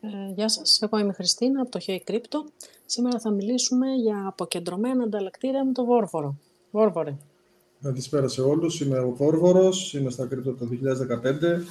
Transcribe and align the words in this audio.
Ε, 0.00 0.32
γεια 0.34 0.48
σας, 0.48 0.82
εγώ 0.82 0.98
είμαι 0.98 1.10
η 1.10 1.14
Χριστίνα 1.14 1.60
από 1.60 1.70
το 1.70 1.80
Hey 1.86 1.98
Crypto. 2.10 2.50
Σήμερα 2.86 3.18
θα 3.20 3.30
μιλήσουμε 3.30 3.86
για 3.94 4.24
αποκεντρωμένα 4.26 5.02
ανταλλακτήρια 5.02 5.64
με 5.64 5.72
το 5.72 5.84
Βόρβορο. 5.84 6.36
Βόρβορε. 6.70 7.16
Καλησπέρα 7.82 8.28
σε 8.28 8.42
όλους. 8.42 8.80
Είμαι 8.80 8.98
ο 8.98 9.10
Βόρβορος, 9.10 9.94
είμαι 9.94 10.10
στα 10.10 10.24
Crypto 10.24 10.54
το 10.58 10.66
2015. 10.66 11.64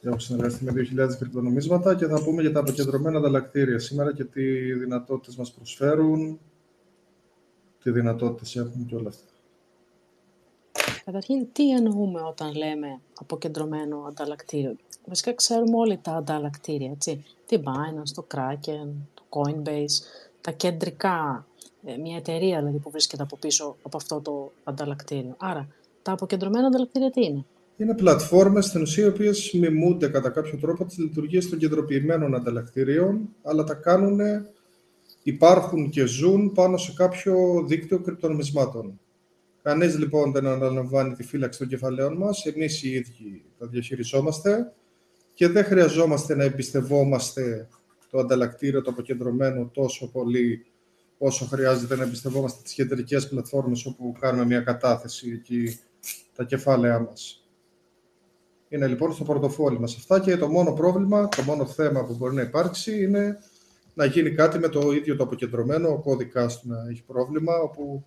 Έχω 0.00 0.18
συνεργαστεί 0.18 0.64
με 0.64 0.72
2.000 0.74 1.16
κρυπτονομίσματα 1.18 1.94
και 1.94 2.06
θα 2.06 2.22
πούμε 2.24 2.42
για 2.42 2.52
τα 2.52 2.60
αποκεντρωμένα 2.60 3.18
ανταλλακτήρια 3.18 3.78
σήμερα 3.78 4.14
και 4.14 4.24
τι 4.24 4.72
δυνατότητες 4.72 5.36
μας 5.36 5.52
προσφέρουν, 5.52 6.38
τι 7.82 7.90
δυνατότητες 7.90 8.56
έχουν 8.56 8.86
και 8.86 8.94
όλα 8.94 9.08
αυτά. 9.08 9.35
Καταρχήν, 11.06 11.46
τι 11.52 11.70
εννοούμε 11.70 12.20
όταν 12.20 12.54
λέμε 12.54 13.00
αποκεντρωμένο 13.20 14.04
ανταλλακτήριο; 14.08 14.76
Βασικά 15.06 15.34
ξέρουμε 15.34 15.76
όλοι 15.76 15.98
τα 16.02 16.12
ανταλλακτήρια, 16.12 16.90
έτσι. 16.90 17.24
Την 17.46 17.62
Binance, 17.64 18.10
το 18.14 18.26
Kraken, 18.34 18.88
το 19.14 19.22
Coinbase, 19.28 19.96
τα 20.40 20.50
κεντρικά, 20.50 21.46
ε, 21.84 21.96
μια 21.96 22.16
εταιρεία 22.16 22.58
δηλαδή 22.58 22.78
που 22.78 22.90
βρίσκεται 22.90 23.22
από 23.22 23.36
πίσω 23.36 23.76
από 23.82 23.96
αυτό 23.96 24.20
το 24.20 24.52
ανταλλακτήριο. 24.64 25.34
Άρα, 25.38 25.68
τα 26.02 26.12
αποκεντρωμένα 26.12 26.66
ανταλλακτήρια 26.66 27.10
τι 27.10 27.24
είναι; 27.24 27.44
Είναι 27.76 27.94
πλατφόρμες 27.94 28.64
στην 28.64 28.82
ουσία 28.82 29.04
οι 29.04 29.08
οποίες 29.08 29.52
μιμούνται 29.52 30.08
κατά 30.08 30.30
κάποιο 30.30 30.58
τρόπο 30.58 30.84
τις 30.84 30.98
λειτουργίες 30.98 31.48
των 31.48 31.58
κεντροποιημένων 31.58 32.34
ανταλλακτηρίων, 32.34 33.28
αλλά 33.42 33.64
τα 33.64 33.74
κάνουν, 33.74 34.20
υπάρχουν 35.22 35.90
και 35.90 36.06
ζουν 36.06 36.52
πάνω 36.52 36.76
σε 36.76 36.92
κάποιο 36.96 37.64
δίκτυο 37.66 38.00
κρυπτονομισμάτων. 38.00 39.00
Κανείς 39.66 39.98
λοιπόν 39.98 40.32
δεν 40.32 40.46
αναλαμβάνει 40.46 41.14
τη 41.14 41.22
φύλαξη 41.22 41.58
των 41.58 41.68
κεφαλαίων 41.68 42.16
μας. 42.16 42.46
Εμείς 42.46 42.82
οι 42.82 42.90
ίδιοι 42.90 43.44
τα 43.58 43.66
διαχειριζόμαστε 43.66 44.72
και 45.34 45.48
δεν 45.48 45.64
χρειαζόμαστε 45.64 46.34
να 46.34 46.44
εμπιστευόμαστε 46.44 47.68
το 48.10 48.18
ανταλλακτήριο, 48.18 48.82
το 48.82 48.90
αποκεντρωμένο 48.90 49.70
τόσο 49.72 50.10
πολύ 50.10 50.66
όσο 51.18 51.44
χρειάζεται 51.44 51.96
να 51.96 52.02
εμπιστευόμαστε 52.02 52.60
τις 52.62 52.72
κεντρικές 52.72 53.28
πλατφόρμες 53.28 53.86
όπου 53.86 54.14
κάνουμε 54.20 54.44
μια 54.44 54.60
κατάθεση 54.60 55.30
εκεί 55.30 55.78
τα 56.34 56.44
κεφάλαιά 56.44 57.00
μας. 57.00 57.48
Είναι 58.68 58.86
λοιπόν 58.86 59.12
στο 59.12 59.24
πορτοφόλι 59.24 59.80
μας 59.80 59.96
αυτά 59.96 60.20
και 60.20 60.36
το 60.36 60.48
μόνο 60.48 60.72
πρόβλημα, 60.72 61.28
το 61.28 61.42
μόνο 61.42 61.66
θέμα 61.66 62.04
που 62.04 62.14
μπορεί 62.14 62.34
να 62.34 62.42
υπάρξει 62.42 63.02
είναι 63.02 63.38
να 63.94 64.04
γίνει 64.04 64.30
κάτι 64.30 64.58
με 64.58 64.68
το 64.68 64.92
ίδιο 64.92 65.16
το 65.16 65.22
αποκεντρωμένο, 65.22 65.88
ο 65.88 65.98
κώδικας 65.98 66.60
του 66.60 66.68
να 66.68 66.76
έχει 66.90 67.02
πρόβλημα, 67.04 67.54
όπου, 67.56 68.04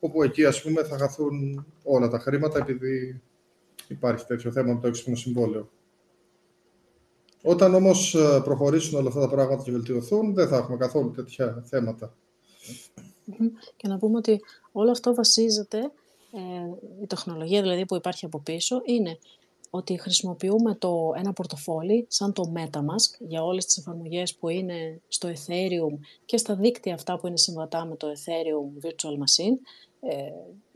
όπου 0.00 0.22
εκεί 0.22 0.44
ας 0.44 0.62
πούμε 0.62 0.82
θα 0.82 0.98
χαθούν 0.98 1.66
όλα 1.82 2.08
τα 2.08 2.18
χρήματα 2.18 2.58
επειδή 2.58 3.22
υπάρχει 3.88 4.26
τέτοιο 4.26 4.50
θέμα 4.50 4.72
με 4.72 4.80
το 4.80 4.86
έξυπνο 4.86 5.16
συμβόλαιο. 5.16 5.70
Όταν 7.42 7.74
όμως 7.74 8.14
ε, 8.14 8.40
προχωρήσουν 8.44 8.98
όλα 8.98 9.08
αυτά 9.08 9.20
τα 9.20 9.28
πράγματα 9.28 9.62
και 9.62 9.70
βελτιωθούν, 9.70 10.34
δεν 10.34 10.48
θα 10.48 10.56
έχουμε 10.56 10.76
καθόλου 10.76 11.10
τέτοια 11.10 11.62
θέματα. 11.66 12.14
Και 13.76 13.88
να 13.88 13.98
πούμε 13.98 14.16
ότι 14.16 14.40
όλο 14.72 14.90
αυτό 14.90 15.14
βασίζεται, 15.14 15.78
ε, 16.32 17.02
η 17.02 17.06
τεχνολογία 17.06 17.62
δηλαδή 17.62 17.86
που 17.86 17.94
υπάρχει 17.94 18.24
από 18.24 18.40
πίσω, 18.40 18.80
είναι 18.84 19.18
ότι 19.70 20.00
χρησιμοποιούμε 20.00 20.74
το, 20.74 21.12
ένα 21.16 21.32
πορτοφόλι 21.32 22.06
σαν 22.08 22.32
το 22.32 22.52
MetaMask 22.56 23.26
για 23.28 23.44
όλες 23.44 23.64
τις 23.64 23.78
εφαρμογές 23.78 24.34
που 24.34 24.48
είναι 24.48 25.00
στο 25.08 25.28
Ethereum 25.28 25.98
και 26.24 26.36
στα 26.36 26.54
δίκτυα 26.54 26.94
αυτά 26.94 27.18
που 27.18 27.26
είναι 27.26 27.36
συμβατά 27.36 27.84
με 27.84 27.96
το 27.96 28.06
Ethereum 28.06 28.86
Virtual 28.86 29.12
Machine, 29.12 29.56
ε, 30.00 30.30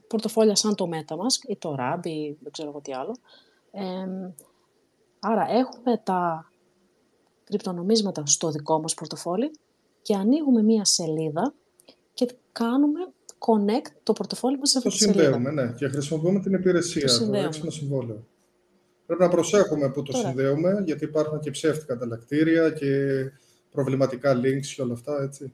πορτοφόλια 0.06 0.54
σαν 0.54 0.74
το 0.74 0.88
MetaMask 0.92 1.48
ή 1.48 1.56
το 1.56 1.76
RAB 1.78 2.06
ή 2.06 2.36
δεν 2.42 2.52
ξέρω 2.52 2.68
εγώ 2.68 2.80
τι 2.80 2.92
άλλο. 2.92 3.16
Ε, 3.70 4.32
άρα 5.20 5.46
έχουμε 5.50 6.00
τα 6.02 6.50
κρυπτονομίσματα 7.44 8.22
στο 8.26 8.50
δικό 8.50 8.80
μας 8.80 8.94
πορτοφόλι 8.94 9.50
και 10.02 10.14
ανοίγουμε 10.14 10.62
μία 10.62 10.84
σελίδα 10.84 11.54
και 12.14 12.34
κάνουμε 12.52 13.00
connect 13.38 13.90
το 14.02 14.12
πορτοφόλι 14.12 14.58
μας 14.58 14.70
σε 14.70 14.78
αυτή 14.78 14.90
τη 14.90 14.96
σελίδα. 14.96 15.18
Το 15.18 15.22
συνδέουμε, 15.22 15.62
ναι, 15.62 15.72
και 15.72 15.88
χρησιμοποιούμε 15.88 16.40
την 16.40 16.52
υπηρεσία, 16.52 17.06
το, 17.18 17.26
το 17.26 17.36
έξυπνο 17.36 17.70
συμβόλαιο. 17.70 18.26
Πρέπει 19.06 19.22
να 19.22 19.28
προσέχουμε 19.28 19.90
που 19.90 20.02
το 20.02 20.12
Τώρα. 20.12 20.26
συνδέουμε, 20.26 20.82
γιατί 20.84 21.04
υπάρχουν 21.04 21.40
και 21.40 21.50
ψεύτικα 21.50 21.92
ανταλλακτήρια 21.92 22.70
και 22.70 22.90
προβληματικά 23.70 24.40
links 24.40 24.66
και 24.74 24.82
όλα 24.82 24.92
αυτά, 24.92 25.22
έτσι. 25.22 25.52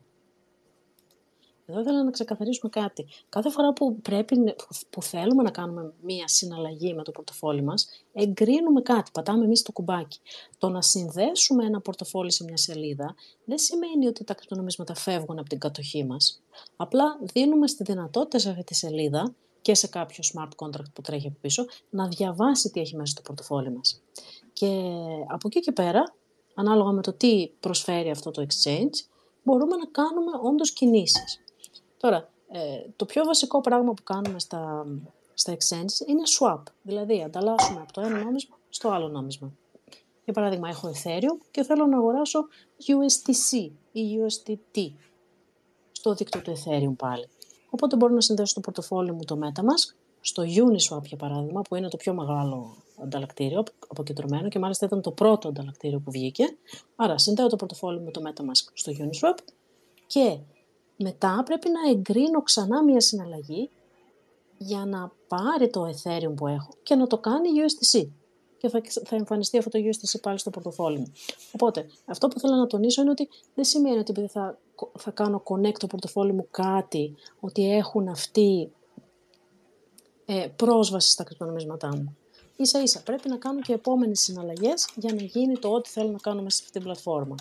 Εδώ 1.71 1.81
ήθελα 1.81 2.05
να 2.05 2.11
ξεκαθαρίσουμε 2.11 2.71
κάτι. 2.71 3.07
Κάθε 3.29 3.51
φορά 3.51 3.73
που, 3.73 4.01
πρέπει, 4.01 4.55
που 4.91 5.03
θέλουμε 5.03 5.43
να 5.43 5.51
κάνουμε 5.51 5.93
μία 6.03 6.29
συναλλαγή 6.29 6.95
με 6.95 7.03
το 7.03 7.11
πορτοφόλι 7.11 7.63
μας, 7.63 7.89
εγκρίνουμε 8.13 8.81
κάτι, 8.83 9.11
πατάμε 9.13 9.45
εμείς 9.45 9.63
το 9.63 9.73
κουμπάκι. 9.73 10.21
Το 10.59 10.69
να 10.69 10.83
συνδέσουμε 10.83 11.65
ένα 11.65 11.81
πορτοφόλι 11.81 12.33
σε 12.33 12.45
μια 12.45 12.57
σελίδα 12.57 13.15
δεν 13.45 13.59
σημαίνει 13.59 14.07
ότι 14.07 14.25
τα 14.25 14.35
κρυπτονομίσματα 14.35 14.95
φεύγουν 14.95 15.39
από 15.39 15.49
την 15.49 15.59
κατοχή 15.59 16.05
μας. 16.05 16.43
Απλά 16.77 17.19
δίνουμε 17.21 17.67
στη 17.67 17.85
δυνατότητα 17.85 18.39
σε 18.39 18.51
αυτή 18.51 18.65
τη 18.65 18.75
σελίδα 18.75 19.35
και 19.63 19.75
σε 19.75 19.87
κάποιο 19.87 20.25
smart 20.35 20.67
contract 20.67 20.93
που 20.93 21.01
τρέχει 21.01 21.27
από 21.27 21.37
πίσω, 21.41 21.65
να 21.91 22.09
διαβάσει 22.09 22.71
τι 22.71 22.81
έχει 22.81 22.97
μέσα 22.97 23.13
στο 23.13 23.23
πορτοφόλι 23.23 23.71
μας. 23.71 24.03
Και 24.53 24.67
από 25.29 25.47
εκεί 25.47 25.61
και 25.61 25.73
πέρα, 25.73 26.15
ανάλογα 26.55 26.91
με 26.91 27.03
το 27.03 27.13
τι 27.13 27.51
προσφέρει 27.61 28.11
αυτό 28.11 28.31
το 28.31 28.47
exchange, 28.49 28.95
μπορούμε 29.43 29.77
να 29.77 29.87
κάνουμε 29.87 30.31
όντως 30.43 30.73
κινήσεις. 30.73 31.41
Τώρα, 32.01 32.31
ε, 32.49 32.91
το 32.97 33.05
πιο 33.05 33.25
βασικό 33.25 33.61
πράγμα 33.61 33.93
που 33.93 34.03
κάνουμε 34.03 34.39
στα, 34.39 34.87
στα 35.35 35.53
exchanges 35.53 36.09
είναι 36.09 36.23
swap, 36.39 36.63
δηλαδή 36.83 37.23
ανταλλάσσουμε 37.23 37.81
από 37.81 37.93
το 37.93 38.01
ένα 38.01 38.25
νόμισμα 38.25 38.59
στο 38.69 38.89
άλλο 38.89 39.09
νόμισμα. 39.09 39.53
Για 40.25 40.33
παράδειγμα, 40.33 40.69
έχω 40.69 40.91
Ethereum 40.95 41.47
και 41.51 41.63
θέλω 41.63 41.87
να 41.87 41.97
αγοράσω 41.97 42.47
USDC 42.87 43.71
ή 43.93 44.03
USDT 44.21 44.93
στο 45.93 46.15
δίκτυο 46.15 46.43
του 46.43 46.53
Ethereum 46.53 46.97
πάλι. 46.97 47.29
Οπότε 47.71 47.97
μπορώ 47.97 48.15
να 48.15 48.21
συνδέσω 48.21 48.55
το 48.55 48.61
πορτοφόλι 48.61 49.13
μου 49.13 49.25
το 49.25 49.39
MetaMask 49.43 49.95
στο 50.21 50.43
Uniswap 50.43 51.03
για 51.03 51.17
παράδειγμα, 51.17 51.63
που 51.63 51.77
είναι 51.77 51.89
το 51.89 51.97
πιο 51.97 52.15
μεγάλο 52.15 52.77
ανταλλακτήριο 53.03 53.63
αποκεντρωμένο 53.89 54.49
και 54.49 54.59
μάλιστα 54.59 54.87
ήταν 54.87 55.01
το 55.01 55.11
πρώτο 55.11 55.49
ανταλλακτήριο 55.49 56.01
που 56.01 56.11
βγήκε. 56.11 56.45
Άρα 56.97 57.19
συνδέω 57.19 57.47
το 57.47 57.57
πορτοφόλι 57.57 58.01
μου 58.01 58.11
το 58.11 58.21
MetaMask 58.25 58.71
στο 58.73 58.93
Uniswap 58.99 59.39
και 60.07 60.39
μετά 61.03 61.43
πρέπει 61.45 61.69
να 61.69 61.91
εγκρίνω 61.91 62.43
ξανά 62.43 62.85
μια 62.85 63.01
συναλλαγή 63.01 63.71
για 64.59 64.85
να 64.85 65.13
πάρει 65.29 65.71
το 65.71 65.87
Ethereum 65.87 66.33
που 66.37 66.47
έχω 66.47 66.69
και 66.83 66.95
να 66.95 67.07
το 67.07 67.19
κάνει 67.19 67.49
USDC. 67.55 68.09
Και 68.59 68.69
θα, 68.69 68.81
θα 69.05 69.17
εμφανιστεί 69.17 69.59
αυτό 69.59 69.71
το 69.71 69.79
USDC 69.79 70.21
πάλι 70.23 70.39
στο 70.39 70.51
πορτοφόλι 70.51 70.99
μου. 70.99 71.13
Οπότε, 71.53 71.87
αυτό 72.05 72.29
που 72.29 72.39
θέλω 72.39 72.55
να 72.55 72.67
τονίσω 72.67 73.01
είναι 73.01 73.11
ότι 73.11 73.29
δεν 73.55 73.65
σημαίνει 73.65 73.99
ότι 73.99 74.11
επειδή 74.11 74.27
θα, 74.27 74.59
θα 74.99 75.11
κάνω 75.11 75.43
connect 75.45 75.79
το 75.79 75.87
πορτοφόλι 75.87 76.33
μου 76.33 76.47
κάτι, 76.51 77.15
ότι 77.41 77.71
έχουν 77.75 78.09
αυτή 78.09 78.73
ε, 80.25 80.47
πρόσβαση 80.57 81.11
στα 81.11 81.25
κρυπτονομίσματά 81.25 81.89
μου. 81.97 82.17
Ίσα 82.57 82.83
ίσα 82.83 83.03
πρέπει 83.03 83.29
να 83.29 83.37
κάνω 83.37 83.61
και 83.61 83.73
επόμενες 83.73 84.21
συναλλαγές 84.21 84.89
για 84.97 85.15
να 85.15 85.23
γίνει 85.23 85.59
το 85.59 85.69
ό,τι 85.69 85.89
θέλω 85.89 86.11
να 86.11 86.19
κάνω 86.19 86.43
μέσα 86.43 86.57
σε 86.57 86.63
αυτή 86.63 86.79
την 86.79 86.83
πλατφόρμα. 86.83 87.35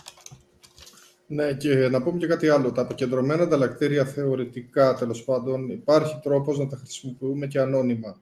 Ναι, 1.31 1.53
και 1.53 1.89
να 1.89 2.03
πούμε 2.03 2.17
και 2.17 2.27
κάτι 2.27 2.49
άλλο. 2.49 2.71
Τα 2.71 2.81
αποκεντρωμένα 2.81 3.43
ανταλλακτήρια 3.43 4.05
θεωρητικά, 4.05 4.93
τέλος 4.93 5.23
πάντων, 5.23 5.69
υπάρχει 5.69 6.19
τρόπος 6.23 6.59
να 6.59 6.67
τα 6.67 6.75
χρησιμοποιούμε 6.75 7.47
και 7.47 7.59
ανώνυμα. 7.59 8.21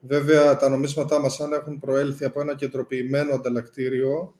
Βέβαια, 0.00 0.56
τα 0.56 0.68
νομίσματά 0.68 1.20
μας, 1.20 1.40
αν 1.40 1.52
έχουν 1.52 1.78
προέλθει 1.78 2.24
από 2.24 2.40
ένα 2.40 2.54
κεντροποιημένο 2.54 3.34
ανταλλακτήριο, 3.34 4.34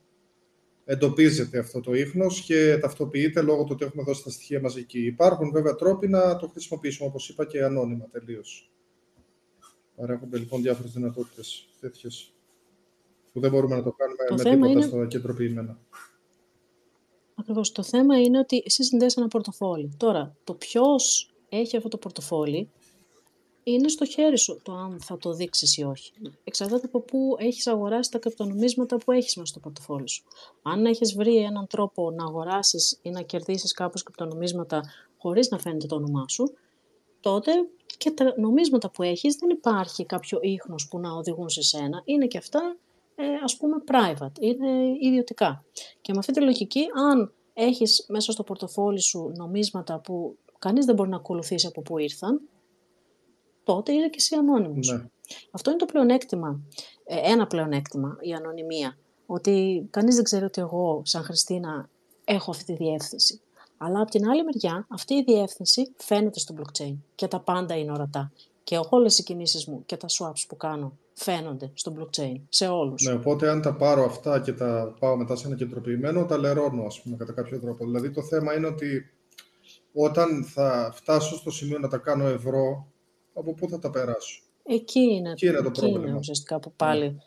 εντοπίζεται 0.84 1.58
αυτό 1.58 1.80
το 1.80 1.94
ίχνος 1.94 2.40
και 2.40 2.78
ταυτοποιείται 2.80 3.42
λόγω 3.42 3.64
του 3.64 3.70
ότι 3.72 3.84
έχουμε 3.84 4.02
δώσει 4.02 4.24
τα 4.24 4.30
στοιχεία 4.30 4.60
μας 4.60 4.76
εκεί. 4.76 5.06
Υπάρχουν 5.06 5.50
βέβαια 5.50 5.74
τρόποι 5.74 6.08
να 6.08 6.36
το 6.36 6.48
χρησιμοποιήσουμε, 6.48 7.08
όπως 7.08 7.28
είπα, 7.28 7.44
και 7.44 7.64
ανώνυμα 7.64 8.08
τελείως. 8.12 8.72
Παρέχονται 9.96 10.38
λοιπόν 10.38 10.62
διάφορες 10.62 10.92
δυνατότητες 10.92 11.68
τέτοιες 11.80 12.34
που 13.32 13.40
δεν 13.40 13.50
μπορούμε 13.50 13.76
να 13.76 13.82
το 13.82 13.92
κάνουμε 13.92 14.24
το 14.26 14.34
με 14.34 14.42
τίποτα 14.42 14.70
είναι... 14.70 14.82
στα 14.82 15.06
κεντροποιημένα. 15.06 15.78
Ακριβώς. 17.34 17.72
Το 17.72 17.82
θέμα 17.82 18.20
είναι 18.20 18.38
ότι 18.38 18.62
εσύ 18.66 18.82
συνδέεσαι 18.82 19.20
ένα 19.20 19.28
πορτοφόλι. 19.28 19.94
Τώρα, 19.96 20.36
το 20.44 20.54
ποιος 20.54 21.30
έχει 21.48 21.76
αυτό 21.76 21.88
το 21.88 21.98
πορτοφόλι 21.98 22.70
είναι 23.64 23.88
στο 23.88 24.04
χέρι 24.04 24.38
σου 24.38 24.60
το 24.62 24.72
αν 24.72 25.00
θα 25.00 25.18
το 25.18 25.32
δείξεις 25.32 25.76
ή 25.76 25.82
όχι. 25.82 26.12
Εξαρτάται 26.44 26.86
από 26.86 27.00
πού 27.00 27.36
έχεις 27.38 27.66
αγοράσει 27.66 28.10
τα 28.10 28.18
κρυπτονομίσματα 28.18 28.96
που 28.96 29.12
έχεις 29.12 29.36
μέσα 29.36 29.50
στο 29.50 29.60
πορτοφόλι 29.60 30.08
σου. 30.08 30.24
Αν 30.62 30.86
έχεις 30.86 31.14
βρει 31.14 31.36
έναν 31.36 31.66
τρόπο 31.66 32.10
να 32.10 32.24
αγοράσεις 32.24 32.98
ή 33.02 33.10
να 33.10 33.22
κερδίσεις 33.22 33.72
κάπως 33.72 34.02
κρυπτονομίσματα 34.02 34.82
χωρίς 35.18 35.48
να 35.48 35.58
φαίνεται 35.58 35.86
το 35.86 35.94
όνομά 35.94 36.24
σου, 36.28 36.52
τότε 37.20 37.50
και 37.96 38.10
τα 38.10 38.34
νομίσματα 38.38 38.90
που 38.90 39.02
έχεις 39.02 39.36
δεν 39.36 39.50
υπάρχει 39.50 40.04
κάποιο 40.04 40.38
ίχνος 40.42 40.88
που 40.88 40.98
να 40.98 41.12
οδηγούν 41.12 41.48
σε 41.48 41.62
σένα. 41.62 42.02
Είναι 42.04 42.26
και 42.26 42.38
αυτά 42.38 42.76
ε, 43.14 43.24
ας 43.44 43.56
πούμε 43.56 43.76
private, 43.86 44.40
είναι 44.40 44.68
ιδιωτικά. 45.00 45.64
Και 46.00 46.12
με 46.12 46.18
αυτή 46.18 46.32
τη 46.32 46.40
λογική, 46.40 46.86
αν 47.10 47.32
έχεις 47.54 48.06
μέσα 48.08 48.32
στο 48.32 48.42
πορτοφόλι 48.42 49.00
σου 49.00 49.32
νομίσματα 49.36 49.98
που 50.00 50.36
κανείς 50.58 50.84
δεν 50.84 50.94
μπορεί 50.94 51.08
να 51.08 51.16
ακολουθήσει 51.16 51.66
από 51.66 51.82
πού 51.82 51.98
ήρθαν, 51.98 52.40
τότε 53.64 53.92
είναι 53.92 54.08
και 54.08 54.16
εσύ 54.18 54.34
ανώνυμος. 54.34 54.92
Ναι. 54.92 55.04
Αυτό 55.50 55.70
είναι 55.70 55.78
το 55.78 55.86
πλεονέκτημα, 55.86 56.60
ε, 57.04 57.30
ένα 57.30 57.46
πλεονέκτημα, 57.46 58.16
η 58.20 58.32
ανωνυμία. 58.32 58.98
ότι 59.26 59.86
κανείς 59.90 60.14
δεν 60.14 60.24
ξέρει 60.24 60.44
ότι 60.44 60.60
εγώ, 60.60 61.02
σαν 61.04 61.22
Χριστίνα, 61.22 61.88
έχω 62.24 62.50
αυτή 62.50 62.64
τη 62.64 62.72
διεύθυνση. 62.72 63.40
Αλλά 63.76 64.00
από 64.00 64.10
την 64.10 64.28
άλλη 64.28 64.44
μεριά, 64.44 64.86
αυτή 64.88 65.14
η 65.14 65.22
διεύθυνση 65.22 65.92
φαίνεται 65.96 66.38
στο 66.38 66.54
blockchain 66.58 66.96
και 67.14 67.28
τα 67.28 67.40
πάντα 67.40 67.76
είναι 67.76 67.92
ορατά. 67.92 68.32
Και 68.64 68.80
όλες 68.88 69.18
οι 69.18 69.22
κινήσεις 69.22 69.66
μου 69.66 69.82
και 69.86 69.96
τα 69.96 70.06
swaps 70.10 70.44
που 70.48 70.56
κάνω 70.56 70.98
φαίνονται 71.14 71.70
στο 71.74 71.92
blockchain, 71.98 72.40
σε 72.48 72.68
όλους. 72.68 73.02
Ναι, 73.02 73.12
οπότε 73.12 73.48
αν 73.50 73.62
τα 73.62 73.74
πάρω 73.74 74.04
αυτά 74.04 74.40
και 74.40 74.52
τα 74.52 74.94
πάω 74.98 75.16
μετά 75.16 75.36
σε 75.36 75.46
ένα 75.46 75.56
κεντροποιημένο, 75.56 76.24
τα 76.24 76.38
λερώνω, 76.38 76.84
ας 76.84 77.00
πούμε, 77.02 77.16
κατά 77.16 77.32
κάποιο 77.32 77.60
τρόπο. 77.60 77.84
Δηλαδή 77.84 78.10
το 78.10 78.22
θέμα 78.22 78.54
είναι 78.54 78.66
ότι 78.66 79.10
όταν 79.92 80.44
θα 80.44 80.92
φτάσω 80.94 81.36
στο 81.36 81.50
σημείο 81.50 81.78
να 81.78 81.88
τα 81.88 81.98
κάνω 81.98 82.26
ευρώ, 82.26 82.86
από 83.34 83.54
πού 83.54 83.68
θα 83.68 83.78
τα 83.78 83.90
περάσω; 83.90 84.42
Εκεί 84.62 85.00
είναι, 85.00 85.30
Εκεί 85.30 85.46
είναι 85.46 85.56
το 85.60 85.68
εκεί 85.68 85.80
πρόβλημα. 85.80 86.08
είναι 86.08 86.18
ουσιαστικά 86.18 86.58
που 86.58 86.72
πάλι. 86.76 87.20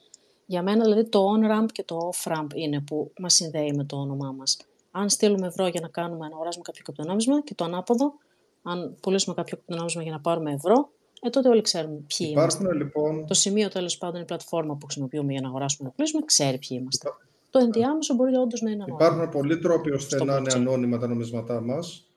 Για 0.46 0.64
μένα 0.64 0.84
δηλαδή 0.84 1.10
το 1.10 1.26
on-ramp 1.36 1.66
και 1.72 1.84
το 1.84 2.10
off-ramp 2.14 2.48
είναι 2.54 2.82
που 2.82 3.12
μας 3.20 3.34
συνδέει 3.34 3.72
με 3.76 3.84
το 3.84 3.96
όνομά 3.96 4.32
μας. 4.32 4.58
Αν 4.92 5.10
στείλουμε 5.10 5.48
ευρώ 5.48 5.68
για 5.68 5.82
να 5.82 5.88
κάνουμε 5.88 6.28
να 6.28 6.34
αγοράσουμε 6.36 6.64
κάποιο 6.64 6.84
κρυπτονόμισμα 6.84 7.42
και 7.42 7.56
το 7.56 7.64
ανάποδο, 7.64 8.14
αν 8.62 8.96
πουλήσουμε 9.02 9.36
κάποιο 9.36 9.58
κρυπτονόμισμα 9.58 10.02
για 10.02 10.12
να 10.12 10.20
πάρουμε 10.20 10.52
ευρώ, 10.52 10.90
ε, 11.22 11.30
τότε 11.30 11.50
όλοι 11.50 11.62
ξέρουμε 11.62 12.00
ποιοι 12.18 12.28
είμαστε. 12.32 12.64
Υπάρχουν 12.64 12.82
λοιπόν. 12.82 13.26
Το 13.28 13.34
σημείο 13.34 13.70
τέλος 13.70 13.98
πάντων, 13.98 14.22
η 14.22 14.26
πλατφόρμα 14.26 14.76
που 14.76 14.86
χρησιμοποιούμε 14.86 15.32
για 15.32 15.42
να 15.42 15.48
αγοράσουμε 15.48 15.88
να 15.88 15.94
πουλήσουμε, 15.94 16.26
ξέρει 16.26 16.58
ποιοι 16.58 16.78
είμαστε. 16.82 17.10
Το 17.50 17.60
ενδιάμεσο 17.60 18.14
μπορεί 18.14 18.36
όντως 18.36 18.62
να 18.62 18.72
είναι 18.72 18.84
ανώνυμο. 18.84 19.06
Υπάρχουν 19.06 19.30
πολλοί 19.30 19.60
τρόποι 19.60 19.92
ώστε 19.92 20.16
Στο 20.16 20.26
να 20.26 20.38
είναι 20.38 20.50
blockchain. 20.50 20.56
ανώνυμα 20.56 20.98
τα 20.98 21.08
νομίσματά 21.08 21.62
μας, 21.62 22.12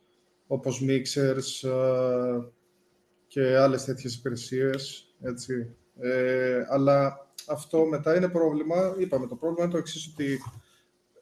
όπως 0.46 0.82
mixers 0.88 1.68
ε, 1.68 2.38
και 3.26 3.56
άλλες 3.56 3.84
τέτοιες 3.84 4.14
υπηρεσίες, 4.14 5.06
έτσι. 5.22 5.74
Ε, 5.98 6.64
αλλά 6.68 7.26
αυτό 7.48 7.84
μετά 7.84 8.16
είναι 8.16 8.28
πρόβλημα. 8.28 8.94
Είπαμε, 8.98 9.26
το 9.26 9.34
πρόβλημα 9.36 9.62
είναι 9.64 9.72
το 9.72 9.78
εξής, 9.78 10.10
ότι 10.12 10.38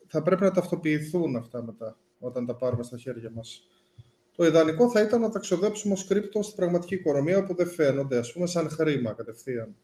θα 0.07 0.23
πρέπει 0.23 0.43
να 0.43 0.51
ταυτοποιηθούν 0.51 1.37
αυτά 1.37 1.63
μετά, 1.63 1.97
όταν 2.19 2.47
τα 2.47 2.55
πάρουμε 2.55 2.83
στα 2.83 2.97
χέρια 2.99 3.31
μας. 3.35 3.69
Το 4.39 4.45
ιδανικό 4.45 4.91
θα 4.91 5.01
ήταν 5.01 5.21
να 5.21 5.31
τα 5.31 5.39
ξοδέψουμε 5.39 5.93
ως 5.93 6.07
κρύπτο 6.07 6.43
στην 6.43 6.57
πραγματική 6.57 6.95
οικονομία, 6.95 7.39
όπου 7.39 7.55
δεν 7.55 7.67
φαίνονται, 7.67 8.19
ας 8.19 8.33
πούμε, 8.33 8.47
σαν 8.47 8.69
χρήμα 8.69 9.13
κατευθείαν. 9.13 9.77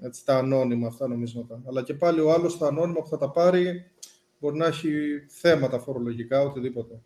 Έτσι, 0.00 0.24
τα 0.24 0.36
ανώνυμα 0.38 0.86
αυτά 0.86 1.08
νομίσματα. 1.08 1.62
Αλλά 1.66 1.82
και 1.82 1.94
πάλι 1.94 2.20
ο 2.20 2.32
άλλος 2.32 2.58
τα 2.58 2.66
ανώνυμα 2.66 3.00
που 3.00 3.08
θα 3.08 3.18
τα 3.18 3.30
πάρει 3.30 3.90
μπορεί 4.38 4.56
να 4.56 4.66
έχει 4.66 4.90
θέματα 5.28 5.78
φορολογικά, 5.78 6.40
οτιδήποτε. 6.40 7.00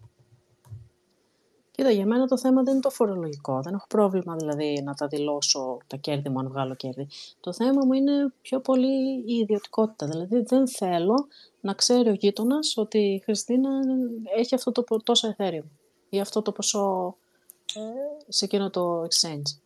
Κοίτα, 1.70 1.90
για 1.90 2.06
μένα 2.06 2.26
το 2.26 2.38
θέμα 2.38 2.62
δεν 2.62 2.72
είναι 2.72 2.82
το 2.82 2.90
φορολογικό. 2.90 3.60
Δεν 3.62 3.74
έχω 3.74 3.86
πρόβλημα 3.88 4.36
δηλαδή 4.36 4.82
να 4.84 4.94
τα 4.94 5.06
δηλώσω 5.06 5.78
τα 5.86 5.96
κέρδη 5.96 6.28
μου 6.28 6.38
αν 6.38 6.48
βγάλω 6.48 6.74
κέρδη. 6.74 7.08
Το 7.40 7.52
θέμα 7.52 7.84
μου 7.84 7.92
είναι 7.92 8.12
πιο 8.42 8.60
πολύ 8.60 9.22
η 9.26 9.34
ιδιωτικότητα. 9.34 10.06
Δηλαδή 10.06 10.42
δεν 10.42 10.68
θέλω 10.68 11.26
να 11.60 11.74
ξέρει 11.74 12.08
ο 12.08 12.12
γείτονας 12.12 12.76
ότι 12.76 12.98
η 12.98 13.22
Χριστίνα 13.24 13.70
έχει 14.36 14.54
αυτό 14.54 14.72
το 14.72 14.82
πο- 14.82 15.02
τόσο 15.02 15.34
Ethereum 15.36 15.80
ή 16.10 16.20
αυτό 16.20 16.42
το 16.42 16.52
ποσό 16.52 17.16
ε, 17.74 17.80
σε 18.28 18.44
εκείνο 18.44 18.70
το 18.70 19.02
exchange. 19.02 19.60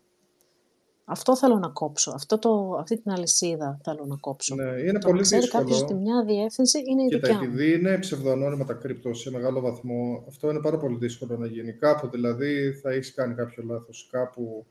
Αυτό 1.04 1.36
θέλω 1.36 1.58
να 1.58 1.68
κόψω. 1.68 2.12
Αυτό 2.14 2.38
το, 2.38 2.76
αυτή 2.78 3.00
την 3.00 3.10
αλυσίδα 3.12 3.80
θέλω 3.82 4.04
να 4.06 4.16
κόψω. 4.16 4.54
Ναι, 4.54 4.80
είναι 4.80 4.98
το 4.98 5.06
πολύ 5.06 5.16
να 5.16 5.22
ξέρει 5.22 5.40
δύσκολο. 5.40 5.62
κάποιο 5.62 5.78
ότι 5.78 5.94
μια 5.94 6.24
διεύθυνση 6.24 6.82
είναι 6.86 7.02
η 7.02 7.08
Κοίτα, 7.08 7.18
δικιά 7.28 7.38
μου. 7.38 7.44
επειδή 7.44 7.72
είναι 7.72 7.98
ψευδοανώνυμα 7.98 8.64
τα 8.64 8.72
κρύπτο 8.72 9.14
σε 9.14 9.30
μεγάλο 9.30 9.60
βαθμό, 9.60 10.24
αυτό 10.28 10.50
είναι 10.50 10.60
πάρα 10.60 10.76
πολύ 10.76 10.96
δύσκολο 10.96 11.36
να 11.36 11.46
γίνει. 11.46 11.72
Κάπου 11.72 12.08
δηλαδή 12.08 12.72
θα 12.82 12.90
έχεις 12.90 13.14
κάνει 13.14 13.34
κάποιο 13.34 13.62
λάθος. 13.66 14.08
Κάπου. 14.10 14.66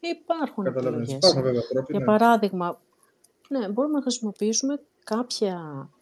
Υπάρχουν 0.00 0.64
Καταλαβαίνεις. 0.64 1.08
επιλογές. 1.12 1.28
Υπάρχουν 1.30 1.42
βέβαια 1.42 1.68
τρόποι. 1.68 1.90
Για 1.90 2.00
ναι. 2.00 2.06
παράδειγμα, 2.06 2.80
ναι, 3.48 3.68
μπορούμε 3.68 3.94
να 3.94 4.02
χρησιμοποιήσουμε 4.02 4.80
κάποια 5.04 5.56
ε, 5.94 5.97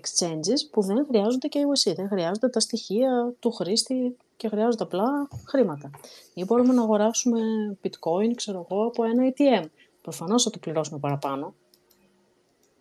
exchanges 0.00 0.68
που 0.70 0.82
δεν 0.82 1.06
χρειάζονται 1.06 1.48
KYC, 1.52 1.94
δεν 1.96 2.08
χρειάζονται 2.08 2.48
τα 2.48 2.60
στοιχεία 2.60 3.34
του 3.38 3.50
χρήστη 3.50 4.16
και 4.36 4.48
χρειάζονται 4.48 4.82
απλά 4.82 5.28
χρήματα. 5.46 5.90
Ή 6.34 6.44
μπορούμε 6.44 6.72
να 6.72 6.82
αγοράσουμε 6.82 7.40
bitcoin, 7.82 8.34
ξέρω 8.34 8.66
εγώ, 8.70 8.86
από 8.86 9.04
ένα 9.04 9.32
ATM. 9.32 9.64
Προφανώς 10.02 10.42
θα 10.42 10.50
το 10.50 10.58
πληρώσουμε 10.58 10.98
παραπάνω 10.98 11.54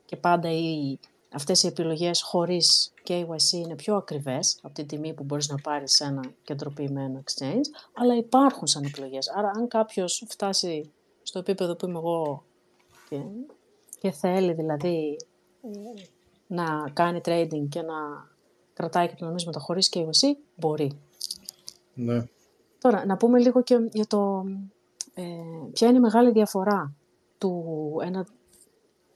και 0.05 0.15
πάντα 0.15 0.51
οι, 0.51 0.99
αυτές 1.31 1.63
οι 1.63 1.67
επιλογές 1.67 2.21
χωρίς 2.21 2.93
KYC 3.07 3.51
είναι 3.51 3.75
πιο 3.75 3.95
ακριβές 3.95 4.59
από 4.61 4.73
την 4.73 4.87
τιμή 4.87 5.13
που 5.13 5.23
μπορείς 5.23 5.49
να 5.49 5.57
πάρεις 5.57 5.95
σε 5.95 6.03
ένα 6.03 6.21
κεντροποιημένο 6.43 7.23
exchange, 7.23 7.65
αλλά 7.93 8.15
υπάρχουν 8.15 8.67
σαν 8.67 8.83
επιλογές. 8.83 9.29
Άρα 9.29 9.51
αν 9.55 9.67
κάποιος 9.67 10.23
φτάσει 10.27 10.91
στο 11.23 11.39
επίπεδο 11.39 11.75
που 11.75 11.87
είμαι 11.87 11.97
εγώ 11.97 12.43
και, 13.09 13.21
και 13.99 14.11
θέλει 14.11 14.53
δηλαδή 14.53 15.17
ε, 15.63 16.01
να 16.51 16.89
κάνει 16.93 17.21
trading 17.25 17.65
και 17.69 17.81
να 17.81 18.29
κρατάει 18.73 19.07
και 19.07 19.15
νομίσματα 19.19 19.59
χωρίς 19.59 19.89
KYC, 19.93 20.35
μπορεί. 20.55 20.99
Ναι. 21.93 22.23
Τώρα, 22.79 23.05
να 23.05 23.17
πούμε 23.17 23.39
λίγο 23.39 23.61
και 23.63 23.89
για 23.91 24.07
το 24.07 24.43
ε, 25.13 25.23
ποια 25.73 25.87
είναι 25.87 25.97
η 25.97 26.01
μεγάλη 26.01 26.31
διαφορά 26.31 26.93
του 27.37 27.63
ένα, 28.03 28.25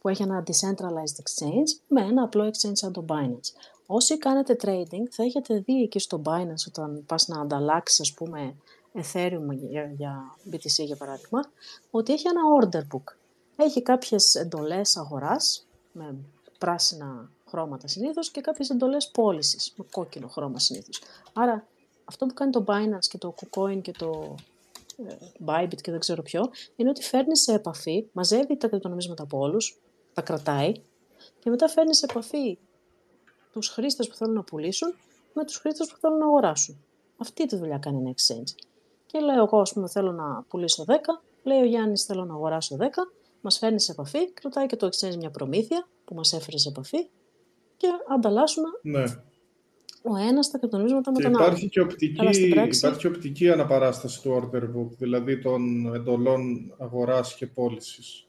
που 0.02 0.10
έχει 0.10 0.24
ένα 0.24 0.44
decentralized 0.48 1.22
exchange 1.24 1.82
με 1.88 2.02
ένα 2.02 2.24
απλό 2.24 2.46
exchange 2.46 2.74
σαν 2.74 2.92
το 2.92 3.06
Binance. 3.08 3.52
Όσοι 3.86 4.18
κάνετε 4.18 4.58
trading 4.62 5.06
θα 5.10 5.24
έχετε 5.24 5.60
δει 5.60 5.81
εκεί 5.81 6.00
στο 6.00 6.22
Binance 6.26 6.68
όταν 6.68 7.04
πας 7.06 7.28
να 7.28 7.42
ανταλλάξεις 7.42 8.00
ας 8.00 8.14
πούμε 8.14 8.56
Ethereum 8.94 9.54
για, 9.70 9.94
για 9.98 10.36
BTC 10.52 10.86
για 10.86 10.96
παράδειγμα, 10.96 11.40
ότι 11.92 12.14
έχει 12.14 12.28
ένα 12.28 12.42
order 12.62 12.96
book. 12.96 13.14
Έχει 13.56 13.81
κάποιες 13.81 14.36
εντολές 14.36 14.98
αγοράς 14.98 15.68
με 15.92 16.16
πράσινα 16.57 17.31
χρώματα 17.48 17.88
συνήθως 17.88 18.31
και 18.31 18.42
κάποιες 18.42 18.69
εντολές 18.69 19.10
πώλησης 19.10 19.74
με 19.75 19.86
κόκκινο 19.92 20.28
χρώμα 20.28 20.60
συνήθως. 20.60 21.02
Άρα 21.34 21.68
αυτό 22.06 22.25
που 22.25 22.34
κάνει 22.34 22.52
το 22.52 22.63
Binance 22.68 23.06
και 23.10 23.18
το 23.18 23.36
KuCoin 23.42 23.81
και 23.81 23.92
το 23.92 24.36
ε, 25.07 25.16
Bybit 25.46 25.81
και 25.81 25.92
δεν 25.92 26.00
ξέρω 26.00 26.22
ποιο, 26.22 26.50
είναι 26.75 26.90
ότι 26.90 27.04
φέρνει 27.04 27.38
σε 27.38 27.54
επαφή, 27.54 28.06
μαζεύει 28.12 28.57
τα 28.57 28.68
κρυπτονομίσματα 28.68 29.24
από 29.24 29.40
όλους, 29.40 29.80
τα 30.13 30.22
κρατάει 30.22 30.72
και 31.40 31.50
μετά 31.50 31.68
φέρνει 31.68 31.96
σε 31.96 32.06
επαφή 32.10 32.57
τους 33.52 33.68
χρήστες 33.69 34.07
που 34.07 34.16
θέλουν 34.16 34.34
να 34.34 34.44
πουλήσουν 34.44 34.94
με 35.34 35.46
τους 35.46 35.57
χρήστες 35.57 35.88
που 35.88 35.98
θέλουν 35.98 36.18
να 36.18 36.25
αγοράσουν. 36.25 36.84
Αυτή 37.18 37.46
τη 37.46 37.56
δουλειά 37.56 37.78
κάνει 37.78 37.98
ένα 37.98 38.13
exchange. 38.16 38.56
Και 39.06 39.19
λέω 39.19 39.44
εγώ, 39.44 39.60
ας 39.60 39.74
πούμε, 39.74 39.88
θέλω 39.88 40.12
να 40.12 40.44
πουλήσω 40.48 40.86
10, 40.88 40.94
λέει 41.44 41.62
ο 41.62 41.66
Γιάννης 41.66 42.04
θέλω 42.04 42.25
να 42.25 42.34
αγοράσω 42.34 42.78
10, 42.80 42.84
μας 43.42 43.57
φέρνει 43.57 43.80
σε 43.80 43.92
επαφή, 43.92 44.31
κρατάει 44.31 44.66
και 44.66 44.75
το 44.75 44.88
exchange 44.88 45.16
μια 45.16 45.31
προμήθεια 45.31 45.88
που 46.06 46.16
μας 46.16 46.34
έφερε 46.34 46.57
σε 46.57 46.69
επαφή 46.69 47.07
και 47.78 47.88
ανταλλάσσουμε 48.16 48.68
ναι. 48.81 49.04
ο 50.04 50.16
ένας 50.30 50.52
τα 50.52 50.57
κρυπτονομίσματα 50.57 51.12
με 51.12 51.18
Και 51.18 51.24
τον 51.24 51.35
άλλο. 51.35 51.45
υπάρχει 51.45 51.69
και, 51.69 51.80
οπτική, 51.81 52.19
Αλλά 52.19 52.33
στην 52.33 52.50
πράξη- 52.50 52.81
υπάρχει 52.83 53.00
και 53.00 53.07
οπτική 53.07 53.50
αναπαράσταση 53.52 54.21
του 54.21 54.50
order 54.54 54.64
book, 54.64 54.90
δηλαδή 54.97 55.40
των 55.42 55.94
εντολών 55.95 56.74
αγοράς 56.78 57.35
και 57.35 57.47
πώλησης. 57.47 58.26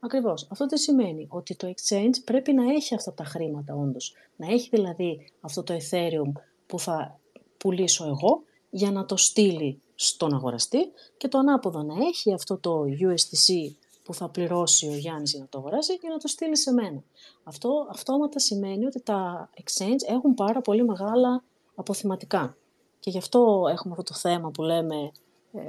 Ακριβώς. 0.00 0.46
Αυτό 0.50 0.66
τι 0.66 0.78
σημαίνει, 0.78 1.26
ότι 1.30 1.56
το 1.56 1.72
exchange 1.76 2.14
πρέπει 2.24 2.52
να 2.52 2.72
έχει 2.72 2.94
αυτά 2.94 3.12
τα 3.14 3.24
χρήματα 3.24 3.74
όντως. 3.74 4.14
Να 4.36 4.46
έχει 4.46 4.68
δηλαδή 4.72 5.30
αυτό 5.40 5.62
το 5.62 5.74
Ethereum 5.74 6.32
που 6.66 6.78
θα 6.78 7.20
πουλήσω 7.58 8.04
εγώ 8.06 8.42
για 8.70 8.90
να 8.90 9.04
το 9.04 9.16
στείλει 9.16 9.80
στον 9.94 10.34
αγοραστή 10.34 10.78
και 11.16 11.28
το 11.28 11.38
ανάποδο 11.38 11.82
να 11.82 11.94
έχει 12.06 12.32
αυτό 12.32 12.58
το 12.58 12.82
USDC 12.82 13.74
που 14.06 14.14
θα 14.14 14.28
πληρώσει 14.28 14.88
ο 14.88 14.94
Γιάννης 14.94 15.30
για 15.30 15.40
να 15.40 15.48
το 15.48 15.58
αγοράσει 15.58 15.92
για 16.00 16.10
να 16.10 16.18
το 16.18 16.28
στείλει 16.28 16.56
σε 16.56 16.72
μένα. 16.72 17.02
Αυτό 17.44 17.86
αυτόματα 17.90 18.38
σημαίνει 18.38 18.86
ότι 18.86 19.02
τα 19.02 19.50
exchange 19.54 20.14
έχουν 20.14 20.34
πάρα 20.34 20.60
πολύ 20.60 20.84
μεγάλα 20.84 21.42
αποθηματικά. 21.74 22.56
Και 23.00 23.10
γι' 23.10 23.18
αυτό 23.18 23.62
έχουμε 23.72 23.94
αυτό 23.98 24.12
το 24.12 24.14
θέμα 24.14 24.50
που 24.50 24.62
λέμε 24.62 25.12
ε, 25.52 25.60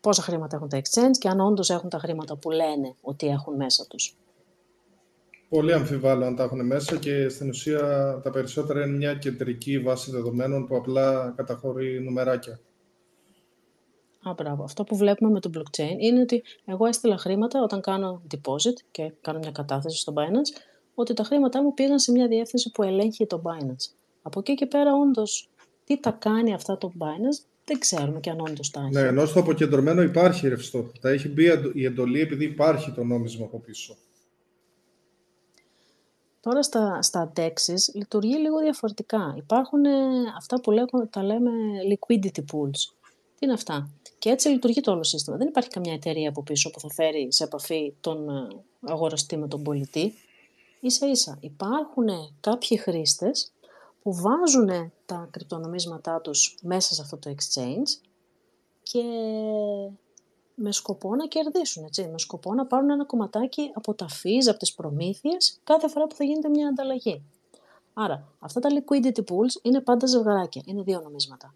πόσα 0.00 0.22
χρήματα 0.22 0.56
έχουν 0.56 0.68
τα 0.68 0.78
exchange 0.78 1.16
και 1.18 1.28
αν 1.28 1.40
όντως 1.40 1.70
έχουν 1.70 1.88
τα 1.88 1.98
χρήματα 1.98 2.36
που 2.36 2.50
λένε 2.50 2.94
ότι 3.00 3.26
έχουν 3.26 3.56
μέσα 3.56 3.86
τους. 3.86 4.16
Πολύ 5.48 5.72
αμφιβάλλω 5.72 6.24
αν 6.24 6.36
τα 6.36 6.42
έχουν 6.42 6.66
μέσα 6.66 6.96
και 6.96 7.28
στην 7.28 7.48
ουσία 7.48 7.80
τα 8.22 8.30
περισσότερα 8.30 8.86
είναι 8.86 8.96
μια 8.96 9.14
κεντρική 9.14 9.78
βάση 9.78 10.10
δεδομένων 10.10 10.66
που 10.66 10.76
απλά 10.76 11.32
καταχωρεί 11.36 12.02
νουμεράκια. 12.02 12.60
Α, 14.28 14.32
μπράβο. 14.36 14.64
Αυτό 14.64 14.84
που 14.84 14.96
βλέπουμε 14.96 15.30
με 15.30 15.40
το 15.40 15.50
blockchain 15.54 15.96
είναι 15.98 16.20
ότι 16.20 16.42
εγώ 16.64 16.86
έστειλα 16.86 17.16
χρήματα 17.16 17.62
όταν 17.62 17.80
κάνω 17.80 18.22
deposit 18.34 18.76
και 18.90 19.12
κάνω 19.20 19.38
μια 19.38 19.50
κατάθεση 19.50 19.98
στο 19.98 20.12
Binance, 20.16 20.60
ότι 20.94 21.14
τα 21.14 21.22
χρήματά 21.22 21.62
μου 21.62 21.74
πήγαν 21.74 21.98
σε 21.98 22.12
μια 22.12 22.28
διεύθυνση 22.28 22.70
που 22.70 22.82
ελέγχει 22.82 23.26
το 23.26 23.42
Binance. 23.44 23.92
Από 24.22 24.40
εκεί 24.40 24.54
και 24.54 24.66
πέρα, 24.66 24.94
όντως, 24.94 25.48
τι 25.84 26.00
τα 26.00 26.10
κάνει 26.10 26.54
αυτά 26.54 26.78
το 26.78 26.92
Binance, 26.98 27.44
δεν 27.64 27.78
ξέρουμε 27.78 28.20
και 28.20 28.30
αν 28.30 28.40
όντως 28.40 28.70
τα 28.70 28.80
έχει. 28.80 28.90
Ναι, 28.90 29.00
ενώ 29.00 29.26
στο 29.26 29.40
αποκεντρωμένο 29.40 30.02
υπάρχει 30.02 30.48
ρευστό. 30.48 30.90
Τα 31.00 31.10
έχει 31.10 31.28
μπει 31.28 31.44
η 31.74 31.84
εντολή 31.84 32.20
επειδή 32.20 32.44
υπάρχει 32.44 32.92
το 32.92 33.04
νόμισμα 33.04 33.44
από 33.44 33.58
πίσω. 33.58 33.96
Τώρα 36.40 36.62
στα, 36.62 37.02
στα 37.02 37.32
DEXs 37.36 37.94
λειτουργεί 37.94 38.36
λίγο 38.36 38.60
διαφορετικά. 38.60 39.34
Υπάρχουν 39.36 39.84
ε, 39.84 39.90
αυτά 40.36 40.60
που 40.60 40.70
λέγω, 40.70 41.08
τα 41.10 41.22
λέμε 41.22 41.50
liquidity 41.90 42.38
pools. 42.52 42.78
Τι 43.38 43.44
είναι 43.44 43.52
αυτά; 43.52 43.90
Και 44.26 44.32
έτσι 44.32 44.48
λειτουργεί 44.48 44.80
το 44.80 44.90
όλο 44.90 45.02
σύστημα. 45.02 45.36
Δεν 45.36 45.48
υπάρχει 45.48 45.68
καμιά 45.68 45.92
εταιρεία 45.92 46.28
από 46.28 46.42
πίσω 46.42 46.70
που 46.70 46.80
θα 46.80 46.90
φέρει 46.90 47.32
σε 47.32 47.44
επαφή 47.44 47.94
τον 48.00 48.28
ε, 48.28 48.48
αγοραστή 48.80 49.36
με 49.36 49.48
τον 49.48 49.62
πολιτή. 49.62 50.14
Ίσα 50.80 51.10
ίσα 51.10 51.38
υπάρχουν 51.40 52.08
κάποιοι 52.40 52.76
χρήστες 52.76 53.52
που 54.02 54.14
βάζουν 54.14 54.92
τα 55.06 55.28
κρυπτονομίσματά 55.30 56.20
τους 56.20 56.56
μέσα 56.62 56.94
σε 56.94 57.02
αυτό 57.02 57.16
το 57.16 57.34
exchange 57.36 58.06
και 58.82 59.02
με 60.54 60.72
σκοπό 60.72 61.14
να 61.14 61.26
κερδίσουν, 61.26 61.84
έτσι, 61.84 62.08
με 62.08 62.18
σκοπό 62.18 62.54
να 62.54 62.66
πάρουν 62.66 62.90
ένα 62.90 63.04
κομματάκι 63.04 63.70
από 63.74 63.94
τα 63.94 64.06
fees, 64.08 64.48
από 64.48 64.58
τις 64.58 64.74
προμήθειες, 64.74 65.60
κάθε 65.64 65.88
φορά 65.88 66.06
που 66.06 66.14
θα 66.14 66.24
γίνεται 66.24 66.48
μια 66.48 66.68
ανταλλαγή. 66.68 67.22
Άρα, 67.94 68.32
αυτά 68.38 68.60
τα 68.60 68.68
liquidity 68.70 69.20
pools 69.20 69.62
είναι 69.62 69.80
πάντα 69.80 70.06
ζευγαράκια, 70.06 70.62
είναι 70.64 70.82
δύο 70.82 71.00
νομίσματα. 71.00 71.54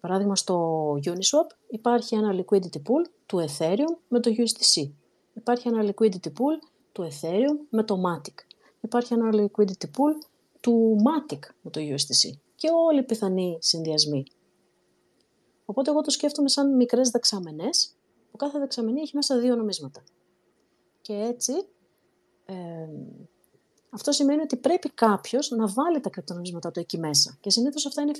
Για 0.00 0.08
παράδειγμα, 0.08 0.36
στο 0.36 0.92
Uniswap 1.04 1.56
υπάρχει 1.68 2.14
ένα 2.14 2.34
liquidity 2.34 2.76
pool 2.76 3.10
του 3.26 3.44
Ethereum 3.48 3.96
με 4.08 4.20
το 4.20 4.30
USDC. 4.36 4.90
Υπάρχει 5.34 5.68
ένα 5.68 5.82
liquidity 5.84 6.28
pool 6.28 6.68
του 6.92 7.08
Ethereum 7.10 7.66
με 7.70 7.82
το 7.84 7.96
Matic. 8.06 8.34
Υπάρχει 8.80 9.14
ένα 9.14 9.30
liquidity 9.32 9.84
pool 9.84 10.26
του 10.60 10.96
Matic 10.98 11.38
με 11.62 11.70
το 11.70 11.80
USDC. 11.80 12.38
Και 12.54 12.68
όλοι 12.86 12.98
οι 12.98 13.02
πιθανοί 13.02 13.58
συνδυασμοί. 13.60 14.24
Οπότε 15.64 15.90
εγώ 15.90 16.00
το 16.00 16.10
σκέφτομαι 16.10 16.48
σαν 16.48 16.76
μικρές 16.76 17.10
δεξαμενές, 17.10 17.96
που 18.30 18.36
κάθε 18.36 18.58
δεξαμενή 18.58 19.00
έχει 19.00 19.16
μέσα 19.16 19.38
δύο 19.38 19.56
νομίσματα. 19.56 20.02
Και 21.00 21.14
έτσι, 21.14 21.52
ε, 22.46 22.88
αυτό 23.90 24.12
σημαίνει 24.12 24.40
ότι 24.40 24.56
πρέπει 24.56 24.88
κάποιος 24.88 25.50
να 25.50 25.66
βάλει 25.66 26.00
τα 26.00 26.10
κρυπτονομίσματα 26.10 26.70
του 26.70 26.80
εκεί 26.80 26.98
μέσα. 26.98 27.36
Και 27.40 27.50
συνήθως 27.50 27.86
αυτά 27.86 28.02
είναι 28.02 28.12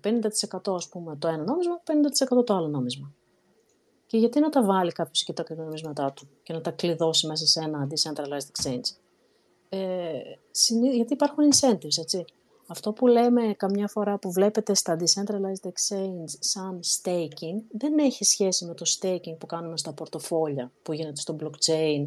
50-50. 0.00 0.70
50% 0.70 0.74
ας 0.74 0.88
πούμε 0.88 1.16
το 1.16 1.28
ένα 1.28 1.44
νόμισμα, 1.44 1.82
50% 2.38 2.44
το 2.44 2.54
άλλο 2.54 2.68
νόμισμα. 2.68 3.12
Και 4.06 4.18
γιατί 4.18 4.40
να 4.40 4.48
τα 4.48 4.64
βάλει 4.64 4.92
κάποιος 4.92 5.24
και 5.24 5.32
τα 5.32 5.42
κρυπτονομίσματά 5.42 6.12
του 6.12 6.28
και 6.42 6.52
να 6.52 6.60
τα 6.60 6.70
κλειδώσει 6.70 7.26
μέσα 7.26 7.46
σε 7.46 7.60
ένα 7.60 7.88
decentralized 7.90 8.62
exchange; 8.62 8.96
Ε, 9.68 10.20
γιατί 10.92 11.12
υπάρχουν 11.12 11.44
incentives, 11.52 11.98
έτσι. 11.98 12.24
Αυτό 12.66 12.92
που 12.92 13.06
λέμε 13.06 13.54
καμιά 13.56 13.88
φορά 13.88 14.18
που 14.18 14.32
βλέπετε 14.32 14.74
στα 14.74 14.96
decentralized 15.00 15.68
exchange 15.68 16.24
σαν 16.38 16.80
staking, 16.80 17.62
δεν 17.70 17.98
έχει 17.98 18.24
σχέση 18.24 18.64
με 18.64 18.74
το 18.74 18.84
staking 18.98 19.38
που 19.38 19.46
κάνουμε 19.46 19.76
στα 19.76 19.92
πορτοφόλια, 19.92 20.72
που 20.82 20.92
γίνεται 20.92 21.20
στο 21.20 21.36
blockchain, 21.40 22.06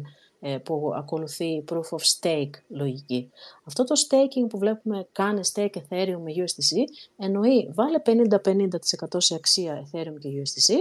που 0.62 0.92
ακολουθεί 0.96 1.64
proof 1.68 1.88
of 1.90 2.20
stake 2.20 2.54
λογική. 2.68 3.30
Αυτό 3.64 3.84
το 3.84 3.94
staking 4.08 4.48
που 4.48 4.58
βλέπουμε 4.58 5.08
κάνει 5.12 5.40
stake 5.52 5.74
Ethereum 5.74 6.18
με 6.24 6.32
USDC, 6.36 6.76
εννοεί 7.16 7.70
βάλε 7.74 8.02
50-50% 8.06 9.16
σε 9.16 9.34
αξία 9.34 9.88
Ethereum 9.92 10.18
και 10.18 10.28
USDC 10.28 10.74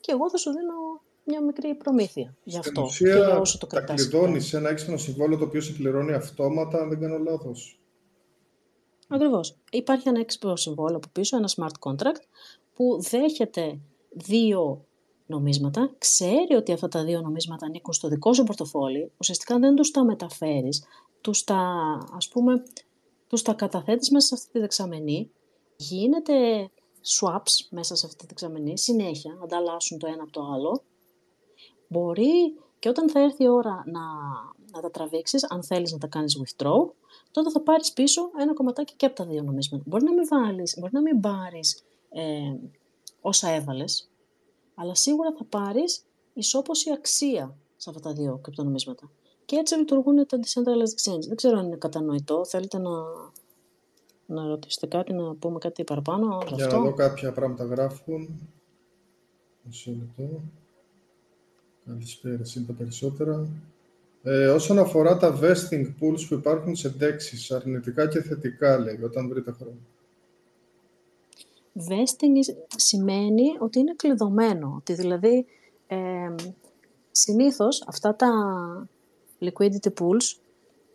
και 0.00 0.12
εγώ 0.12 0.30
θα 0.30 0.36
σου 0.36 0.50
δίνω 0.50 1.00
μια 1.24 1.42
μικρή 1.42 1.74
προμήθεια 1.74 2.36
γι' 2.44 2.58
αυτό. 2.58 2.86
Στην 2.86 3.06
ουσία, 3.06 3.38
όσο 3.38 3.58
το 3.58 3.66
τα 3.66 3.80
κλειδώνεις 3.80 4.52
ένα 4.54 4.68
έξυπνο 4.68 4.96
συμβόλαιο 4.96 5.38
το 5.38 5.44
οποίο 5.44 5.60
σε 5.60 5.72
πληρώνει 5.72 6.12
αυτόματα, 6.12 6.78
αν 6.78 6.88
δεν 6.88 7.00
κάνω 7.00 7.18
λάθος. 7.18 7.80
Ακριβώς. 9.08 9.56
Υπάρχει 9.70 10.08
ένα 10.08 10.20
έξυπνο 10.20 10.56
συμβόλαιο 10.56 10.96
από 10.96 11.08
πίσω, 11.12 11.36
ένα 11.36 11.48
smart 11.56 11.90
contract, 11.90 12.22
που 12.74 13.02
δέχεται 13.02 13.78
δύο 14.10 14.84
νομίσματα, 15.26 15.90
ξέρει 15.98 16.54
ότι 16.54 16.72
αυτά 16.72 16.88
τα 16.88 17.04
δύο 17.04 17.20
νομίσματα 17.20 17.66
ανήκουν 17.66 17.92
στο 17.92 18.08
δικό 18.08 18.32
σου 18.32 18.44
πορτοφόλι, 18.44 19.10
ουσιαστικά 19.18 19.58
δεν 19.58 19.74
τους 19.74 19.90
τα 19.90 20.04
μεταφέρεις, 20.04 20.84
τους 21.20 21.44
τα, 21.44 21.58
ας 22.16 22.28
πούμε, 22.28 22.62
τους 23.26 23.42
τα 23.42 23.52
καταθέτεις 23.52 24.10
μέσα 24.10 24.26
σε 24.26 24.34
αυτή 24.34 24.52
τη 24.52 24.58
δεξαμενή, 24.58 25.30
γίνεται 25.76 26.68
swaps 27.04 27.66
μέσα 27.70 27.94
σε 27.94 28.06
αυτή 28.06 28.18
τη 28.18 28.26
δεξαμενή, 28.26 28.78
συνέχεια, 28.78 29.38
ανταλλάσσουν 29.42 29.98
το 29.98 30.06
ένα 30.06 30.22
από 30.22 30.32
το 30.32 30.42
άλλο, 30.54 30.82
μπορεί 31.88 32.58
και 32.78 32.88
όταν 32.88 33.10
θα 33.10 33.20
έρθει 33.20 33.44
η 33.44 33.48
ώρα 33.48 33.84
να, 33.86 34.00
να 34.72 34.80
τα 34.80 34.90
τραβήξεις, 34.90 35.50
αν 35.50 35.64
θέλεις 35.64 35.92
να 35.92 35.98
τα 35.98 36.06
κάνεις 36.06 36.40
withdraw, 36.40 36.90
τότε 37.30 37.50
θα 37.50 37.60
πάρεις 37.60 37.92
πίσω 37.92 38.30
ένα 38.38 38.54
κομματάκι 38.54 38.94
και 38.96 39.06
από 39.06 39.14
τα 39.14 39.24
δύο 39.24 39.42
νομίσματα. 39.42 39.84
Μπορεί 39.86 40.04
να 40.04 40.12
μην 40.12 40.28
βάλεις, 40.28 40.76
μπορεί 40.78 40.92
να 40.92 41.00
μην 41.00 41.20
πάρεις 41.20 41.82
ε, 42.10 42.54
όσα 43.20 43.48
έβαλες, 43.48 44.08
αλλά 44.74 44.94
σίγουρα 44.94 45.34
θα 45.38 45.44
πάρεις 45.44 46.04
ισόποση 46.32 46.90
αξία 46.92 47.56
σε 47.76 47.90
αυτά 47.90 48.02
τα 48.02 48.12
δύο 48.12 48.38
κρυπτονομίσματα. 48.42 49.10
Και 49.44 49.56
έτσι 49.56 49.74
λειτουργούν 49.74 50.26
τα 50.26 50.38
decentralized 50.38 51.12
exchange. 51.12 51.26
Δεν 51.26 51.36
ξέρω 51.36 51.58
αν 51.58 51.66
είναι 51.66 51.76
κατανοητό. 51.76 52.44
Θέλετε 52.44 52.78
να, 52.78 52.90
να 54.26 54.46
ρωτήσετε 54.46 54.86
κάτι, 54.86 55.12
να 55.12 55.34
πούμε 55.34 55.58
κάτι 55.58 55.84
παραπάνω 55.84 56.42
Για 56.54 56.64
αυτό; 56.64 56.76
να 56.78 56.84
δω 56.84 56.94
κάποια 56.94 57.32
πράγματα 57.32 57.64
γράφουν. 57.64 58.28
Μισό 59.62 59.90
λεπτό. 59.90 60.40
Καλησπέρα, 61.86 62.42
είναι 62.56 62.66
τα 62.66 62.72
περισσότερα. 62.72 63.48
Ε, 64.22 64.46
όσον 64.46 64.78
αφορά 64.78 65.16
τα 65.16 65.38
vesting 65.40 65.86
pools 66.00 66.26
που 66.28 66.34
υπάρχουν 66.34 66.74
σε 66.74 66.94
DEXs, 67.00 67.56
αρνητικά 67.56 68.08
και 68.08 68.22
θετικά, 68.22 68.78
λέει, 68.78 69.00
όταν 69.02 69.28
βρείτε 69.28 69.52
χρόνο. 69.52 69.78
Vesting 71.76 72.54
σημαίνει 72.76 73.44
ότι 73.58 73.78
είναι 73.78 73.94
κλειδωμένο, 73.96 74.74
ότι 74.76 74.92
δηλαδή 74.92 75.46
ε, 75.86 76.34
συνήθως 77.10 77.84
αυτά 77.86 78.16
τα 78.16 78.30
liquidity 79.40 79.92
pools, 80.00 80.36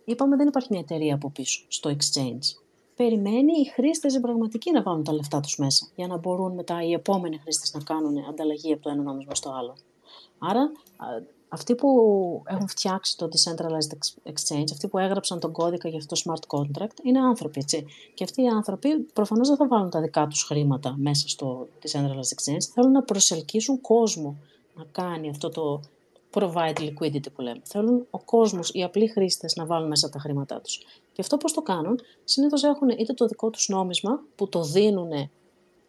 είπαμε 0.04 0.36
δεν 0.36 0.48
υπάρχει 0.48 0.68
μια 0.70 0.80
εταιρεία 0.80 1.14
από 1.14 1.30
πίσω 1.30 1.64
στο 1.68 1.90
exchange. 1.90 2.60
Περιμένει 2.96 3.52
οι 3.60 3.64
χρήστες 3.64 4.14
οι 4.14 4.20
πραγματικοί 4.20 4.70
να 4.70 4.82
βάλουν 4.82 5.04
τα 5.04 5.12
λεφτά 5.12 5.40
τους 5.40 5.58
μέσα, 5.58 5.88
για 5.94 6.06
να 6.06 6.16
μπορούν 6.16 6.54
μετά 6.54 6.82
οι 6.82 6.92
επόμενοι 6.92 7.38
χρήστες 7.38 7.72
να 7.74 7.82
κάνουν 7.82 8.24
ανταλλαγή 8.28 8.72
από 8.72 8.82
το 8.82 8.90
ένα 8.90 9.02
νόμισμα 9.02 9.34
στο 9.34 9.52
άλλο. 9.52 9.76
Άρα 10.38 10.72
αυτοί 11.48 11.74
που 11.74 11.88
έχουν 12.46 12.68
φτιάξει 12.68 13.16
το 13.16 13.28
Decentralized 13.32 13.96
Exchange, 14.32 14.66
αυτοί 14.72 14.88
που 14.88 14.98
έγραψαν 14.98 15.40
τον 15.40 15.52
κώδικα 15.52 15.88
για 15.88 15.98
αυτό 15.98 16.14
το 16.14 16.22
smart 16.24 16.58
contract, 16.58 17.04
είναι 17.04 17.18
άνθρωποι, 17.18 17.60
έτσι. 17.60 17.86
Και 18.14 18.24
αυτοί 18.24 18.42
οι 18.42 18.46
άνθρωποι 18.46 18.98
προφανώς 18.98 19.48
δεν 19.48 19.56
θα 19.56 19.66
βάλουν 19.66 19.90
τα 19.90 20.00
δικά 20.00 20.26
τους 20.26 20.42
χρήματα 20.42 20.94
μέσα 20.98 21.28
στο 21.28 21.68
Decentralized 21.82 22.34
Exchange, 22.36 22.62
θέλουν 22.74 22.92
να 22.92 23.02
προσελκύσουν 23.02 23.80
κόσμο 23.80 24.36
να 24.74 24.84
κάνει 24.92 25.28
αυτό 25.28 25.48
το 25.48 25.80
provide 26.30 26.78
liquidity 26.78 27.32
που 27.34 27.40
λέμε. 27.40 27.60
Θέλουν 27.64 28.06
ο 28.10 28.18
κόσμος, 28.18 28.70
οι 28.72 28.82
απλοί 28.82 29.08
χρήστες 29.08 29.56
να 29.56 29.66
βάλουν 29.66 29.88
μέσα 29.88 30.08
τα 30.08 30.18
χρήματά 30.18 30.60
τους. 30.60 30.76
Και 31.12 31.20
αυτό 31.20 31.36
πώς 31.36 31.52
το 31.52 31.62
κάνουν, 31.62 32.00
συνήθως 32.24 32.62
έχουν 32.62 32.88
είτε 32.88 33.12
το 33.12 33.26
δικό 33.26 33.50
τους 33.50 33.68
νόμισμα 33.68 34.20
που 34.36 34.48
το 34.48 34.62
δίνουν, 34.62 35.30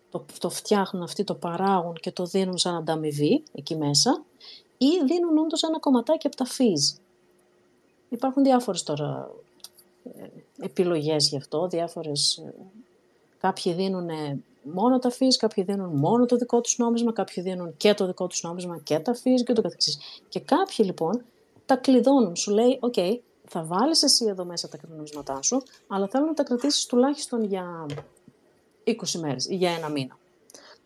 το, 0.10 0.26
το 0.40 0.50
φτιάχνουν 0.50 1.04
αυτοί, 1.04 1.24
το 1.24 1.34
παράγουν 1.34 1.94
και 1.94 2.12
το 2.12 2.26
δίνουν 2.26 2.58
σαν 2.58 2.76
ανταμοιβή 2.76 3.44
εκεί 3.52 3.76
μέσα, 3.76 4.24
ή 4.82 4.88
δίνουν 5.06 5.38
όντως 5.38 5.64
ένα 5.64 5.80
κομματάκι 5.80 6.28
από 6.28 6.36
τα 6.36 6.46
fees. 6.46 7.00
Υπάρχουν 8.10 8.44
διάφορες 8.44 8.84
τώρα 8.84 9.32
ε, 10.04 10.28
επιλογές 10.66 11.30
γι' 11.30 11.38
αυτό, 11.38 11.68
διάφορες... 11.68 12.38
Ε, 12.38 12.54
κάποιοι 13.40 13.74
δίνουν 13.74 14.10
μόνο 14.64 15.00
τα 15.00 15.12
fees, 15.12 15.36
κάποιοι 15.38 15.64
δίνουν 15.64 15.96
μόνο 15.96 16.26
το 16.26 16.36
δικό 16.36 16.62
τους 16.62 16.78
νόμισμα, 16.78 17.14
κάποιοι 17.14 17.44
δίνουν 17.44 17.78
και 17.78 17.94
το 17.94 18.06
δικό 18.06 18.28
τους 18.28 18.44
νόμισμα 18.44 18.80
και 18.84 19.00
τα 19.00 19.16
fees 19.16 19.44
και 19.46 19.54
το 19.54 19.62
καθεξής. 19.62 19.98
Και 20.30 20.40
κάποιοι 20.40 20.86
λοιπόν 20.88 21.24
τα 21.66 21.76
κλειδώνουν, 21.76 22.36
σου 22.36 22.52
λέει, 22.52 22.78
OK, 22.82 22.94
okay, 22.98 23.18
θα 23.48 23.64
βάλεις 23.64 24.04
εσύ 24.04 24.26
εδώ 24.26 24.46
μέσα 24.46 24.70
τα 24.70 24.78
κρυπτονομίσματά 24.78 25.42
σου, 25.42 25.64
αλλά 25.88 26.08
θέλω 26.08 26.26
να 26.26 26.34
τα 26.34 26.44
κρατήσεις 26.44 26.86
τουλάχιστον 26.86 27.44
για 27.44 27.86
20 28.86 28.92
μέρες 29.20 29.46
ή 29.46 29.56
για 29.56 29.72
ένα 29.72 29.90
μήνα. 29.90 30.19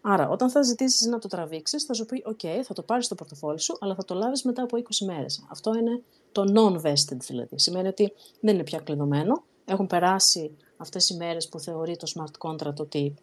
Άρα, 0.05 0.29
όταν 0.29 0.49
θα 0.49 0.61
ζητήσεις 0.61 1.07
να 1.07 1.19
το 1.19 1.27
τραβήξεις, 1.27 1.83
θα 1.83 1.93
σου 1.93 2.05
πει: 2.05 2.23
OK, 2.27 2.47
θα 2.63 2.73
το 2.73 2.81
πάρεις 2.81 3.05
στο 3.05 3.15
πορτοφόλι 3.15 3.59
σου, 3.59 3.77
αλλά 3.79 3.95
θα 3.95 4.05
το 4.05 4.15
λάβεις 4.15 4.43
μετά 4.43 4.63
από 4.63 4.77
20 4.77 5.05
μέρες. 5.05 5.45
Αυτό 5.49 5.71
είναι 5.75 6.01
το 6.31 6.43
non-vested 6.55 7.17
δηλαδή. 7.17 7.59
Σημαίνει 7.59 7.87
ότι 7.87 8.13
δεν 8.39 8.53
είναι 8.53 8.63
πια 8.63 8.79
κλειδωμένο. 8.79 9.43
Έχουν 9.65 9.87
περάσει 9.87 10.51
αυτές 10.77 11.09
οι 11.09 11.15
μέρες 11.15 11.49
που 11.49 11.59
θεωρεί 11.59 11.95
το 11.95 12.11
smart 12.15 12.49
contract 12.49 12.75
ότι 12.75 13.13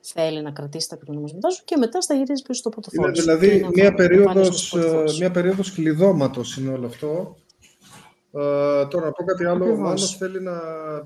θέλει 0.00 0.42
να 0.42 0.50
κρατήσει 0.50 0.88
τα 0.88 0.96
κρυπτονομίσματά 0.96 1.50
σου 1.50 1.62
και 1.64 1.76
μετά 1.76 2.00
στα 2.00 2.14
γυρίζει 2.14 2.42
πίσω 2.42 2.60
στο 2.60 2.68
πορτοφόλι 2.68 3.08
είναι, 3.08 3.20
Δηλαδή, 3.20 3.56
είναι 3.56 3.68
μια 3.72 3.94
περίοδος, 3.94 4.74
ε, 4.74 5.04
μια 5.18 5.30
περίοδος 5.30 5.72
κλειδώματος 5.72 6.56
είναι 6.56 6.72
όλο 6.72 6.86
αυτό. 6.86 7.36
Uh, 8.36 8.86
τώρα, 8.90 9.04
να 9.04 9.12
πω 9.12 9.24
κάτι 9.24 9.44
άλλο. 9.44 9.72
Ο 9.72 9.76
Μάνος 9.76 10.16
θέλει 10.16 10.40
να 10.40 10.52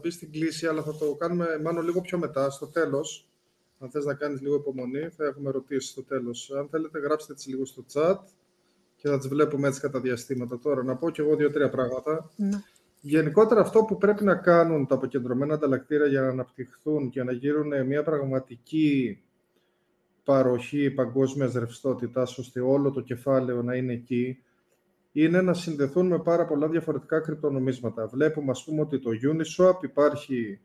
μπει 0.00 0.11
στην 0.11 0.32
κλίση, 0.32 0.66
αλλά 0.66 0.82
θα 0.82 0.97
το 0.97 1.14
κάνουμε 1.14 1.47
μάλλον 1.64 1.85
λίγο 1.85 2.00
πιο 2.00 2.18
μετά, 2.18 2.50
στο 2.50 2.66
τέλος. 2.66 3.28
Αν 3.78 3.90
θες 3.90 4.04
να 4.04 4.14
κάνεις 4.14 4.40
λίγο 4.40 4.54
υπομονή, 4.54 5.08
θα 5.08 5.25
έχουμε 5.25 5.49
ερωτήσει 5.49 5.88
στο 5.88 6.02
τέλος. 6.02 6.50
Αν 6.58 6.68
θέλετε, 6.68 6.99
γράψτε 6.99 7.35
τις 7.35 7.47
λίγο 7.47 7.64
στο 7.64 7.85
chat 7.92 8.18
και 8.97 9.08
θα 9.08 9.18
τις 9.18 9.28
βλέπουμε 9.28 9.68
έτσι 9.68 9.80
κατά 9.80 10.00
διαστήματα. 10.00 10.58
Τώρα, 10.58 10.82
να 10.82 10.97
πω 10.97 11.11
κι 11.11 11.20
εγώ 11.20 11.37
δύο-τρία 11.37 11.70
πράγματα. 11.70 12.30
Ναι. 12.37 12.62
Γενικότερα 13.00 13.61
αυτό 13.61 13.85
που 13.85 13.97
πρέπει 13.97 14.25
να 14.25 14.35
κάνουν 14.35 14.87
τα 14.87 14.94
αποκεντρωμένα 14.94 15.54
ανταλλακτήρια 15.54 16.06
για 16.06 16.20
να 16.20 16.28
αναπτυχθούν 16.28 17.11
και 17.11 17.23
να 17.23 17.32
γίνουν 17.32 17.87
μια 17.87 18.02
πραγματική 18.02 19.23
παροχή 20.25 20.90
παγκόσμιας 20.90 21.52
ρευστότητας, 21.52 22.38
ώστε 22.38 22.61
όλο 22.61 22.90
το 22.90 23.00
κεφάλαιο 23.00 23.62
να 23.62 23.75
είναι 23.75 23.92
εκεί, 23.92 24.42
είναι 25.12 25.42
να 25.42 25.54
συνδεθούν 25.54 26.06
με 26.06 26.18
πάρα 26.18 26.47
πολλά 26.47 26.68
διαφορετικά 26.68 27.20
κρυπτονομίσματα. 27.20 28.06
Βλέπουμε, 28.06 28.50
ας 28.50 28.64
πούμε, 28.64 28.80
ότι 28.80 28.99
το 28.99 29.11
Uniswap 29.23 29.82
υπάρχει 29.82 30.61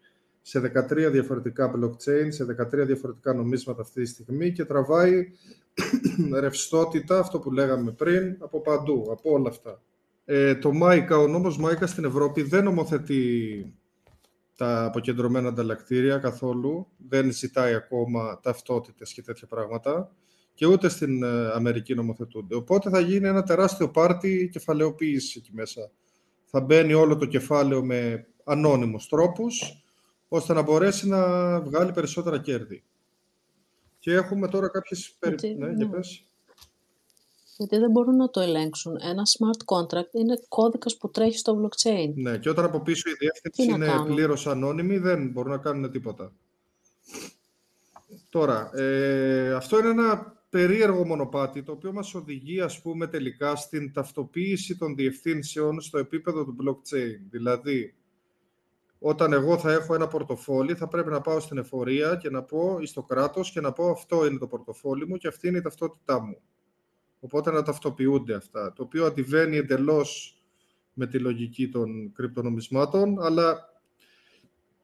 σε 0.45 0.71
13 0.89 1.11
διαφορετικά 1.11 1.71
blockchain, 1.75 2.27
σε 2.29 2.45
13 2.73 2.85
διαφορετικά 2.85 3.33
νομίσματα 3.33 3.81
αυτή 3.81 4.01
τη 4.01 4.07
στιγμή 4.07 4.51
και 4.51 4.65
τραβάει 4.65 5.31
ρευστότητα, 6.39 7.19
αυτό 7.19 7.39
που 7.39 7.51
λέγαμε 7.51 7.91
πριν, 7.91 8.37
από 8.39 8.61
παντού, 8.61 9.07
από 9.11 9.31
όλα 9.31 9.49
αυτά. 9.49 9.81
Ε, 10.25 10.55
το 10.55 10.71
ΜΑΙΚΑ, 10.73 11.17
ο 11.17 11.27
νόμος 11.27 11.57
ΜΑΙΚΑ 11.57 11.87
στην 11.87 12.05
Ευρώπη 12.05 12.41
δεν 12.41 12.63
νομοθετεί 12.63 13.73
τα 14.57 14.85
αποκεντρωμένα 14.85 15.47
ανταλλακτήρια 15.47 16.17
καθόλου, 16.17 16.87
δεν 17.07 17.31
ζητάει 17.31 17.73
ακόμα 17.73 18.39
ταυτότητες 18.41 19.13
και 19.13 19.21
τέτοια 19.21 19.47
πράγματα 19.47 20.11
και 20.53 20.65
ούτε 20.65 20.89
στην 20.89 21.23
ε, 21.23 21.51
Αμερική 21.53 21.95
νομοθετούνται. 21.95 22.55
Οπότε 22.55 22.89
θα 22.89 22.99
γίνει 22.99 23.27
ένα 23.27 23.43
τεράστιο 23.43 23.89
πάρτι 23.89 24.49
κεφαλαιοποίηση 24.51 25.39
εκεί 25.39 25.51
μέσα. 25.53 25.91
Θα 26.45 26.61
μπαίνει 26.61 26.93
όλο 26.93 27.15
το 27.17 27.25
κεφάλαιο 27.25 27.83
με 27.83 28.27
ανώνυμους 28.43 29.07
τρόπους, 29.07 29.82
ώστε 30.33 30.53
να 30.53 30.61
μπορέσει 30.61 31.07
να 31.07 31.21
βγάλει 31.61 31.91
περισσότερα 31.91 32.39
κέρδη. 32.39 32.83
Και 33.99 34.13
έχουμε 34.13 34.47
τώρα 34.47 34.69
κάποιες... 34.69 35.15
Γιατί, 35.21 35.53
ναι, 35.53 35.67
ναι. 35.67 35.89
Γιατί 37.57 37.77
δεν 37.77 37.91
μπορούν 37.91 38.15
να 38.15 38.29
το 38.29 38.39
ελέγξουν. 38.39 38.97
Ένα 39.01 39.23
smart 39.25 39.75
contract 39.75 40.11
είναι 40.11 40.39
κώδικας 40.47 40.97
που 40.97 41.09
τρέχει 41.09 41.37
στο 41.37 41.61
blockchain. 41.61 42.13
Ναι, 42.15 42.37
και 42.37 42.49
όταν 42.49 42.65
από 42.65 42.81
πίσω 42.81 43.09
η 43.09 43.13
διεύθυνση 43.19 43.73
είναι 43.73 44.03
πλήρως 44.05 44.47
ανώνυμη, 44.47 44.97
δεν 44.97 45.27
μπορούν 45.27 45.51
να 45.51 45.57
κάνουν 45.57 45.91
τίποτα. 45.91 46.31
Τώρα, 48.29 48.77
ε, 48.77 49.53
αυτό 49.53 49.79
είναι 49.79 49.89
ένα 49.89 50.41
περίεργο 50.49 51.05
μονοπάτι, 51.05 51.63
το 51.63 51.71
οποίο 51.71 51.93
μας 51.93 52.13
οδηγεί, 52.13 52.61
ας 52.61 52.81
πούμε, 52.81 53.07
τελικά 53.07 53.55
στην 53.55 53.93
ταυτοποίηση 53.93 54.77
των 54.77 54.95
διευθύνσεων 54.95 55.81
στο 55.81 55.97
επίπεδο 55.97 56.45
του 56.45 56.55
blockchain. 56.63 57.19
Δηλαδή, 57.29 57.93
όταν 59.05 59.33
εγώ 59.33 59.57
θα 59.57 59.71
έχω 59.71 59.93
ένα 59.93 60.07
πορτοφόλι, 60.07 60.75
θα 60.75 60.87
πρέπει 60.87 61.09
να 61.09 61.21
πάω 61.21 61.39
στην 61.39 61.57
εφορία 61.57 62.15
και 62.15 62.29
να 62.29 62.43
πω 62.43 62.77
ή 62.81 62.85
στο 62.85 63.03
κράτος 63.03 63.51
και 63.51 63.61
να 63.61 63.71
πω 63.71 63.89
αυτό 63.89 64.25
είναι 64.25 64.37
το 64.37 64.47
πορτοφόλι 64.47 65.07
μου 65.07 65.17
και 65.17 65.27
αυτή 65.27 65.47
είναι 65.47 65.57
η 65.57 65.61
ταυτότητά 65.61 66.21
μου. 66.21 66.41
Οπότε 67.19 67.51
να 67.51 67.63
ταυτοποιούνται 67.63 68.33
αυτά, 68.33 68.73
το 68.73 68.83
οποίο 68.83 69.05
αντιβαίνει 69.05 69.57
εντελώς 69.57 70.41
με 70.93 71.07
τη 71.07 71.19
λογική 71.19 71.69
των 71.69 72.11
κρυπτονομισμάτων, 72.13 73.21
αλλά 73.21 73.73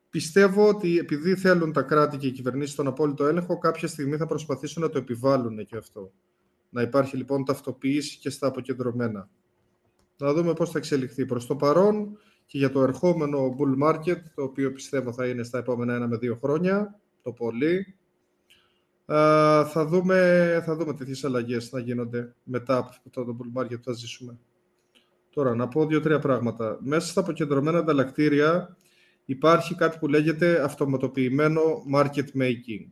πιστεύω 0.10 0.68
ότι 0.68 0.98
επειδή 0.98 1.36
θέλουν 1.36 1.74
τα 1.74 1.82
κράτη 1.82 2.18
και 2.18 2.28
οι 2.28 2.32
κυβερνήσεις 2.32 2.76
τον 2.76 2.88
απόλυτο 2.88 3.26
έλεγχο, 3.26 3.58
κάποια 3.58 3.88
στιγμή 3.88 4.18
θα 4.18 4.26
προσπαθήσουν 4.26 4.82
να 4.82 4.90
το 4.90 4.98
επιβάλλουν 4.98 5.66
και 5.66 5.78
αυτό. 5.78 6.12
Να 6.70 6.82
υπάρχει 6.82 7.18
λοιπόν 7.18 7.46
ταυτοποίηση 7.46 8.18
και 8.18 8.30
στα 8.30 8.48
αποκεντρωμένα. 8.48 9.30
Να 10.18 10.34
δούμε 10.34 10.54
πώς 10.54 10.72
θα 10.72 10.78
εξελιχθεί. 10.78 11.26
Προς 11.26 11.46
το 11.46 11.56
παρόν 11.56 12.18
και 12.50 12.58
για 12.58 12.72
το 12.72 12.82
ερχόμενο 12.82 13.56
bull 13.60 13.88
market, 13.88 14.18
το 14.36 14.44
οποίο 14.44 14.72
πιστεύω 14.72 15.14
θα 15.14 15.28
είναι 15.28 15.44
στα 15.44 15.58
επόμενα 15.58 15.96
ένα 15.96 16.08
με 16.08 16.18
δύο 16.18 16.36
χρόνια, 16.36 17.00
το 17.24 17.32
πολύ, 17.32 17.96
θα 19.66 19.86
δούμε, 19.88 20.62
θα 20.66 20.76
δούμε 20.76 20.94
τέτοιες 20.94 21.24
αλλαγές 21.24 21.72
να 21.72 21.80
γίνονται 21.80 22.34
μετά 22.44 22.78
από 22.78 23.10
το 23.10 23.38
bull 23.40 23.62
market 23.62 23.76
που 23.76 23.84
θα 23.84 23.92
ζήσουμε. 23.92 24.38
Τώρα, 25.30 25.56
να 25.56 25.68
πω 25.68 25.86
δύο-τρία 25.86 26.20
πράγματα. 26.20 26.78
Μέσα 26.82 27.08
στα 27.08 27.22
αποκεντρωμένα 27.22 27.78
ανταλλακτήρια 27.78 28.78
υπάρχει 29.26 29.76
κάτι 29.76 29.98
που 29.98 30.08
λέγεται 30.08 30.64
αυτοματοποιημένο 30.64 31.62
market 31.94 32.28
making. 32.42 32.86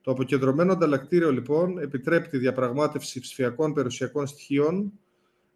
Το 0.00 0.10
αποκεντρωμένο 0.10 0.72
ανταλλακτήριο, 0.72 1.32
λοιπόν, 1.32 1.78
επιτρέπει 1.78 2.28
τη 2.28 2.38
διαπραγμάτευση 2.38 3.20
ψηφιακών 3.20 3.72
περιουσιακών 3.72 4.26
στοιχείων 4.26 4.92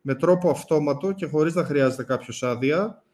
με 0.00 0.15
τρόπο 0.15 0.50
αυτόματο 0.50 1.12
και 1.12 1.26
χωρίς 1.26 1.55
να 1.55 1.65
χρειάζεται 1.65 2.05
κάποιος 2.05 2.43
άδεια, 2.43 3.05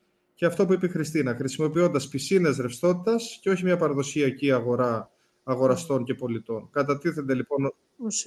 και 0.43 0.49
αυτό 0.49 0.67
που 0.67 0.73
είπε 0.73 0.87
η 0.87 0.89
Χριστίνα, 0.89 1.35
χρησιμοποιώντας 1.35 2.09
πισίνες 2.09 2.57
ρευστότητας 2.57 3.39
και 3.43 3.51
όχι 3.51 3.65
μια 3.65 3.77
παραδοσιακή 3.77 4.53
αγορά 4.53 5.11
αγοραστών 5.45 6.05
και 6.05 6.15
πολιτών. 6.15 6.69
Κατατίθενται 6.71 7.35
λοιπόν. 7.35 7.75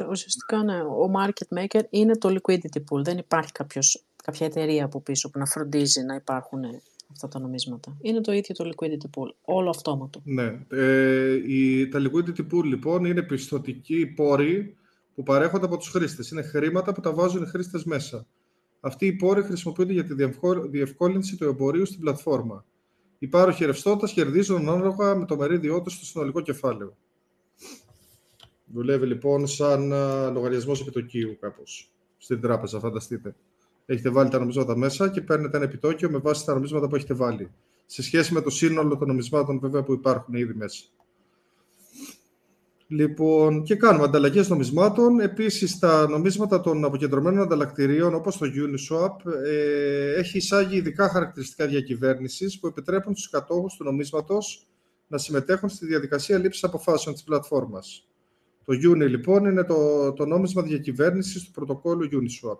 Ουσιαστικά, 0.10 0.64
ναι, 0.64 0.82
ο 0.82 1.12
market 1.18 1.58
maker 1.60 1.82
είναι 1.90 2.18
το 2.18 2.36
liquidity 2.38 2.80
pool. 2.90 3.04
Δεν 3.04 3.18
υπάρχει 3.18 3.52
κάποιος, 3.52 4.04
κάποια 4.24 4.46
εταιρεία 4.46 4.86
από 4.86 5.02
πίσω 5.02 5.30
που 5.30 5.40
να 5.40 5.46
φροντίζει 5.46 6.02
να 6.02 6.16
υπάρχουν 6.16 6.62
αυτά 7.12 7.28
τα 7.28 7.40
νομίσματα. 7.40 7.98
Είναι 8.02 8.22
το 8.22 8.32
ίδιο 8.32 8.56
το 8.56 8.72
liquidity 8.74 9.20
pool, 9.20 9.30
όλο 9.42 9.70
αυτόματο. 9.70 10.22
Ναι. 10.24 10.60
Ε, 10.70 11.34
η, 11.48 11.88
τα 11.88 12.00
liquidity 12.02 12.42
pool 12.54 12.64
λοιπόν 12.64 13.06
είναι 13.06 13.22
πιστοτικοί 13.22 14.06
πόροι 14.06 14.76
που 15.16 15.24
παρέχονται 15.24 15.66
από 15.66 15.78
τους 15.78 15.90
χρήστες. 15.90 16.32
Είναι 16.32 16.42
χρήματα 16.42 16.94
που 16.94 17.02
τα 17.02 17.14
βάζουν 17.14 17.44
οι 17.44 17.48
χρήστες 17.48 17.84
μέσα. 17.84 18.26
Αυτοί 18.86 19.06
οι 19.06 19.14
πόροι 19.14 19.44
χρησιμοποιούνται 19.44 19.94
για 19.94 20.04
τη 20.04 20.14
διευκόλυνση 20.70 21.38
του 21.38 21.44
εμπορίου 21.44 21.86
στην 21.86 22.00
πλατφόρμα. 22.00 22.66
Οι 23.20 23.28
πάροχοι 23.28 23.66
ρευστότητας 23.66 24.12
κερδίζουν 24.14 24.70
ανάλογα 24.70 25.16
με 25.16 25.26
το 25.26 25.36
μερίδιό 25.36 25.82
τους 25.82 25.94
στο 25.94 26.06
συνολικό 26.06 26.42
κεφάλαιο. 26.42 26.98
Δουλεύει 28.66 29.06
λοιπόν 29.06 29.48
σαν 29.48 29.90
λογαριασμός 30.34 30.82
επιτοκίου 30.82 31.38
κάπως 31.40 31.92
στην 32.18 32.42
τράπεζα, 32.42 32.80
φανταστείτε. 32.80 33.36
Έχετε 33.86 34.10
βάλει 34.10 34.30
τα 34.30 34.40
νομίσματα 34.40 34.78
μέσα 34.78 35.10
και 35.10 35.22
παίρνετε 35.22 35.58
ένα 35.58 35.66
επιτόκιο 35.66 36.10
με 36.10 36.18
βάση 36.18 36.46
τα 36.46 36.54
νομίσματα 36.54 36.88
που 36.88 36.96
έχετε 36.96 37.14
βάλει. 37.14 37.52
Σε 37.86 38.04
σχέση 38.04 38.34
με 38.34 38.42
το 38.42 38.50
σύνολο 38.50 38.98
των 38.98 39.08
νομισμάτων 39.08 39.60
βέβαια 39.60 39.84
που 39.84 39.94
υπάρχουν 39.94 40.34
ήδη 40.34 40.54
μέσα. 40.54 40.84
Λοιπόν, 42.88 43.64
και 43.64 43.76
κάνουμε 43.76 44.04
ανταλλαγές 44.04 44.50
νομισμάτων. 44.50 45.20
Επίσης, 45.20 45.80
τα 45.80 46.08
νομίσματα 46.10 46.62
των 46.62 46.86
αποκεντρωμένων 46.86 47.42
ανταλλακτηρίων, 47.42 48.14
όπως 48.14 48.38
το 48.38 48.46
Uniswap, 48.46 49.32
ε, 49.46 50.14
έχει 50.14 50.38
εισάγει 50.38 50.78
ειδικά 50.78 51.10
χαρακτηριστικά 51.10 51.68
διακυβέρνησης 51.68 52.60
που 52.60 52.68
επιτρέπουν 52.68 53.16
στους 53.16 53.30
κατόχους 53.30 53.76
του 53.76 53.84
νομίσματος 53.84 54.68
να 55.08 55.18
συμμετέχουν 55.18 55.70
στη 55.70 55.86
διαδικασία 55.86 56.38
λήψης 56.38 56.64
αποφάσεων 56.64 57.16
της 57.16 57.24
πλατφόρμας. 57.24 58.08
Το 58.66 58.74
Uni, 58.92 59.08
λοιπόν, 59.10 59.46
είναι 59.46 59.64
το, 59.64 60.14
το 60.14 60.26
νόμισμα 60.26 60.62
διακυβέρνησης 60.62 61.44
του 61.44 61.52
πρωτοκόλλου 61.52 62.10
Uniswap. 62.12 62.60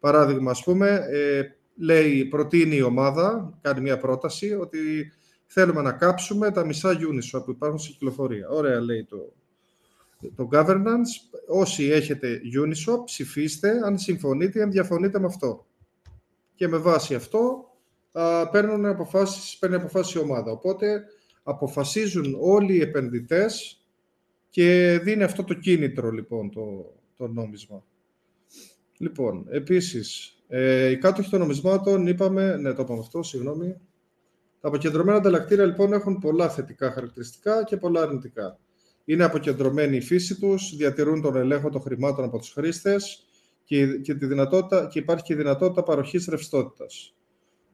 Παράδειγμα, 0.00 0.50
ας 0.50 0.62
πούμε, 0.64 1.00
ε, 1.10 1.42
λέει, 1.76 2.24
προτείνει 2.24 2.76
η 2.76 2.82
ομάδα, 2.82 3.58
κάνει 3.60 3.80
μια 3.80 3.98
πρόταση, 3.98 4.54
ότι 4.54 5.12
θέλουμε 5.46 5.82
να 5.82 5.92
κάψουμε 5.92 6.50
τα 6.50 6.64
μισά 6.64 6.90
Uniswap 6.90 7.44
που 7.44 7.50
υπάρχουν 7.50 7.78
σε 7.78 7.90
κυκλοφορία. 7.90 8.48
Ωραία, 8.48 8.80
λέει 8.80 9.04
το, 9.04 9.32
το 10.34 10.48
governance, 10.52 11.38
όσοι 11.46 11.84
έχετε 11.84 12.40
Uniswap, 12.64 13.04
ψηφίστε 13.04 13.80
αν 13.84 13.98
συμφωνείτε 13.98 14.58
ή 14.58 14.62
αν 14.62 14.70
διαφωνείτε 14.70 15.18
με 15.18 15.26
αυτό. 15.26 15.66
Και 16.54 16.68
με 16.68 16.76
βάση 16.76 17.14
αυτό 17.14 17.70
α, 18.12 18.48
παίρνουν 18.48 18.86
αποφάσεις, 18.86 19.58
παίρνει 19.58 19.76
αποφάσεις 19.76 20.14
η 20.14 20.18
ομάδα. 20.18 20.50
Οπότε 20.50 21.04
αποφασίζουν 21.42 22.36
όλοι 22.40 22.74
οι 22.74 22.80
επενδυτές 22.80 23.82
και 24.50 24.98
δίνει 25.02 25.22
αυτό 25.22 25.44
το 25.44 25.54
κίνητρο 25.54 26.10
λοιπόν 26.10 26.50
το, 26.50 26.94
το 27.16 27.28
νόμισμα. 27.28 27.84
Λοιπόν, 28.98 29.46
επίσης, 29.50 30.38
ε, 30.48 30.88
οι 30.88 30.98
κάτοχοι 30.98 31.30
των 31.30 31.40
νομισμάτων 31.40 32.06
είπαμε, 32.06 32.56
ναι 32.56 32.72
το 32.72 32.82
είπαμε 32.82 33.00
αυτό, 33.00 33.22
συγγνώμη, 33.22 33.76
τα 34.60 34.68
αποκεντρωμένα 34.68 35.18
ανταλλακτήρια 35.18 35.64
λοιπόν 35.64 35.92
έχουν 35.92 36.18
πολλά 36.18 36.48
θετικά 36.48 36.90
χαρακτηριστικά 36.90 37.64
και 37.64 37.76
πολλά 37.76 38.02
αρνητικά 38.02 38.58
είναι 39.08 39.24
αποκεντρωμένη 39.24 39.96
η 39.96 40.00
φύση 40.00 40.38
τους, 40.40 40.76
διατηρούν 40.76 41.22
τον 41.22 41.36
ελέγχο 41.36 41.70
των 41.70 41.80
χρημάτων 41.80 42.24
από 42.24 42.38
τους 42.38 42.50
χρήστες 42.52 43.26
και, 43.64 43.86
και, 43.86 44.14
τη 44.14 44.26
δυνατότητα, 44.26 44.86
και 44.86 44.98
υπάρχει 44.98 45.24
και 45.24 45.32
η 45.32 45.36
δυνατότητα 45.36 45.82
παροχής 45.82 46.26
ρευστότητας. 46.26 47.14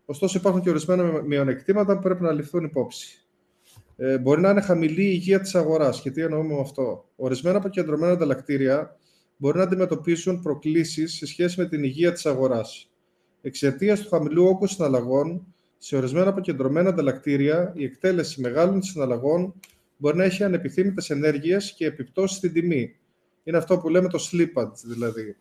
Ωστόσο, 0.04 0.38
υπάρχουν 0.38 0.60
και 0.60 0.70
ορισμένα 0.70 1.22
μειονεκτήματα 1.22 1.94
που 1.94 2.02
πρέπει 2.02 2.22
να 2.22 2.32
ληφθούν 2.32 2.64
υπόψη. 2.64 3.26
Ε, 3.96 4.18
μπορεί 4.18 4.40
να 4.40 4.50
είναι 4.50 4.60
χαμηλή 4.60 5.02
η 5.02 5.10
υγεία 5.12 5.40
της 5.40 5.54
αγοράς. 5.54 6.00
Και 6.00 6.10
τι 6.10 6.22
εννοούμε 6.22 6.54
με 6.54 6.60
αυτό. 6.60 7.08
Ορισμένα 7.16 7.58
αποκεντρωμένα 7.58 8.12
ανταλλακτήρια 8.12 8.96
μπορεί 9.36 9.56
να 9.56 9.62
αντιμετωπίσουν 9.62 10.42
προκλήσεις 10.42 11.14
σε 11.14 11.26
σχέση 11.26 11.60
με 11.60 11.66
την 11.66 11.84
υγεία 11.84 12.12
της 12.12 12.26
αγοράς. 12.26 12.90
Εξαιτίας 13.42 14.00
του 14.00 14.08
χαμηλού 14.08 14.44
όγκου 14.44 14.66
συναλλαγών, 14.66 15.54
σε 15.78 15.96
ορισμένα 15.96 16.28
αποκεντρωμένα 16.28 16.88
ανταλλακτήρια, 16.88 17.72
η 17.76 17.84
εκτέλεση 17.84 18.40
μεγάλων 18.40 18.82
συναλλαγών 18.82 19.54
μπορεί 19.96 20.16
να 20.16 20.24
έχει 20.24 20.44
ανεπιθύμητες 20.44 21.10
ενέργειες 21.10 21.72
και 21.72 21.86
επιπτώσεις 21.86 22.36
στην 22.36 22.52
τιμή. 22.52 22.96
Είναι 23.44 23.56
αυτό 23.56 23.78
που 23.78 23.88
λέμε 23.88 24.08
το 24.08 24.28
slippage 24.30 24.74
δηλαδή. 24.84 25.36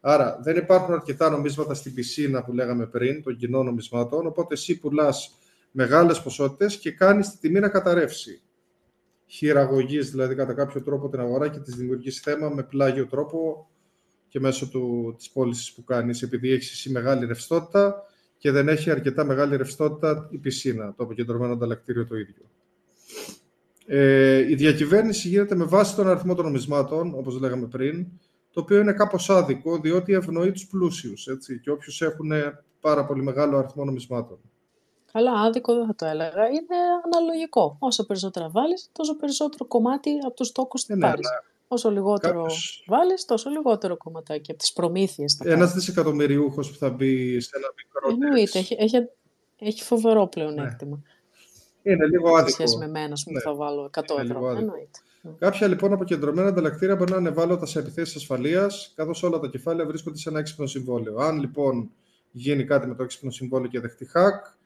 Άρα 0.00 0.40
δεν 0.42 0.56
υπάρχουν 0.56 0.94
αρκετά 0.94 1.30
νομίσματα 1.30 1.74
στην 1.74 1.94
πισίνα 1.94 2.44
που 2.44 2.52
λέγαμε 2.52 2.86
πριν, 2.86 3.22
των 3.22 3.36
κοινών 3.36 3.64
νομισμάτων, 3.64 4.26
οπότε 4.26 4.54
εσύ 4.54 4.78
πουλάς 4.78 5.38
μεγάλες 5.70 6.22
ποσότητες 6.22 6.76
και 6.76 6.90
κάνεις 6.90 7.30
τη 7.30 7.38
τιμή 7.38 7.60
να 7.60 7.68
καταρρεύσει. 7.68 8.40
Χειραγωγείς 9.26 10.10
δηλαδή 10.10 10.34
κατά 10.34 10.52
κάποιο 10.52 10.82
τρόπο 10.82 11.08
την 11.08 11.20
αγορά 11.20 11.48
και 11.48 11.58
της 11.58 11.74
δημιουργείς 11.74 12.20
θέμα 12.20 12.48
με 12.48 12.62
πλάγιο 12.62 13.06
τρόπο 13.06 13.68
και 14.28 14.40
μέσω 14.40 14.68
του, 14.68 15.14
της 15.16 15.30
πώλησης 15.30 15.72
που 15.72 15.84
κάνεις, 15.84 16.22
επειδή 16.22 16.52
έχεις 16.52 16.70
εσύ 16.70 16.90
μεγάλη 16.90 17.26
ρευστότητα 17.26 18.02
και 18.38 18.50
δεν 18.50 18.68
έχει 18.68 18.90
αρκετά 18.90 19.24
μεγάλη 19.24 19.56
ρευστότητα 19.56 20.28
η 20.30 20.38
πισίνα, 20.38 20.94
το 20.96 21.04
αποκεντρωμένο 21.04 21.52
ανταλλακτήριο 21.52 22.06
το 22.06 22.16
ίδιο. 22.16 22.44
Ε, 23.90 24.36
η 24.50 24.54
διακυβέρνηση 24.54 25.28
γίνεται 25.28 25.54
με 25.54 25.64
βάση 25.64 25.94
τον 25.96 26.08
αριθμό 26.08 26.34
των 26.34 26.44
νομισμάτων, 26.44 27.14
όπως 27.16 27.40
λέγαμε 27.40 27.66
πριν, 27.66 28.06
το 28.52 28.60
οποίο 28.60 28.78
είναι 28.80 28.92
κάπως 28.92 29.30
άδικο, 29.30 29.78
διότι 29.78 30.12
ευνοεί 30.12 30.52
τους 30.52 30.66
πλούσιους, 30.66 31.26
έτσι, 31.26 31.60
και 31.60 31.70
όποιους 31.70 32.00
έχουν 32.02 32.30
πάρα 32.80 33.06
πολύ 33.06 33.22
μεγάλο 33.22 33.56
αριθμό 33.58 33.84
νομισμάτων. 33.84 34.38
Καλά, 35.12 35.32
άδικο 35.32 35.74
δεν 35.74 35.86
θα 35.86 35.94
το 35.94 36.06
έλεγα. 36.06 36.46
Είναι 36.46 36.76
αναλογικό. 37.12 37.76
Όσο 37.78 38.06
περισσότερα 38.06 38.48
βάλεις, 38.50 38.88
τόσο 38.92 39.16
περισσότερο 39.16 39.64
κομμάτι 39.66 40.10
από 40.26 40.34
τους 40.34 40.52
τόκους 40.52 40.82
θα 40.84 40.92
Ε, 40.92 40.96
ναι, 40.96 41.02
πάρεις. 41.06 41.28
αλλά 41.28 41.44
Όσο 41.68 41.90
λιγότερο 41.90 42.34
κάποιος- 42.42 42.84
βάλεις, 42.86 43.24
τόσο 43.24 43.50
λιγότερο 43.50 43.96
κομματάκι 43.96 44.50
από 44.50 44.60
τις 44.60 44.72
προμήθειες 44.72 45.34
θα 45.34 45.44
Ένας 45.46 45.58
πάρεις. 45.58 45.72
δισεκατομμυριούχος 45.74 46.70
που 46.70 46.76
θα 46.78 46.90
μπει 46.90 47.40
σε 47.40 47.50
ένα 47.56 47.66
μικρό 47.76 48.08
Εννοείται, 48.10 48.50
τεξ, 48.50 48.54
έχει, 48.54 48.76
έχει, 48.78 49.08
έχει 49.58 49.82
φοβερό 49.82 50.26
πλεονέκτημα. 50.26 51.02
Είναι 51.92 52.06
λίγο 52.06 52.26
Σε 52.28 52.34
άδικο. 52.34 52.50
σχέση 52.50 52.76
με 52.76 52.88
μένα, 52.88 53.12
ας 53.12 53.24
πούμε, 53.24 53.36
Ναι, 53.38 53.42
που 53.44 53.48
θα 53.50 53.54
βάλω 53.64 53.84
100 53.84 54.12
είναι 54.12 54.22
ευρώ. 54.22 54.34
λίγο 54.38 54.46
άδικο. 54.48 54.64
Εννοείται. 54.72 54.98
Κάποια 55.38 55.66
λοιπόν 55.66 55.92
αποκεντρωμένα 55.92 56.48
ανταλλακτήρια 56.48 56.96
μπορεί 56.96 57.10
να 57.10 57.16
είναι 57.16 57.28
ευάλωτα 57.28 57.66
σε 57.66 57.78
επιθέσεις 57.78 58.16
ασφαλείας, 58.16 58.92
καθώς 58.96 59.22
όλα 59.22 59.38
τα 59.38 59.48
κεφάλαια 59.48 59.86
βρίσκονται 59.86 60.18
σε 60.18 60.28
ένα 60.28 60.38
έξυπνο 60.38 60.66
συμβόλαιο. 60.66 61.16
Αν 61.16 61.38
λοιπόν 61.40 61.90
γίνει 62.30 62.64
κάτι 62.64 62.86
με 62.86 62.94
το 62.94 63.02
έξυπνο 63.02 63.30
συμβόλαιο 63.30 63.68
και 63.68 63.80
δεχτεί 63.80 64.08
hack, 64.14 64.56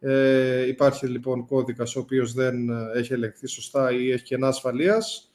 ε, 0.00 0.66
υπάρχει 0.66 1.06
λοιπόν 1.06 1.46
κώδικας 1.46 1.96
ο 1.96 2.00
οποίος 2.00 2.32
δεν 2.32 2.68
ε, 2.70 2.98
έχει 2.98 3.12
ελεγχθεί 3.12 3.46
σωστά 3.46 3.92
ή 3.92 4.10
έχει 4.10 4.22
κενά 4.24 4.48
ασφαλείας, 4.48 5.30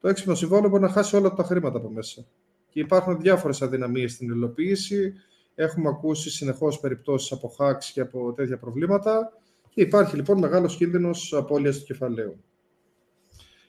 το 0.00 0.08
έξυπνο 0.08 0.34
συμβόλαιο 0.34 0.68
μπορεί 0.68 0.82
να 0.82 0.88
χάσει 0.88 1.16
όλα 1.16 1.34
τα 1.34 1.42
χρήματα 1.42 1.76
από 1.78 1.90
μέσα. 1.90 2.24
Και 2.68 2.80
υπάρχουν 2.80 3.20
διάφορες 3.20 3.62
αδυναμίες 3.62 4.12
στην 4.12 4.28
υλοποίηση. 4.30 5.14
Έχουμε 5.54 5.88
ακούσει 5.88 6.30
συνεχώς 6.30 6.80
περιπτώσεις 6.80 7.32
από 7.32 7.54
hacks 7.58 7.84
και 7.92 8.00
από 8.00 8.32
τέτοια 8.32 8.58
προβλήματα. 8.58 9.32
Και 9.76 9.82
υπάρχει 9.82 10.16
λοιπόν 10.16 10.38
μεγάλος 10.38 10.76
κίνδυνος 10.76 11.34
απώλειας 11.34 11.78
του 11.78 11.84
κεφαλαίου. 11.84 12.44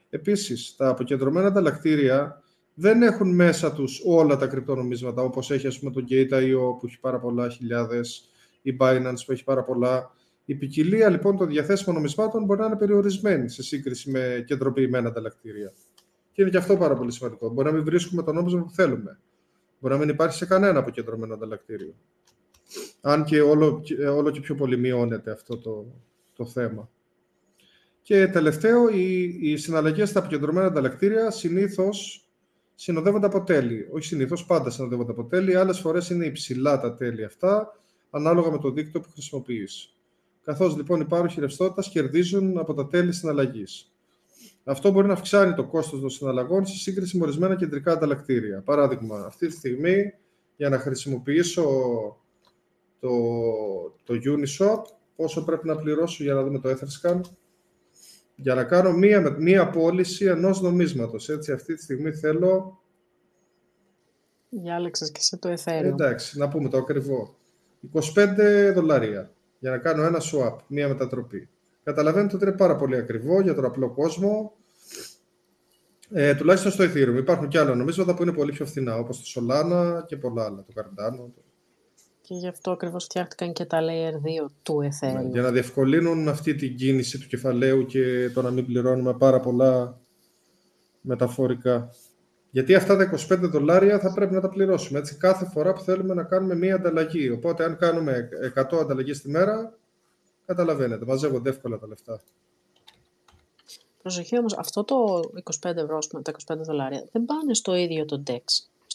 Επίσης, 0.10 0.76
τα 0.76 0.90
αποκεντρωμένα 0.90 1.48
ανταλλακτήρια 1.48 2.44
δεν 2.74 3.02
έχουν 3.02 3.36
μέσα 3.36 3.74
τους 3.74 4.02
όλα 4.06 4.38
τα 4.38 4.48
κρυπτονομίσματα, 4.48 5.22
όπως 5.22 5.52
έχει 5.52 5.68
ας 5.68 5.80
πούμε 5.80 5.92
το 5.92 6.04
Gate.io 6.10 6.78
που 6.80 6.86
έχει 6.86 7.00
πάρα 7.00 7.20
πολλά 7.20 7.50
χιλιάδες, 7.50 8.30
η 8.62 8.78
Binance 8.80 9.24
που 9.26 9.32
έχει 9.32 9.44
πάρα 9.44 9.64
πολλά. 9.64 10.12
Η 10.46 10.56
ποικιλία 10.56 11.10
λοιπόν 11.10 11.38
των 11.38 11.48
διαθέσιμων 11.48 11.96
νομισμάτων 11.96 12.44
μπορεί 12.44 12.60
να 12.60 12.66
είναι 12.66 12.78
περιορισμένη 12.78 13.50
σε 13.50 13.64
σύγκριση 13.64 14.12
με 14.12 14.44
κεντροποιημένα 14.48 15.08
ανταλλακτήρια. 15.08 15.74
Και 16.32 16.42
είναι 16.42 16.52
και 16.52 16.58
αυτό 16.58 16.78
πάρα 16.78 16.96
πολύ 16.96 17.12
σημαντικό. 17.12 17.50
Μπορεί 17.50 17.68
να 17.68 17.74
μην 17.74 17.84
βρίσκουμε 17.84 18.24
το 18.24 18.34
νόμισμα 18.34 18.62
που 18.62 18.72
θέλουμε. 18.72 19.20
Μπορεί 19.80 19.94
να 19.94 20.00
μην 20.00 20.10
υπάρχει 20.10 20.36
σε 20.38 20.46
κανένα 20.46 20.80
αποκεντρωμένο 20.80 21.34
ανταλλακτήριο. 21.34 21.96
Αν 23.02 23.24
και 23.24 23.42
όλο, 23.42 23.84
όλο 24.16 24.32
και 24.32 24.40
πιο 24.40 24.56
πολύ 24.56 24.78
μειώνεται 24.78 25.32
αυτό 25.32 25.58
το, 25.58 25.86
το 26.36 26.46
θέμα. 26.46 26.90
Και 28.02 28.28
τελευταίο, 28.28 28.90
οι, 28.90 29.24
οι 29.42 29.58
συναλλαγές 29.58 30.10
στα 30.10 30.20
αποκεντρωμένα 30.20 30.68
ανταλλακτήρια 30.68 31.32
συνήθως 31.32 32.28
συνοδεύονται 32.76 33.26
από 33.26 33.44
τέλη. 33.44 33.88
Όχι 33.92 34.06
συνήθως, 34.06 34.46
πάντα 34.46 34.70
συνοδεύονται 34.70 35.12
από 35.12 35.24
τέλη. 35.24 35.56
Άλλες 35.56 35.80
φορές 35.80 36.10
είναι 36.10 36.26
υψηλά 36.26 36.80
τα 36.80 36.94
τέλη 36.94 37.24
αυτά, 37.24 37.80
ανάλογα 38.10 38.52
με 38.52 38.58
το 38.58 38.72
δίκτυο 38.72 39.00
που 39.00 39.10
χρησιμοποιείς. 39.12 39.98
Καθώς 40.44 40.76
λοιπόν 40.76 41.02
οι 41.02 41.06
πάροχοι 41.06 41.40
ρευστότητα 41.40 41.90
κερδίζουν 41.90 42.58
από 42.58 42.74
τα 42.74 42.88
τέλη 42.88 43.14
συναλλαγής. 43.14 43.92
Αυτό 44.64 44.92
μπορεί 44.92 45.08
να 45.08 45.14
αυξάνει 45.14 45.54
το 45.54 45.64
κόστος 45.64 46.00
των 46.00 46.10
συναλλαγών 46.10 46.66
σε 46.66 46.76
σύγκριση 46.78 47.18
με 47.18 47.24
ορισμένα 47.24 47.56
κεντρικά 47.56 47.92
ανταλλακτήρια. 47.92 48.62
Παράδειγμα, 48.62 49.26
αυτή 49.26 49.48
τη 49.48 49.54
στιγμή 49.54 50.14
για 50.56 50.70
να 50.70 50.80
χρησιμοποιήσω 50.80 51.66
το, 53.00 53.10
το 54.04 54.14
Uniswap, 54.26 54.82
πόσο 55.16 55.44
πρέπει 55.44 55.68
να 55.68 55.76
πληρώσω 55.76 56.24
για 56.24 56.34
να 56.34 56.44
δούμε 56.44 56.60
το 56.60 56.70
Etherscan, 56.70 57.22
για 58.36 58.56
να 58.56 58.64
κάνω 58.64 58.92
μία, 58.92 59.36
μία 59.40 59.70
πώληση 59.70 60.26
ενός 60.26 60.62
νομίσματος. 60.62 61.30
Έτσι, 61.30 61.52
αυτή 61.52 61.76
τη 61.76 61.82
στιγμή 61.82 62.12
θέλω... 62.12 62.82
Διάλεξες 64.50 65.12
και 65.12 65.22
σε 65.22 65.38
το 65.38 65.54
Ethereum. 65.54 65.84
Εντάξει, 65.84 66.38
να 66.38 66.48
πούμε 66.48 66.70
το 66.70 66.78
ακριβό. 66.78 67.36
25 67.94 68.72
δολάρια 68.74 69.32
για 69.60 69.72
να 69.72 69.78
κάνω 69.78 70.04
ένα 70.04 70.22
swap, 70.22 70.56
μία 70.68 70.88
μετατροπή. 70.88 71.50
Καταλαβαίνετε 71.84 72.36
ότι 72.36 72.46
είναι 72.46 72.56
πάρα 72.56 72.76
πολύ 72.76 72.96
ακριβό 72.96 73.42
για 73.42 73.54
τον 73.56 73.66
απλό 73.66 73.94
κόσμο. 73.94 74.54
Ε, 76.10 76.36
τουλάχιστον 76.36 76.72
στο 76.72 76.84
Ethereum. 76.84 77.18
Υπάρχουν 77.18 77.48
και 77.48 77.60
άλλα 77.60 77.76
νομίσματα 77.76 78.14
που 78.14 78.22
είναι 78.22 78.34
πολύ 78.34 78.52
πιο 78.52 78.66
φθηνά, 78.66 78.98
όπως 78.98 79.34
το 79.34 79.42
Solana 79.42 80.00
και 80.06 80.18
πολλά 80.18 80.46
άλλα, 80.46 80.64
το 80.64 80.74
Cardano. 80.76 81.32
Και 82.28 82.36
γι' 82.36 82.48
αυτό 82.48 82.72
ακριβώς 82.72 83.04
φτιάχτηκαν 83.04 83.54
και 83.54 83.66
τα 83.66 83.80
Layer 83.82 84.44
2 84.44 84.48
του 84.64 84.80
Ethereum. 84.84 85.14
Ναι, 85.14 85.30
για 85.30 85.42
να 85.42 85.52
διευκολύνουν 85.52 86.28
αυτή 86.28 86.56
την 86.56 86.76
κίνηση 86.76 87.20
του 87.20 87.28
κεφαλαίου 87.28 87.86
και 87.86 88.30
το 88.34 88.42
να 88.42 88.52
μην 88.52 88.66
πληρώνουμε 88.66 89.14
πάρα 89.14 89.40
πολλά 89.40 90.00
μεταφορικά. 91.02 91.90
Γιατί 92.52 92.76
αυτά 92.76 92.98
τα 92.98 93.12
25 93.30 93.38
δολάρια 93.42 94.00
θα 94.00 94.14
πρέπει 94.14 94.34
να 94.34 94.42
τα 94.42 94.50
πληρώσουμε 94.50 95.00
έτσι, 95.00 95.16
κάθε 95.16 95.46
φορά 95.46 95.74
που 95.74 95.82
θέλουμε 95.82 96.14
να 96.14 96.24
κάνουμε 96.24 96.56
μία 96.56 96.76
ανταλλαγή. 96.76 97.30
Οπότε 97.30 97.64
αν 97.64 97.78
κάνουμε 97.78 98.30
100 98.56 98.78
ανταλλαγές 98.82 99.22
τη 99.22 99.30
μέρα, 99.30 99.78
καταλαβαίνετε, 100.46 101.06
μαζεύονται 101.06 101.50
εύκολα 101.50 101.78
τα 101.78 101.88
λεφτά. 101.88 102.22
Προσοχή 104.02 104.38
όμως, 104.38 104.58
αυτό 104.58 104.84
το 104.84 105.20
25 105.62 105.76
ευρώ, 105.76 106.00
τα 106.22 106.32
25 106.54 106.58
δολάρια, 106.58 107.08
δεν 107.12 107.26
πάνε 107.26 107.54
στο 107.54 107.76
ίδιο 107.76 108.06
το 108.06 108.24
DEX, 108.28 108.44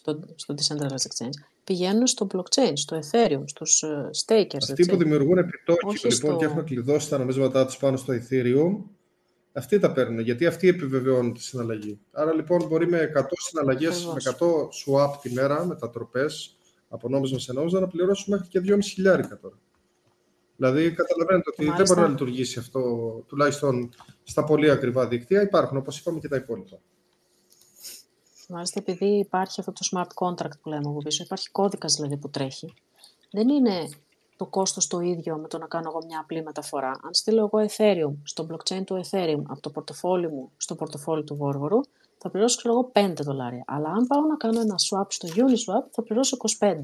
στο, 0.02 0.20
στο 0.34 0.54
Decentralized 0.58 1.06
Exchange. 1.08 1.38
Πηγαίνουν 1.64 2.06
στο 2.06 2.26
blockchain, 2.32 2.72
στο 2.74 2.98
Ethereum, 2.98 3.42
στους 3.46 3.84
uh, 3.86 3.88
stakers. 4.32 4.56
Αυτοί 4.56 4.72
έτσι. 4.72 4.90
που 4.90 4.96
δημιουργούν 4.96 5.38
επιτόκιο 5.38 5.88
Όχι 5.88 6.06
λοιπόν 6.08 6.30
στο- 6.30 6.38
και 6.38 6.44
έχουν 6.44 6.64
κλειδώσει 6.64 7.08
τα 7.08 7.18
νομίσματά 7.18 7.66
τους 7.66 7.76
πάνω 7.76 7.96
στο 7.96 8.12
Ethereum, 8.12 8.78
αυτοί 9.52 9.78
τα 9.78 9.92
παίρνουν, 9.92 10.18
γιατί 10.20 10.46
αυτοί 10.46 10.68
επιβεβαιώνουν 10.68 11.32
τη 11.32 11.42
συναλλαγή. 11.42 11.98
Άρα 12.12 12.34
λοιπόν 12.34 12.66
μπορεί 12.66 12.88
με 12.88 13.12
100 13.16 13.22
συναλλαγές, 13.50 14.04
με 14.04 14.12
Ακριβώς. 14.12 14.84
100 14.86 14.92
swap 14.92 15.16
τη 15.22 15.32
μέρα, 15.32 15.64
μετατροπές 15.66 16.56
από 16.88 17.08
νόμισμα 17.08 17.38
σε 17.38 17.52
νόμισμα, 17.52 17.80
να 17.80 17.86
πληρώσουμε 17.88 18.36
μέχρι 18.36 18.50
και 18.50 18.72
2,5 18.74 18.78
χιλιάρικα 18.82 19.38
τώρα. 19.38 19.58
Δηλαδή 20.56 20.92
καταλαβαίνετε 20.92 21.50
ότι 21.50 21.62
δεν 21.64 21.72
Μάλιστα. 21.72 21.94
μπορεί 21.94 22.06
να 22.06 22.12
λειτουργήσει 22.12 22.58
αυτό, 22.58 22.80
τουλάχιστον 23.26 23.90
στα 24.22 24.44
πολύ 24.44 24.70
ακριβά 24.70 25.08
δίκτυα. 25.08 25.42
Υπάρχουν, 25.42 25.76
όπως 25.76 25.98
είπαμε, 25.98 26.18
και 26.18 26.28
τα 26.28 26.36
υπόλοιπα. 26.36 26.78
Μάλιστα, 28.54 28.80
επειδή 28.80 29.06
υπάρχει 29.06 29.60
αυτό 29.60 29.72
το 29.72 29.88
smart 29.92 30.26
contract 30.26 30.58
που 30.62 30.68
λέμε 30.68 30.88
από 30.88 30.98
πίσω, 30.98 31.22
υπάρχει 31.22 31.50
κώδικας 31.50 31.94
δηλαδή 31.94 32.16
που 32.16 32.30
τρέχει. 32.30 32.74
Δεν 33.30 33.48
είναι 33.48 33.88
το 34.36 34.46
κόστος 34.46 34.86
το 34.86 35.00
ίδιο 35.00 35.36
με 35.36 35.48
το 35.48 35.58
να 35.58 35.66
κάνω 35.66 35.88
εγώ 35.88 36.04
μια 36.06 36.20
απλή 36.20 36.42
μεταφορά. 36.42 36.88
Αν 37.02 37.14
στείλω 37.14 37.38
εγώ 37.52 37.66
Ethereum 37.68 38.14
στο 38.22 38.46
blockchain 38.50 38.84
του 38.86 39.00
Ethereum 39.04 39.42
από 39.48 39.60
το 39.60 39.70
πορτοφόλι 39.70 40.28
μου 40.28 40.50
στο 40.56 40.74
πορτοφόλι 40.74 41.24
του 41.24 41.36
Βόρβορου, 41.36 41.80
θα 42.18 42.30
πληρώσω 42.30 42.56
ξέρω 42.56 42.74
εγώ 42.74 42.90
5 42.94 43.14
δολάρια. 43.22 43.64
Αλλά 43.66 43.88
αν 43.88 44.06
πάω 44.06 44.20
να 44.20 44.36
κάνω 44.36 44.60
ένα 44.60 44.74
swap 44.74 45.06
στο 45.08 45.28
Uniswap, 45.28 45.86
θα 45.90 46.02
πληρώσω 46.02 46.36
25. 46.58 46.74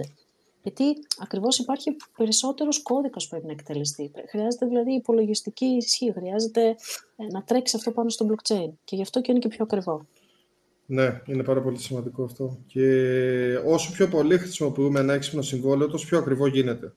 Γιατί 0.63 0.85
ακριβώς 1.19 1.59
υπάρχει 1.59 1.97
περισσότερος 2.17 2.83
κώδικας 2.83 3.25
που 3.25 3.31
πρέπει 3.31 3.47
να 3.47 3.53
εκτελεστεί. 3.53 4.11
Χρειάζεται 4.29 4.67
δηλαδή 4.67 4.93
υπολογιστική 4.93 5.67
ισχύ, 5.67 6.13
χρειάζεται 6.13 6.77
ε, 7.17 7.27
να 7.33 7.43
τρέξει 7.43 7.77
αυτό 7.77 7.91
πάνω 7.91 8.09
στο 8.09 8.27
blockchain. 8.29 8.71
Και 8.85 8.97
γι' 8.97 9.03
αυτό 9.03 9.21
και 9.21 9.31
είναι 9.31 9.41
και 9.41 9.49
πιο 9.49 9.65
ακριβό. 9.65 10.07
Ναι, 10.91 11.23
είναι 11.27 11.43
πάρα 11.43 11.63
πολύ 11.63 11.79
σημαντικό 11.79 12.25
αυτό. 12.25 12.59
Και 12.67 13.61
όσο 13.65 13.93
πιο 13.93 14.09
πολύ 14.09 14.39
χρησιμοποιούμε 14.39 15.01
ένα 15.01 15.13
έξυπνο 15.13 15.43
συμβόλαιο, 15.43 15.89
τόσο 15.89 16.07
πιο 16.07 16.19
ακριβό 16.19 16.47
γίνεται. 16.47 16.93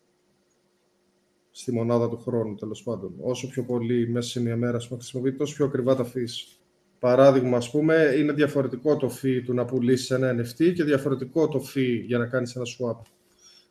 Στη 1.52 1.72
μονάδα 1.72 2.10
του 2.10 2.18
χρόνου, 2.18 2.56
τέλος 2.56 2.84
πάντων. 2.84 3.14
Όσο 3.20 3.48
πιο 3.48 3.64
πολύ 3.64 4.10
μέσα 4.10 4.30
σε 4.30 4.42
μια 4.42 4.58
μέρα 4.58 4.78
πούμε, 4.78 5.00
χρησιμοποιεί, 5.00 5.34
τόσο 5.34 5.56
πιο 5.56 5.66
ακριβά 5.66 5.96
τα 5.96 6.06
fees. 6.06 6.58
Παράδειγμα, 7.00 7.58
ας 7.58 7.72
πούμε, 7.72 8.14
είναι 8.18 8.34
διαφορετικό 8.34 8.98
το 8.98 9.12
fee 9.22 9.42
του 9.46 9.54
να 9.54 9.66
πουλήσεις 9.66 10.12
ένα 10.12 10.36
NFT 10.42 10.74
και 10.74 10.84
διαφορετικό 10.84 11.48
το 11.48 11.62
fee 11.76 12.02
για 12.06 12.18
να 12.18 12.26
κάνεις 12.26 12.56
ένα 12.56 12.66
swap. 12.66 13.02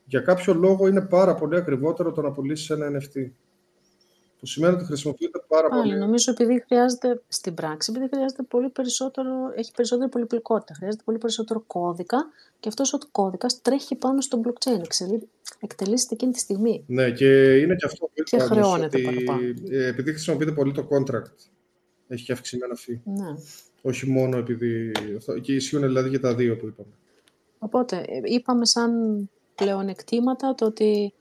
Για 0.05 0.21
κάποιο 0.21 0.55
λόγο 0.55 0.87
είναι 0.89 1.01
πάρα 1.01 1.35
πολύ 1.35 1.57
ακριβότερο 1.57 2.13
το 2.13 2.23
να 2.23 2.33
πουλήσεις 2.33 2.71
ένα 2.71 2.99
NFT. 2.99 3.31
Που 4.41 4.47
σημαίνει 4.47 4.75
ότι 4.75 4.85
χρησιμοποιείται 4.85 5.43
πάρα 5.49 5.69
Πάλι, 5.69 5.83
πολύ. 5.83 5.97
νομίζω 5.99 6.31
επειδή 6.31 6.65
χρειάζεται 6.67 7.21
στην 7.29 7.55
πράξη, 7.55 7.93
επειδή 7.97 8.09
χρειάζεται 8.15 8.43
πολύ 8.43 8.69
περισσότερο, 8.69 9.31
έχει 9.55 9.73
περισσότερη 9.77 10.09
πολυπλοκότητα, 10.11 10.75
χρειάζεται 10.75 11.03
πολύ 11.05 11.19
περισσότερο 11.19 11.61
κώδικα 11.67 12.27
και 12.61 12.69
αυτός 12.69 12.93
ο 12.93 12.99
κώδικας 13.13 13.63
τρέχει 13.63 13.95
πάνω 13.95 14.21
στο 14.21 14.41
blockchain, 14.45 14.81
εξελί- 14.85 15.23
εκτελήσεται 15.61 16.15
εκείνη 16.15 16.33
τη 16.33 16.39
στιγμή. 16.39 16.85
Ναι, 16.87 17.11
και 17.11 17.59
είναι 17.59 17.75
και 17.75 17.87
αυτό 17.87 18.07
που 18.07 18.13
Και 18.15 18.37
είπα 18.37 18.45
όμως, 18.45 18.57
χρεώνεται 18.57 18.97
ότι 18.97 19.05
παραπάνω. 19.05 19.41
ε, 19.71 19.87
επειδή 19.87 20.11
χρησιμοποιείται 20.11 20.53
πολύ 20.53 20.73
το 20.73 20.89
contract, 20.91 21.35
έχει 22.09 22.25
και 22.25 22.33
αυξημένα 22.33 22.75
fee. 22.87 22.99
Ναι. 23.05 23.35
Όχι 23.83 24.07
μόνο 24.11 24.37
επειδή... 24.39 24.93
αυτό- 25.17 25.39
Και 25.39 25.55
ισχύουν 25.55 25.83
δηλαδή 25.83 26.11
και 26.11 26.19
τα 26.19 26.35
δύο 26.35 26.57
που 26.57 26.67
είπαμε. 26.67 26.91
Οπότε, 27.59 27.97
ε, 27.97 28.21
είπαμε 28.25 28.67
σαν 28.67 28.93
πλεονεκτήματα 29.55 30.55
το 30.55 30.65
ότι 30.65 31.13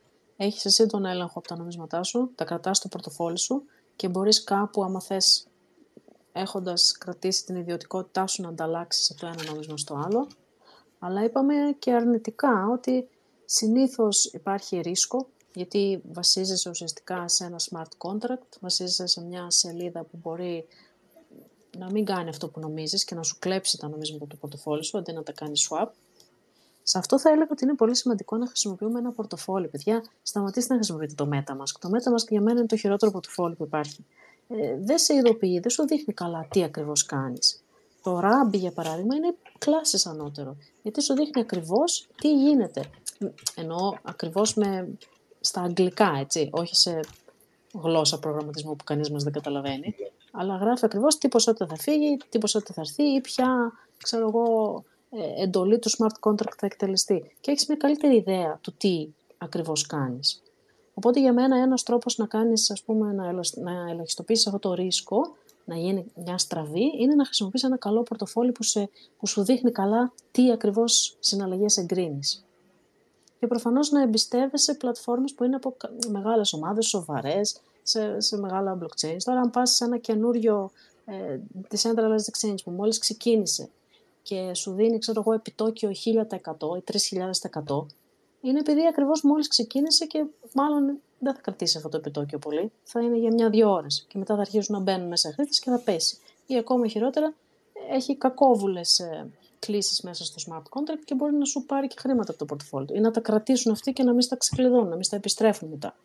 έχεις 0.45 0.65
εσύ 0.65 0.85
τον 0.85 1.05
έλεγχο 1.05 1.39
από 1.39 1.47
τα 1.47 1.57
νομίσματά 1.57 2.03
σου, 2.03 2.31
τα 2.35 2.45
κρατάς 2.45 2.77
στο 2.77 2.87
πορτοφόλι 2.87 3.39
σου 3.39 3.63
και 3.95 4.07
μπορείς 4.07 4.43
κάπου, 4.43 4.83
άμα 4.83 5.01
θες, 5.01 5.47
έχοντας 6.31 6.91
κρατήσει 6.91 7.45
την 7.45 7.55
ιδιωτικότητά 7.55 8.27
σου, 8.27 8.41
να 8.41 8.49
ανταλλάξεις 8.49 9.11
από 9.11 9.19
το 9.19 9.27
ένα 9.27 9.51
νόμισμα 9.51 9.77
στο 9.77 10.03
άλλο. 10.05 10.27
Αλλά 10.99 11.23
είπαμε 11.23 11.53
και 11.79 11.91
αρνητικά 11.91 12.67
ότι 12.71 13.07
συνήθως 13.45 14.25
υπάρχει 14.25 14.79
ρίσκο, 14.79 15.27
γιατί 15.53 16.01
βασίζεσαι 16.11 16.69
ουσιαστικά 16.69 17.27
σε 17.27 17.45
ένα 17.45 17.59
smart 17.69 18.09
contract, 18.09 18.57
βασίζεσαι 18.59 19.07
σε 19.07 19.21
μια 19.21 19.49
σελίδα 19.49 20.03
που 20.03 20.17
μπορεί 20.21 20.67
να 21.77 21.91
μην 21.91 22.05
κάνει 22.05 22.29
αυτό 22.29 22.47
που 22.47 22.59
νομίζεις 22.59 23.03
και 23.03 23.15
να 23.15 23.23
σου 23.23 23.35
κλέψει 23.39 23.77
τα 23.77 23.87
νομίσματα 23.89 24.25
του 24.25 24.37
πορτοφόλι 24.37 24.83
σου, 24.83 24.97
αντί 24.97 25.11
να 25.11 25.23
τα 25.23 25.31
κάνεις 25.31 25.69
swap. 25.69 25.87
Σε 26.89 26.97
αυτό 26.97 27.19
θα 27.19 27.29
έλεγα 27.29 27.47
ότι 27.51 27.63
είναι 27.63 27.75
πολύ 27.75 27.95
σημαντικό 27.95 28.37
να 28.37 28.45
χρησιμοποιούμε 28.45 28.99
ένα 28.99 29.11
πορτοφόλι. 29.11 29.67
Παιδιά, 29.67 30.03
σταματήστε 30.21 30.73
να 30.73 30.79
χρησιμοποιείτε 30.79 31.13
το 31.13 31.29
MetaMask. 31.33 31.79
Το 31.79 31.89
MetaMask 31.89 32.27
για 32.29 32.41
μένα 32.41 32.57
είναι 32.57 32.67
το 32.67 32.77
χειρότερο 32.77 33.11
πορτοφόλι 33.11 33.55
που 33.55 33.63
υπάρχει. 33.63 34.05
Ε, 34.47 34.77
δεν 34.79 34.97
σε 34.97 35.13
ειδοποιεί, 35.13 35.59
δεν 35.59 35.69
σου 35.69 35.87
δείχνει 35.87 36.13
καλά 36.13 36.47
τι 36.49 36.63
ακριβώς 36.63 37.05
κάνεις. 37.05 37.63
Το 38.03 38.19
Rabbi, 38.19 38.57
για 38.57 38.71
παράδειγμα, 38.71 39.15
είναι 39.15 39.35
κλάσει 39.57 40.09
ανώτερο. 40.09 40.57
Γιατί 40.81 41.01
σου 41.01 41.13
δείχνει 41.13 41.41
ακριβώς 41.41 42.07
τι 42.15 42.33
γίνεται. 42.33 42.83
Εννοώ 43.55 43.93
ακριβώς 44.03 44.53
με... 44.53 44.87
στα 45.39 45.61
αγγλικά, 45.61 46.17
έτσι, 46.19 46.49
όχι 46.51 46.75
σε 46.75 46.99
γλώσσα 47.73 48.19
προγραμματισμού 48.19 48.75
που 48.75 48.83
κανείς 48.83 49.11
μας 49.11 49.23
δεν 49.23 49.33
καταλαβαίνει. 49.33 49.95
Αλλά 50.31 50.55
γράφει 50.55 50.85
ακριβώς 50.85 51.17
τι 51.17 51.27
ποσότητα 51.27 51.67
θα 51.67 51.75
φύγει, 51.75 52.17
τι 52.29 52.37
ποσότητα 52.37 52.73
θα 52.73 52.81
έρθει 52.81 53.03
ή 53.03 53.21
ποια 53.21 53.71
ξέρω 54.03 54.27
εγώ, 54.27 54.45
ε, 54.73 54.98
εντολή 55.37 55.79
του 55.79 55.89
smart 55.89 56.29
contract 56.29 56.55
θα 56.57 56.65
εκτελεστεί. 56.65 57.31
Και 57.41 57.51
έχεις 57.51 57.67
μια 57.67 57.77
καλύτερη 57.77 58.15
ιδέα 58.15 58.59
του 58.61 58.73
τι 58.77 59.07
ακριβώς 59.37 59.85
κάνεις. 59.85 60.41
Οπότε 60.93 61.19
για 61.19 61.33
μένα 61.33 61.57
ένας 61.57 61.83
τρόπος 61.83 62.17
να 62.17 62.25
κάνεις, 62.25 62.71
ας 62.71 62.83
πούμε, 62.83 63.11
να, 63.13 63.31
να 63.55 63.89
ελαχιστοποιήσεις 63.89 64.47
αυτό 64.47 64.59
το 64.59 64.73
ρίσκο, 64.73 65.21
να 65.65 65.77
γίνει 65.77 66.11
μια 66.25 66.37
στραβή, 66.37 66.91
είναι 66.99 67.15
να 67.15 67.25
χρησιμοποιείς 67.25 67.63
ένα 67.63 67.77
καλό 67.77 68.03
πορτοφόλι 68.03 68.51
που, 68.51 68.63
σε, 68.63 68.89
που 69.17 69.27
σου 69.27 69.43
δείχνει 69.43 69.71
καλά 69.71 70.13
τι 70.31 70.51
ακριβώς 70.51 71.17
συναλλαγές 71.19 71.77
εγκρίνεις. 71.77 72.45
Και 73.39 73.47
προφανώς 73.47 73.91
να 73.91 74.01
εμπιστεύεσαι 74.01 74.73
πλατφόρμες 74.73 75.33
που 75.33 75.43
είναι 75.43 75.55
από 75.55 75.75
μεγάλες 76.09 76.53
ομάδες, 76.53 76.87
σοβαρές, 76.87 77.61
σε, 77.83 78.19
σε 78.19 78.37
μεγάλα 78.37 78.77
blockchains. 78.81 79.17
Τώρα 79.23 79.39
αν 79.39 79.49
πας 79.49 79.75
σε 79.75 79.85
ένα 79.85 79.97
καινούριο 79.97 80.71
ε, 81.05 81.39
decentralized 81.69 82.29
exchange 82.31 82.63
που 82.63 82.71
μόλις 82.71 82.97
ξεκίνησε 82.97 83.69
και 84.21 84.53
σου 84.53 84.73
δίνει, 84.73 84.97
ξέρω 84.97 85.19
εγώ, 85.19 85.33
επιτόκιο 85.33 85.89
1000% 85.89 86.77
ή 86.77 86.83
3000%, 87.67 87.85
είναι 88.41 88.59
επειδή 88.59 88.87
ακριβώς 88.89 89.21
μόλις 89.21 89.47
ξεκίνησε 89.47 90.05
και 90.05 90.25
μάλλον 90.53 90.99
δεν 91.19 91.33
θα 91.33 91.41
κρατήσει 91.41 91.77
αυτό 91.77 91.89
το 91.89 91.97
επιτόκιο 91.97 92.39
πολύ. 92.39 92.71
Θα 92.83 93.01
είναι 93.01 93.17
για 93.17 93.33
μια-δύο 93.33 93.71
ώρες 93.71 94.05
και 94.07 94.17
μετά 94.17 94.35
θα 94.35 94.41
αρχίσουν 94.41 94.75
να 94.75 94.81
μπαίνουν 94.81 95.07
μέσα 95.07 95.31
χρήστες 95.33 95.59
και 95.59 95.69
θα 95.69 95.79
πέσει. 95.79 96.17
Ή 96.45 96.57
ακόμα 96.57 96.87
χειρότερα, 96.87 97.33
έχει 97.91 98.15
κακόβουλες 98.15 99.01
κλήσεις 99.59 100.01
μέσα 100.01 100.25
στο 100.25 100.35
smart 100.47 100.79
contract 100.79 101.03
και 101.05 101.15
μπορεί 101.15 101.33
να 101.33 101.45
σου 101.45 101.65
πάρει 101.65 101.87
και 101.87 101.95
χρήματα 101.99 102.29
από 102.29 102.39
το 102.39 102.45
πορτοφόλι 102.45 102.87
ή 102.91 102.99
να 102.99 103.11
τα 103.11 103.19
κρατήσουν 103.19 103.71
αυτοί 103.71 103.93
και 103.93 104.03
να 104.03 104.11
μην 104.11 104.21
στα 104.21 104.35
ξεκλειδώνουν, 104.35 104.87
να 104.87 104.95
μην 104.95 105.03
στα 105.03 105.15
επιστρέφουν 105.15 105.69
μετά. 105.69 105.95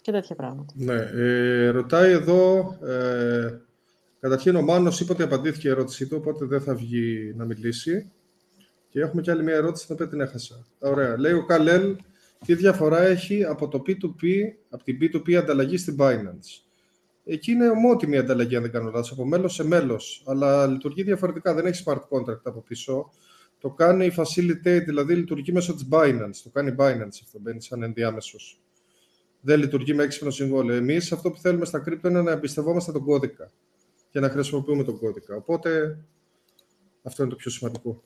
Και 0.00 0.12
τέτοια 0.12 0.36
πράγματα. 0.36 0.72
Ναι, 0.76 0.94
ε, 0.94 1.68
ρωτάει 1.68 2.12
εδώ. 2.12 2.76
Ε, 2.82 3.60
καταρχήν, 4.20 4.56
ο 4.56 4.62
Μάνος 4.62 5.00
είπε 5.00 5.12
ότι 5.12 5.22
απαντήθηκε 5.22 5.68
η 5.68 5.70
ερώτησή 5.70 6.06
του, 6.06 6.16
οπότε 6.20 6.44
δεν 6.44 6.60
θα 6.60 6.74
βγει 6.74 7.32
να 7.36 7.44
μιλήσει. 7.44 8.10
Και 8.88 9.00
έχουμε 9.00 9.22
και 9.22 9.30
άλλη 9.30 9.42
μια 9.42 9.54
ερώτηση, 9.54 9.86
την 9.86 9.94
οποία 9.94 10.08
την 10.08 10.20
έχασα. 10.20 10.66
Ωραία. 10.78 11.18
Λέει 11.18 11.32
ο 11.32 11.44
Καλέλ, 11.44 11.96
τι 12.46 12.54
διαφορά 12.54 13.02
έχει 13.02 13.44
από 13.44 13.68
το 13.68 13.82
P2P, 13.86 14.28
από 14.68 14.84
την 14.84 14.98
P2P 15.00 15.34
ανταλλαγή 15.34 15.76
στην 15.76 15.96
Binance; 15.98 16.62
Εκεί 17.24 17.50
είναι 17.52 17.68
ομότιμη 17.68 18.14
η 18.14 18.18
ανταλλαγή, 18.18 18.56
αν 18.56 18.62
δεν 18.62 18.70
κάνω 18.70 18.90
λάθος, 18.90 19.12
από 19.12 19.26
μέλος 19.26 19.54
σε 19.54 19.64
μέλος, 19.64 20.22
αλλά 20.26 20.66
λειτουργεί 20.66 21.02
διαφορετικά, 21.02 21.54
δεν 21.54 21.66
έχει 21.66 21.82
smart 21.86 22.00
contract 22.08 22.42
από 22.42 22.60
πίσω. 22.60 23.10
Το 23.60 23.70
κάνει 23.70 24.06
η 24.06 24.12
facilitate, 24.16 24.82
δηλαδή 24.84 25.14
λειτουργεί 25.14 25.52
μέσω 25.52 25.74
της 25.74 25.88
Binance. 25.90 26.36
Το 26.42 26.50
κάνει 26.52 26.74
Binance 26.78 27.18
αυτό, 27.24 27.38
μπαίνει 27.40 27.62
σαν 27.62 27.82
ενδιάμεσος. 27.82 28.60
Δεν 29.40 29.58
λειτουργεί 29.58 29.94
με 29.94 30.02
έξυπνο 30.02 30.30
συμβόλαιο. 30.30 30.76
Εμείς 30.76 31.12
αυτό 31.12 31.30
που 31.30 31.38
θέλουμε 31.38 31.64
στα 31.64 31.78
κρύπτο 31.78 32.08
είναι 32.08 32.22
να 32.22 32.30
εμπιστευόμαστε 32.30 32.92
τον 32.92 33.04
κώδικα 33.04 33.52
και 34.10 34.20
να 34.20 34.28
χρησιμοποιούμε 34.28 34.84
τον 34.84 34.98
κώδικα. 34.98 35.36
Οπότε 35.36 35.98
αυτό 37.02 37.22
είναι 37.22 37.30
το 37.32 37.36
πιο 37.36 37.50
σημαντικό 37.50 38.02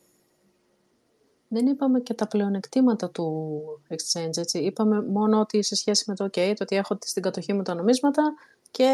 δεν 1.52 1.66
είπαμε 1.66 2.00
και 2.00 2.14
τα 2.14 2.26
πλεονεκτήματα 2.26 3.10
του 3.10 3.62
exchange, 3.88 4.36
έτσι. 4.36 4.58
Είπαμε 4.58 5.02
μόνο 5.02 5.40
ότι 5.40 5.62
σε 5.62 5.74
σχέση 5.74 6.04
με 6.06 6.14
το 6.14 6.24
OK, 6.24 6.52
το 6.56 6.62
ότι 6.62 6.76
έχω 6.76 6.98
στην 7.00 7.22
κατοχή 7.22 7.52
μου 7.52 7.62
τα 7.62 7.74
νομίσματα 7.74 8.34
και 8.70 8.90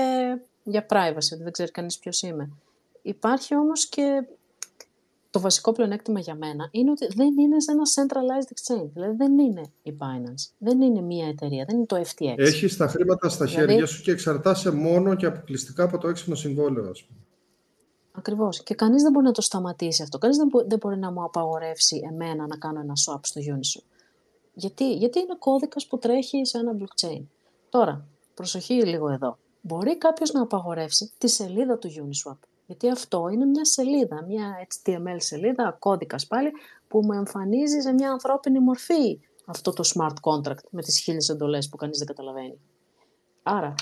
για 0.63 0.87
privacy, 0.91 1.33
ότι 1.33 1.43
δεν 1.43 1.53
ξέρει 1.53 1.71
κανείς 1.71 1.99
ποιος 1.99 2.23
είμαι. 2.23 2.51
Υπάρχει 3.03 3.57
όμως 3.57 3.87
και 3.87 4.29
το 5.31 5.41
βασικό 5.41 5.73
πλεονέκτημα 5.73 6.21
για 6.21 6.35
μένα 6.35 6.69
είναι 6.71 6.91
ότι 6.91 7.07
δεν 7.15 7.39
είναι 7.39 7.61
σε 7.61 7.73
ένα 7.73 7.83
centralized 7.95 8.53
exchange. 8.53 8.89
Δηλαδή 8.93 9.17
δεν 9.17 9.39
είναι 9.39 9.63
η 9.83 9.97
Binance, 9.99 10.53
δεν 10.59 10.81
είναι 10.81 11.01
μία 11.01 11.29
εταιρεία, 11.29 11.65
δεν 11.65 11.77
είναι 11.77 11.87
το 11.87 11.97
FTX. 11.97 12.35
Έχεις 12.37 12.77
τα 12.77 12.89
χρήματα 12.89 13.29
στα 13.29 13.45
δηλαδή... 13.45 13.67
χέρια 13.67 13.87
σου 13.87 14.03
και 14.03 14.11
εξαρτάσαι 14.11 14.71
μόνο 14.71 15.15
και 15.15 15.27
αποκλειστικά 15.27 15.83
από 15.83 15.99
το 15.99 16.09
έξυπνο 16.09 16.35
συμβόλαιο, 16.35 16.91
ας 16.91 17.05
πούμε. 17.05 17.19
Ακριβώς. 18.13 18.63
Και 18.63 18.75
κανείς 18.75 19.03
δεν 19.03 19.13
μπορεί 19.13 19.25
να 19.25 19.33
το 19.33 19.43
σταματήσει 19.43 20.03
αυτό. 20.03 20.19
Κανείς 20.19 20.37
δεν, 20.67 20.79
μπορεί 20.81 20.99
να 20.99 21.13
μου 21.13 21.23
απαγορεύσει 21.23 22.03
εμένα 22.11 22.47
να 22.47 22.57
κάνω 22.57 22.81
ένα 22.81 22.93
swap 23.07 23.21
στο 23.23 23.41
Uniswap. 23.41 23.83
Γιατί, 24.55 24.95
γιατί 24.95 25.19
είναι 25.19 25.37
κώδικας 25.39 25.87
που 25.87 25.99
τρέχει 25.99 26.45
σε 26.45 26.59
ένα 26.59 26.77
blockchain. 26.79 27.23
Τώρα, 27.69 28.05
προσοχή 28.35 28.75
λίγο 28.75 29.09
εδώ. 29.09 29.39
Μπορεί 29.61 29.99
κάποιος 29.99 30.33
να 30.33 30.43
απαγορεύσει 30.43 31.13
τη 31.19 31.29
σελίδα 31.29 31.79
του 31.79 31.89
Uniswap. 31.89 32.37
Γιατί 32.69 32.91
αυτό 32.91 33.29
είναι 33.29 33.45
μια 33.45 33.65
σελίδα, 33.65 34.25
μια 34.25 34.67
HTML 34.69 35.17
σελίδα, 35.17 35.77
κώδικας 35.79 36.27
πάλι, 36.27 36.51
που 36.89 37.01
μου 37.05 37.13
εμφανίζει 37.13 37.81
σε 37.81 37.93
μια 37.93 38.11
ανθρώπινη 38.11 38.59
μορφή 38.59 39.21
αυτό 39.45 39.73
το 39.73 39.91
smart 39.95 40.31
contract 40.31 40.65
με 40.71 40.83
τις 40.83 40.99
χίλιες 40.99 41.29
εντολές 41.29 41.69
που 41.69 41.77
κανείς 41.77 41.99
δεν 41.99 42.07
καταλαβαίνει. 42.07 42.59
Άρα, 43.43 43.75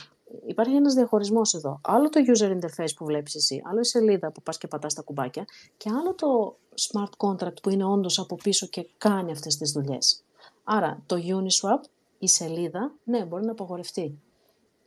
υπάρχει 0.47 0.75
ένας 0.75 0.95
διαχωρισμός 0.95 1.55
εδώ. 1.55 1.81
Άλλο 1.83 2.09
το 2.09 2.21
user 2.27 2.51
interface 2.51 2.95
που 2.97 3.05
βλέπεις 3.05 3.35
εσύ, 3.35 3.63
άλλο 3.65 3.81
η 3.81 3.85
σελίδα 3.85 4.33
που 4.33 4.43
πας 4.43 4.59
και 4.59 4.67
πατάς 4.67 4.95
τα 4.95 5.03
κουμπάκια 5.03 5.45
και 5.77 5.91
άλλο 5.91 6.15
το 6.15 6.57
smart 6.75 7.29
contract 7.29 7.63
που 7.63 7.71
είναι 7.71 7.85
όντως 7.85 8.19
από 8.19 8.37
πίσω 8.37 8.67
και 8.67 8.89
κάνει 8.99 9.33
αυτές 9.33 9.57
τις 9.57 9.71
δουλειές. 9.71 10.23
Άρα 10.65 11.03
το 11.07 11.17
Uniswap, 11.17 11.89
η 12.19 12.29
σελίδα, 12.29 12.93
ναι, 13.05 13.25
μπορεί 13.25 13.45
να 13.45 13.51
απογορευτεί. 13.51 14.19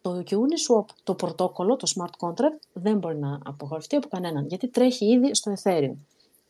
Το 0.01 0.23
Uniswap, 0.25 0.85
το 1.03 1.15
πρωτόκολλο, 1.15 1.75
το 1.75 1.91
smart 1.95 2.27
contract, 2.27 2.59
δεν 2.73 2.97
μπορεί 2.97 3.17
να 3.17 3.39
απογορευτεί 3.45 3.95
από 3.95 4.07
κανέναν, 4.07 4.45
γιατί 4.45 4.67
τρέχει 4.67 5.05
ήδη 5.05 5.35
στο 5.35 5.53
Ethereum. 5.63 5.95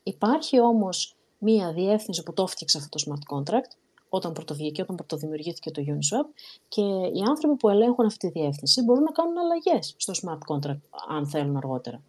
Υπάρχει 0.03 0.59
όμως 0.59 1.15
μία 1.37 1.73
διεύθυνση 1.73 2.23
που 2.23 2.33
το 2.33 2.43
έφτιαξε 2.43 2.77
αυτό 2.77 2.97
το 2.97 3.03
smart 3.07 3.37
contract, 3.37 3.71
όταν 4.09 4.33
πρωτοβγήκε, 4.33 4.81
όταν 4.81 4.95
πρωτοδημιουργήθηκε 4.95 5.71
το 5.71 5.81
Uniswap 5.85 6.41
και 6.67 6.81
οι 6.81 7.21
άνθρωποι 7.27 7.55
που 7.55 7.69
ελέγχουν 7.69 8.05
αυτή 8.05 8.31
τη 8.31 8.39
διεύθυνση 8.39 8.83
μπορούν 8.83 9.03
να 9.03 9.11
κάνουν 9.11 9.37
αλλαγές 9.37 9.95
στο 9.97 10.13
smart 10.21 10.55
contract, 10.55 10.81
αν 11.09 11.27
θέλουν 11.27 11.57
αργότερα. 11.57 12.01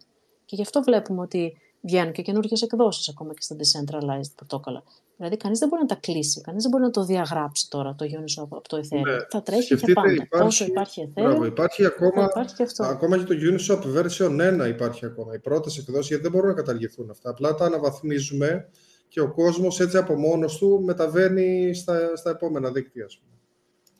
Και 0.45 0.55
γι' 0.55 0.61
αυτό 0.61 0.81
βλέπουμε 0.81 1.21
ότι 1.21 1.57
βγαίνουν 1.81 2.13
και 2.13 2.21
καινούργιες 2.21 2.61
εκδόσεις 2.61 3.09
ακόμα 3.09 3.33
και 3.33 3.41
στα 3.41 3.55
decentralized 3.55 4.31
πρωτόκολλα. 4.35 4.83
Δηλαδή, 5.17 5.37
κανείς 5.37 5.59
δεν 5.59 5.67
μπορεί 5.67 5.81
να 5.81 5.87
τα 5.87 5.95
κλείσει, 5.95 6.41
κανείς 6.41 6.61
δεν 6.61 6.71
μπορεί 6.71 6.83
να 6.83 6.91
το 6.91 7.03
διαγράψει 7.03 7.69
τώρα 7.69 7.95
το 7.95 8.05
Uniswap 8.05 8.47
από 8.49 8.67
το 8.67 8.77
Ethereum. 8.77 9.03
Ναι. 9.03 9.17
Θα 9.29 9.41
τρέχει 9.41 9.75
και 9.75 9.93
πάντα. 9.93 10.11
Υπάρχει, 10.11 10.45
Όσο 10.45 10.65
υπάρχει 10.65 11.07
Ethereum, 11.07 11.23
μπράβο, 11.23 11.45
υπάρχει 11.45 11.85
ακόμα, 11.85 12.23
υπάρχει 12.23 12.55
και 12.55 12.63
αυτό. 12.63 12.83
ακόμα 12.83 13.17
και 13.17 13.23
το 13.23 13.35
Uniswap 13.39 13.81
version 13.97 14.61
1 14.63 14.67
υπάρχει 14.67 15.05
ακόμα. 15.05 15.33
Οι 15.33 15.39
πρώτες 15.39 15.77
εκδόσεις, 15.77 16.07
γιατί 16.07 16.23
δεν 16.23 16.31
μπορούν 16.31 16.47
να 16.47 16.55
καταργηθούν 16.55 17.09
αυτά. 17.09 17.29
Απλά 17.29 17.55
τα 17.55 17.65
αναβαθμίζουμε 17.65 18.69
και 19.07 19.21
ο 19.21 19.31
κόσμος 19.33 19.79
έτσι 19.79 19.97
από 19.97 20.15
μόνος 20.15 20.57
του 20.57 20.81
μεταβαίνει 20.83 21.73
στα, 21.73 22.15
στα 22.15 22.29
επόμενα 22.29 22.71
δίκτυα, 22.71 23.05
ας 23.05 23.17
πούμε. 23.17 23.31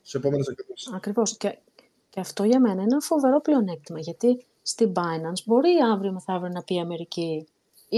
Σε 0.02 0.16
επόμενες 0.16 0.46
εκδόσεις. 0.46 0.92
Ακριβώς. 0.94 1.36
Και, 1.36 1.58
και 2.08 2.20
αυτό 2.20 2.44
για 2.44 2.60
μένα 2.60 2.72
είναι 2.72 2.82
ένα 2.82 3.00
φοβερό 3.00 3.40
πλεονέκτημα, 3.40 3.98
γιατί 4.00 4.46
στην 4.62 4.92
Binance 4.92 5.42
μπορεί 5.44 5.70
αύριο 5.92 6.12
μεθαύριο 6.12 6.52
να 6.54 6.62
πει 6.62 6.74
η 6.74 6.80
Αμερική 6.80 7.46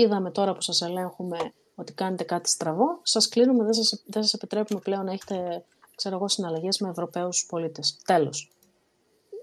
είδαμε 0.00 0.30
τώρα 0.30 0.54
που 0.54 0.61
σας 0.61 0.83
ελέγχουμε 0.83 1.38
ότι 1.74 1.92
κάνετε 1.92 2.24
κάτι 2.24 2.48
στραβό, 2.48 2.98
σας 3.02 3.28
κλείνουμε, 3.28 3.64
δεν 3.64 3.72
σας, 3.72 4.02
δεν 4.07 4.22
σας 4.22 4.33
επιτρέπουμε 4.35 4.80
πλέον 4.80 5.04
να 5.04 5.12
έχετε 5.12 5.64
ξέρω 5.94 6.14
εγώ, 6.16 6.28
συναλλαγές 6.28 6.78
με 6.78 6.88
Ευρωπαίους 6.88 7.46
πολίτες. 7.48 8.00
Τέλος. 8.04 8.52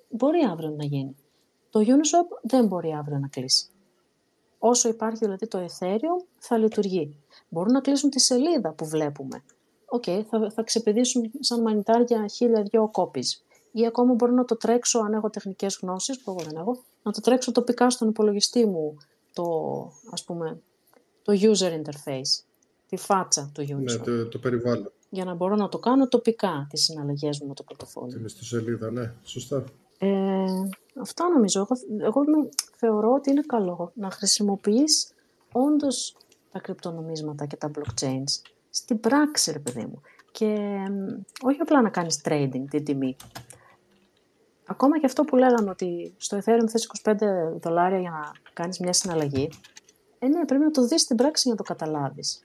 Μπορεί 0.09 0.39
αύριο 0.51 0.69
να 0.69 0.83
γίνει. 0.83 1.15
Το 1.69 1.79
Uniswap 1.79 2.39
δεν 2.41 2.65
μπορεί 2.65 2.93
αύριο 2.93 3.17
να 3.17 3.27
κλείσει. 3.27 3.65
Όσο 4.59 4.89
υπάρχει 4.89 5.17
δηλαδή 5.17 5.47
το 5.47 5.65
Ethereum 5.65 6.25
θα 6.37 6.57
λειτουργεί. 6.57 7.17
Μπορούν 7.49 7.71
να 7.71 7.81
κλείσουν 7.81 8.09
τη 8.09 8.19
σελίδα 8.19 8.71
που 8.73 8.85
βλέπουμε. 8.85 9.43
OK, 9.86 10.04
okay, 10.07 10.23
θα, 10.29 10.51
θα 10.51 10.63
ξεπηδήσουν 10.63 11.31
σαν 11.39 11.61
μανιτάρια 11.61 12.27
χίλια 12.27 12.61
δυο 12.61 12.89
copies. 12.91 13.45
Ή 13.71 13.85
ακόμα 13.85 14.13
μπορώ 14.13 14.31
να 14.31 14.45
το 14.45 14.57
τρέξω, 14.57 14.99
αν 14.99 15.13
έχω 15.13 15.29
τεχνικές 15.29 15.79
γνώσεις, 15.81 16.21
που 16.21 16.31
εγώ 16.31 16.49
δεν 16.49 16.57
έχω, 16.57 16.83
να 17.03 17.11
το 17.11 17.21
τρέξω 17.21 17.51
τοπικά 17.51 17.89
στον 17.89 18.09
υπολογιστή 18.09 18.65
μου, 18.65 18.97
το, 19.34 19.44
ας 20.12 20.24
πούμε, 20.24 20.62
το 21.22 21.34
user 21.34 21.82
interface, 21.82 22.44
τη 22.88 22.98
φάτσα 22.98 23.52
του 23.54 23.62
user. 23.62 23.76
Ναι, 23.76 23.98
το, 23.98 24.28
το 24.28 24.39
περιβάλλον. 24.39 24.91
Για 25.10 25.26
να 25.26 25.34
μπορώ 25.34 25.56
να 25.56 25.70
το 25.70 25.80
κάνω 25.80 26.08
τοπικά 26.08 26.67
τις 26.70 26.84
συναλλαγές 26.84 27.39
μου 27.39 27.48
με 27.48 27.54
το 27.54 27.63
πορτοφόλι. 27.63 28.13
Την 28.13 28.26
ιστοσελίδα, 28.26 28.91
ναι, 28.91 29.13
σωστά. 29.24 29.63
Ε, 29.98 30.46
αυτά 31.02 31.30
νομίζω. 31.30 31.60
Εγώ, 31.60 31.76
εγώ 31.98 32.50
θεωρώ 32.76 33.13
ότι 33.13 33.30
είναι 33.30 33.41
καλό 33.48 33.91
να 33.96 34.12
χρησιμοποιείς 34.12 35.13
όντως 35.52 36.15
τα 36.52 36.60
κρυπτονομίσματα 36.60 37.46
και 37.46 37.56
τα 37.56 37.72
blockchains 37.76 38.41
στην 38.70 39.00
πράξη, 39.00 39.52
ρε 39.52 39.60
παιδί 39.60 39.86
μου. 39.86 40.02
Και 40.32 40.78
όχι 41.41 41.60
απλά 41.60 41.82
να 41.82 41.89
κάνεις 41.89 42.22
trading 42.24 42.63
την 42.70 42.84
τιμή. 42.84 43.15
Ακόμα 44.71 44.99
και 44.99 45.05
αυτό 45.05 45.23
που 45.23 45.36
λέγαμε 45.36 45.69
ότι 45.69 46.13
στο 46.17 46.38
Ethereum 46.38 46.69
θες 46.69 46.89
25 47.03 47.13
δολάρια 47.62 47.99
για 47.99 48.10
να 48.10 48.31
κάνεις 48.53 48.79
μια 48.79 48.93
συναλλαγή, 48.93 49.49
ε, 50.19 50.27
ναι, 50.27 50.45
πρέπει 50.45 50.63
να 50.63 50.71
το 50.71 50.88
δεις 50.88 51.01
στην 51.01 51.15
πράξη 51.15 51.41
για 51.45 51.51
να 51.51 51.63
το 51.63 51.73
καταλάβεις. 51.73 52.43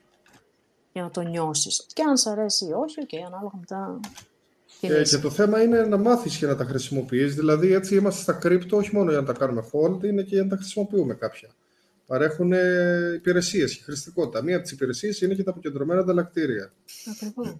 για 0.93 1.01
να 1.01 1.09
το 1.09 1.21
νιώσεις. 1.21 1.85
Και 1.93 2.01
αν 2.01 2.17
σ' 2.17 2.27
αρέσει 2.27 2.65
ή 2.65 2.71
όχι, 2.71 2.95
okay, 3.01 3.23
ανάλογα 3.25 3.57
μετά 3.59 3.99
ε, 4.81 5.03
και 5.03 5.17
το 5.17 5.29
θέμα 5.29 5.61
είναι 5.61 5.81
να 5.81 5.97
μάθεις 5.97 6.37
και 6.37 6.45
να 6.45 6.55
τα 6.55 6.63
χρησιμοποιείς. 6.63 7.35
Δηλαδή 7.35 7.73
έτσι 7.73 7.95
είμαστε 7.95 8.21
στα 8.21 8.33
κρύπτο 8.33 8.77
όχι 8.77 8.95
μόνο 8.95 9.09
για 9.09 9.19
να 9.19 9.25
τα 9.25 9.33
κάνουμε 9.33 9.69
hold, 9.71 10.03
είναι 10.03 10.21
και 10.21 10.35
για 10.35 10.43
να 10.43 10.49
τα 10.49 10.55
χρησιμοποιούμε 10.55 11.13
κάποια. 11.13 11.49
Παρέχουν 12.07 12.51
υπηρεσίες 13.15 13.75
και 13.75 13.83
χρηστικότητα. 13.83 14.43
Μία 14.43 14.55
από 14.55 14.63
τις 14.63 14.73
υπηρεσίες 14.73 15.21
είναι 15.21 15.33
και 15.33 15.43
τα 15.43 15.51
αποκεντρωμένα 15.51 15.99
ανταλλακτήρια. 15.99 16.71
Ακριβώς. 17.11 17.55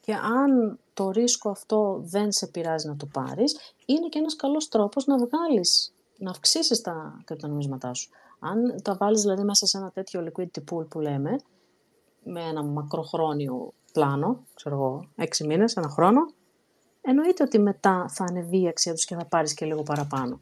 και 0.00 0.12
αν 0.12 0.78
το 0.94 1.10
ρίσκο 1.10 1.50
αυτό 1.50 2.00
δεν 2.04 2.32
σε 2.32 2.46
πειράζει 2.46 2.88
να 2.88 2.96
το 2.96 3.06
πάρεις, 3.06 3.56
είναι 3.86 4.08
και 4.08 4.18
ένας 4.18 4.36
καλός 4.36 4.68
τρόπος 4.68 5.06
να 5.06 5.16
βγάλεις, 5.16 5.94
να 6.18 6.30
αυξήσεις 6.30 6.80
τα 6.80 7.20
κρυπτονομίσματά 7.24 7.94
σου. 7.94 8.10
Αν 8.38 8.82
τα 8.82 8.96
βάλεις 8.96 9.20
δηλαδή 9.20 9.42
μέσα 9.42 9.66
σε 9.66 9.78
ένα 9.78 9.90
τέτοιο 9.90 10.26
liquidity 10.26 10.62
pool 10.70 10.88
που 10.88 11.00
λέμε, 11.00 11.38
με 12.24 12.40
ένα 12.40 12.62
μακροχρόνιο 12.62 13.72
πλάνο, 13.92 14.44
ξέρω 14.54 14.74
εγώ, 14.74 15.08
έξι 15.16 15.46
μήνες, 15.46 15.76
ένα 15.76 15.88
χρόνο, 15.88 16.20
εννοείται 17.00 17.42
ότι 17.42 17.58
μετά 17.58 18.06
θα 18.08 18.24
ανεβεί 18.28 18.60
η 18.60 18.68
αξία 18.68 18.92
τους 18.92 19.04
και 19.04 19.14
θα 19.14 19.24
πάρεις 19.24 19.54
και 19.54 19.64
λίγο 19.64 19.82
παραπάνω. 19.82 20.40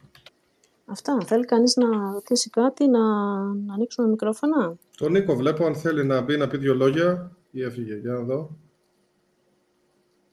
Αυτά. 0.85 1.17
Θέλει 1.25 1.45
κανείς 1.45 1.75
να 1.75 2.11
ρωτήσει 2.11 2.49
κάτι, 2.49 2.87
να, 2.87 2.99
να 3.43 3.73
ανοίξουμε 3.73 4.07
μικρόφωνα. 4.07 4.75
Τον 4.97 5.11
Νίκο 5.11 5.35
βλέπω 5.35 5.65
αν 5.65 5.75
θέλει 5.75 6.05
να 6.05 6.21
μπει 6.21 6.37
να 6.37 6.47
πει 6.47 6.57
δύο 6.57 6.75
λόγια 6.75 7.31
ή 7.51 7.63
έφυγε. 7.63 7.95
Για 7.95 8.11
να 8.11 8.19
δω. 8.19 8.49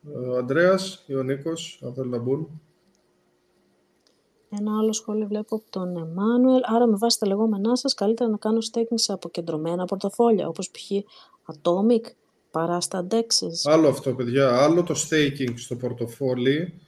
Ο 0.02 0.36
Ανδρέας 0.36 1.04
ή 1.06 1.14
ο 1.14 1.22
Νίκος, 1.22 1.80
αν 1.84 1.94
θέλουν 1.94 2.10
να 2.10 2.18
μπουν. 2.18 2.60
Ένα 4.50 4.78
άλλο 4.78 4.92
σχόλιο 4.92 5.26
βλέπω 5.26 5.56
από 5.56 5.64
τον 5.70 5.96
Εμμάνουελ. 5.96 6.60
Άρα, 6.64 6.86
με 6.86 6.96
βάση 6.96 7.18
τα 7.18 7.26
λεγόμενά 7.26 7.76
σας, 7.76 7.94
καλύτερα 7.94 8.30
να 8.30 8.36
κάνω 8.36 8.58
staking 8.72 8.94
σε 8.94 9.12
αποκεντρωμένα 9.12 9.84
πορτοφόλια, 9.84 10.48
όπως 10.48 10.70
π.χ. 10.70 10.90
Atomic, 11.46 12.04
παρά 12.50 12.80
στα 12.80 13.06
DEXs. 13.10 13.70
Άλλο 13.70 13.88
αυτό, 13.88 14.14
παιδιά. 14.14 14.62
Άλλο 14.62 14.82
το 14.82 14.94
staking 15.08 15.52
στο 15.54 15.76
πορτοφόλι 15.76 16.80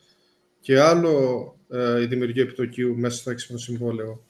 και 0.60 0.80
άλλο 0.80 1.54
ε, 1.68 2.02
η 2.02 2.06
δημιουργία 2.06 2.42
επιτοκίου 2.42 2.96
μέσα 2.96 3.16
στο 3.16 3.30
έξυπνο 3.30 3.58
συμβόλαιο. 3.58 4.22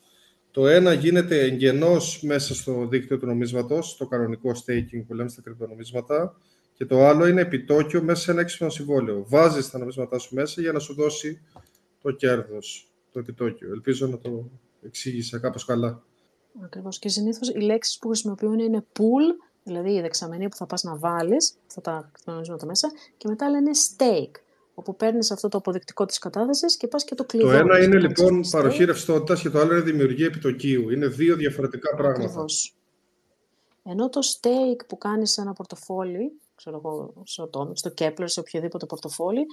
Το 0.50 0.66
ένα 0.66 0.92
γίνεται 0.92 1.40
εγγενώς 1.40 2.22
μέσα 2.22 2.54
στο 2.54 2.86
δίκτυο 2.86 3.18
του 3.18 3.26
νομίσματος, 3.26 3.96
το 3.96 4.06
κανονικό 4.06 4.50
staking 4.50 5.04
που 5.06 5.14
λέμε 5.14 5.28
στα 5.28 5.42
κρυπτονομίσματα, 5.42 6.36
και 6.72 6.86
το 6.86 7.06
άλλο 7.06 7.26
είναι 7.26 7.40
επιτόκιο 7.40 8.02
μέσα 8.02 8.22
σε 8.22 8.30
ένα 8.30 8.40
έξυπνο 8.40 8.70
συμβόλαιο. 8.70 9.24
Βάζεις 9.28 9.70
τα 9.70 9.78
νομίσματά 9.78 10.18
σου 10.18 10.34
μέσα 10.34 10.60
για 10.60 10.72
να 10.72 10.78
σου 10.78 10.94
δώσει 10.94 11.40
το 12.02 12.10
κέρδος, 12.10 12.88
το 13.12 13.18
επιτόκιο. 13.18 13.70
Ελπίζω 13.72 14.06
να 14.06 14.18
το 14.18 14.50
εξήγησα 14.82 15.38
κάπως 15.38 15.64
καλά. 15.64 16.02
Ακριβώς. 16.62 16.98
Και 16.98 17.08
συνήθως 17.08 17.48
οι 17.48 17.60
λέξεις 17.60 17.98
που 17.98 18.08
χρησιμοποιούν 18.08 18.58
είναι 18.58 18.84
pool 18.98 19.50
δηλαδή 19.64 19.90
η 19.90 20.00
δεξαμενή 20.00 20.48
που 20.48 20.56
θα 20.56 20.66
πας 20.66 20.82
να 20.82 20.96
βάλεις 20.96 21.54
αυτά 21.66 21.80
τα 21.80 22.10
κρυπτονομίσματα 22.12 22.66
μέσα 22.66 22.90
και 23.16 23.28
μετά 23.28 23.50
λένε 23.50 23.70
stake, 23.70 24.40
όπου 24.74 24.96
παίρνεις 24.96 25.30
αυτό 25.30 25.48
το 25.48 25.58
αποδεικτικό 25.58 26.04
της 26.06 26.18
κατάθεσης 26.18 26.76
και 26.76 26.86
πας 26.86 27.04
και 27.04 27.14
το 27.14 27.24
κλειδώνεις. 27.24 27.58
Το 27.58 27.64
ένα 27.64 27.82
είναι 27.82 27.98
λοιπόν 27.98 28.40
παροχή 28.50 28.84
ρευστότητας 28.84 29.40
και 29.40 29.50
το 29.50 29.58
άλλο 29.58 29.72
είναι 29.72 29.82
δημιουργία 29.82 30.26
επιτοκίου. 30.26 30.90
Είναι 30.90 31.06
δύο 31.06 31.36
διαφορετικά 31.36 31.94
πράγματα. 31.96 32.24
Ακριβώς. 32.24 32.76
Ενώ 33.84 34.08
το 34.08 34.20
stake 34.22 34.86
που 34.86 34.98
κάνεις 34.98 35.30
σε 35.30 35.40
ένα 35.40 35.52
πορτοφόλι, 35.52 36.32
ξέρω 36.62 36.76
εγώ, 36.84 37.22
στο 37.24 37.50
Atomic, 37.52 37.72
στο 37.72 37.92
Kepler, 37.98 38.24
σε 38.24 38.40
οποιοδήποτε 38.40 38.86
πορτοφόλι, 38.86 39.46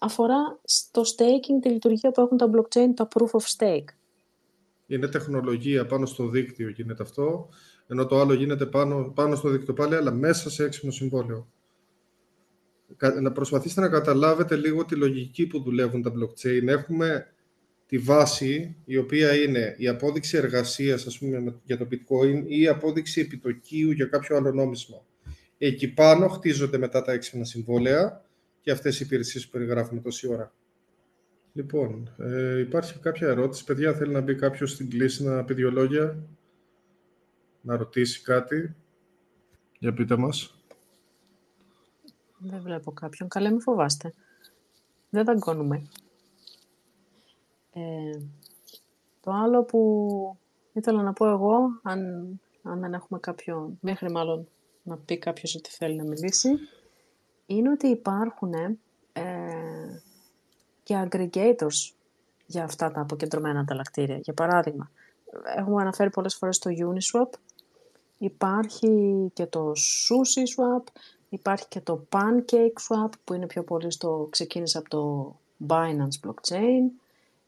αφορά 0.00 0.60
στο 0.64 1.02
staking 1.02 1.60
τη 1.62 1.68
λειτουργία 1.68 2.10
που 2.10 2.20
έχουν 2.20 2.36
τα 2.36 2.50
blockchain, 2.52 2.88
τα 2.96 3.08
proof 3.14 3.30
of 3.30 3.56
stake. 3.56 3.88
Είναι 4.86 5.08
τεχνολογία 5.08 5.86
πάνω 5.86 6.06
στο 6.06 6.28
δίκτυο 6.28 6.68
γίνεται 6.68 7.02
αυτό 7.02 7.48
ενώ 7.86 8.06
το 8.06 8.20
άλλο 8.20 8.34
γίνεται 8.34 8.66
πάνω, 8.66 9.12
πάνω 9.14 9.34
στο 9.34 9.48
δίκτυο 9.48 9.74
πάλι, 9.74 9.94
αλλά 9.94 10.12
μέσα 10.12 10.50
σε 10.50 10.64
έξυπνο 10.64 10.90
συμβόλαιο. 10.90 11.48
Να 13.20 13.32
προσπαθήσετε 13.32 13.80
να 13.80 13.88
καταλάβετε 13.88 14.56
λίγο 14.56 14.84
τη 14.84 14.94
λογική 14.94 15.46
που 15.46 15.62
δουλεύουν 15.62 16.02
τα 16.02 16.12
blockchain. 16.12 16.66
Έχουμε 16.66 17.26
τη 17.86 17.98
βάση, 17.98 18.76
η 18.84 18.96
οποία 18.96 19.34
είναι 19.34 19.74
η 19.78 19.88
απόδειξη 19.88 20.36
εργασίας, 20.36 21.06
ας 21.06 21.18
πούμε, 21.18 21.60
για 21.64 21.78
το 21.78 21.88
bitcoin 21.90 22.44
ή 22.46 22.60
η 22.60 22.68
απόδειξη 22.68 23.20
επιτοκίου 23.20 23.90
για 23.90 24.06
κάποιο 24.06 24.36
άλλο 24.36 24.52
νόμισμα. 24.52 25.05
Εκεί 25.58 25.92
πάνω 25.94 26.28
χτίζονται 26.28 26.78
μετά 26.78 27.02
τα 27.02 27.12
έξυπνα 27.12 27.44
συμβόλαια 27.44 28.24
και 28.60 28.70
αυτές 28.70 29.00
οι 29.00 29.04
υπηρεσίες 29.04 29.44
που 29.44 29.50
περιγράφουμε 29.50 30.00
τόση 30.00 30.28
ώρα. 30.28 30.52
Λοιπόν, 31.52 32.14
ε, 32.18 32.58
υπάρχει 32.58 32.98
κάποια 32.98 33.28
ερώτηση. 33.28 33.64
Παιδιά, 33.64 33.94
θέλει 33.94 34.12
να 34.12 34.20
μπει 34.20 34.34
κάποιος 34.34 34.70
στην 34.70 34.90
κλίση 34.90 35.24
να 35.24 35.44
πει 35.44 35.54
δύο 35.54 35.70
λόγια 35.70 36.18
να 37.60 37.76
ρωτήσει 37.76 38.22
κάτι; 38.22 38.76
Για 39.78 39.92
πείτε 39.92 40.16
μας. 40.16 40.60
Δεν 42.38 42.60
βλέπω 42.60 42.92
κάποιον. 42.92 43.28
Καλά, 43.28 43.50
μην 43.50 43.60
φοβάστε. 43.60 44.12
Δεν 45.10 45.24
δαγκώνουμε. 45.24 45.86
Ε, 47.72 48.18
το 49.20 49.30
άλλο 49.30 49.64
που 49.64 50.38
ήθελα 50.72 51.02
να 51.02 51.12
πω 51.12 51.28
εγώ, 51.28 51.80
αν, 51.82 52.00
αν 52.62 52.80
δεν 52.80 52.94
έχουμε 52.94 53.18
κάποιον, 53.18 53.78
μέχρι 53.80 54.10
μάλλον 54.10 54.48
να 54.86 54.96
πει 54.96 55.18
κάποιος 55.18 55.54
ότι 55.54 55.70
θέλει 55.70 55.96
να 55.96 56.04
μιλήσει, 56.04 56.48
είναι 57.46 57.70
ότι 57.70 57.86
υπάρχουν 57.86 58.52
ε, 59.12 59.22
και 60.82 61.06
aggregators 61.06 61.92
για 62.46 62.64
αυτά 62.64 62.90
τα 62.90 63.00
αποκεντρωμένα 63.00 63.60
ανταλλακτήρια. 63.60 64.16
Για 64.16 64.32
παράδειγμα, 64.32 64.90
έχουμε 65.56 65.82
αναφέρει 65.82 66.10
πολλές 66.10 66.34
φορές 66.34 66.58
το 66.58 66.70
Uniswap, 66.70 67.38
Υπάρχει 68.18 68.90
και 69.32 69.46
το 69.46 69.72
Sushi 69.72 70.40
Swap, 70.40 70.84
υπάρχει 71.28 71.68
και 71.68 71.80
το 71.80 72.06
Pancake 72.08 72.78
Swap 72.88 73.10
που 73.24 73.34
είναι 73.34 73.46
πιο 73.46 73.62
πολύ 73.62 73.90
στο 73.90 74.26
ξεκίνησε 74.30 74.78
από 74.78 74.88
το 74.88 75.34
Binance 75.68 76.26
Blockchain. 76.26 76.82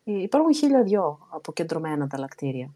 Ε, 0.05 0.23
υπάρχουν 0.23 0.55
χίλια 0.55 0.83
δυο 0.83 1.19
αποκεντρωμένα 1.31 2.05
ανταλλακτήρια. 2.05 2.71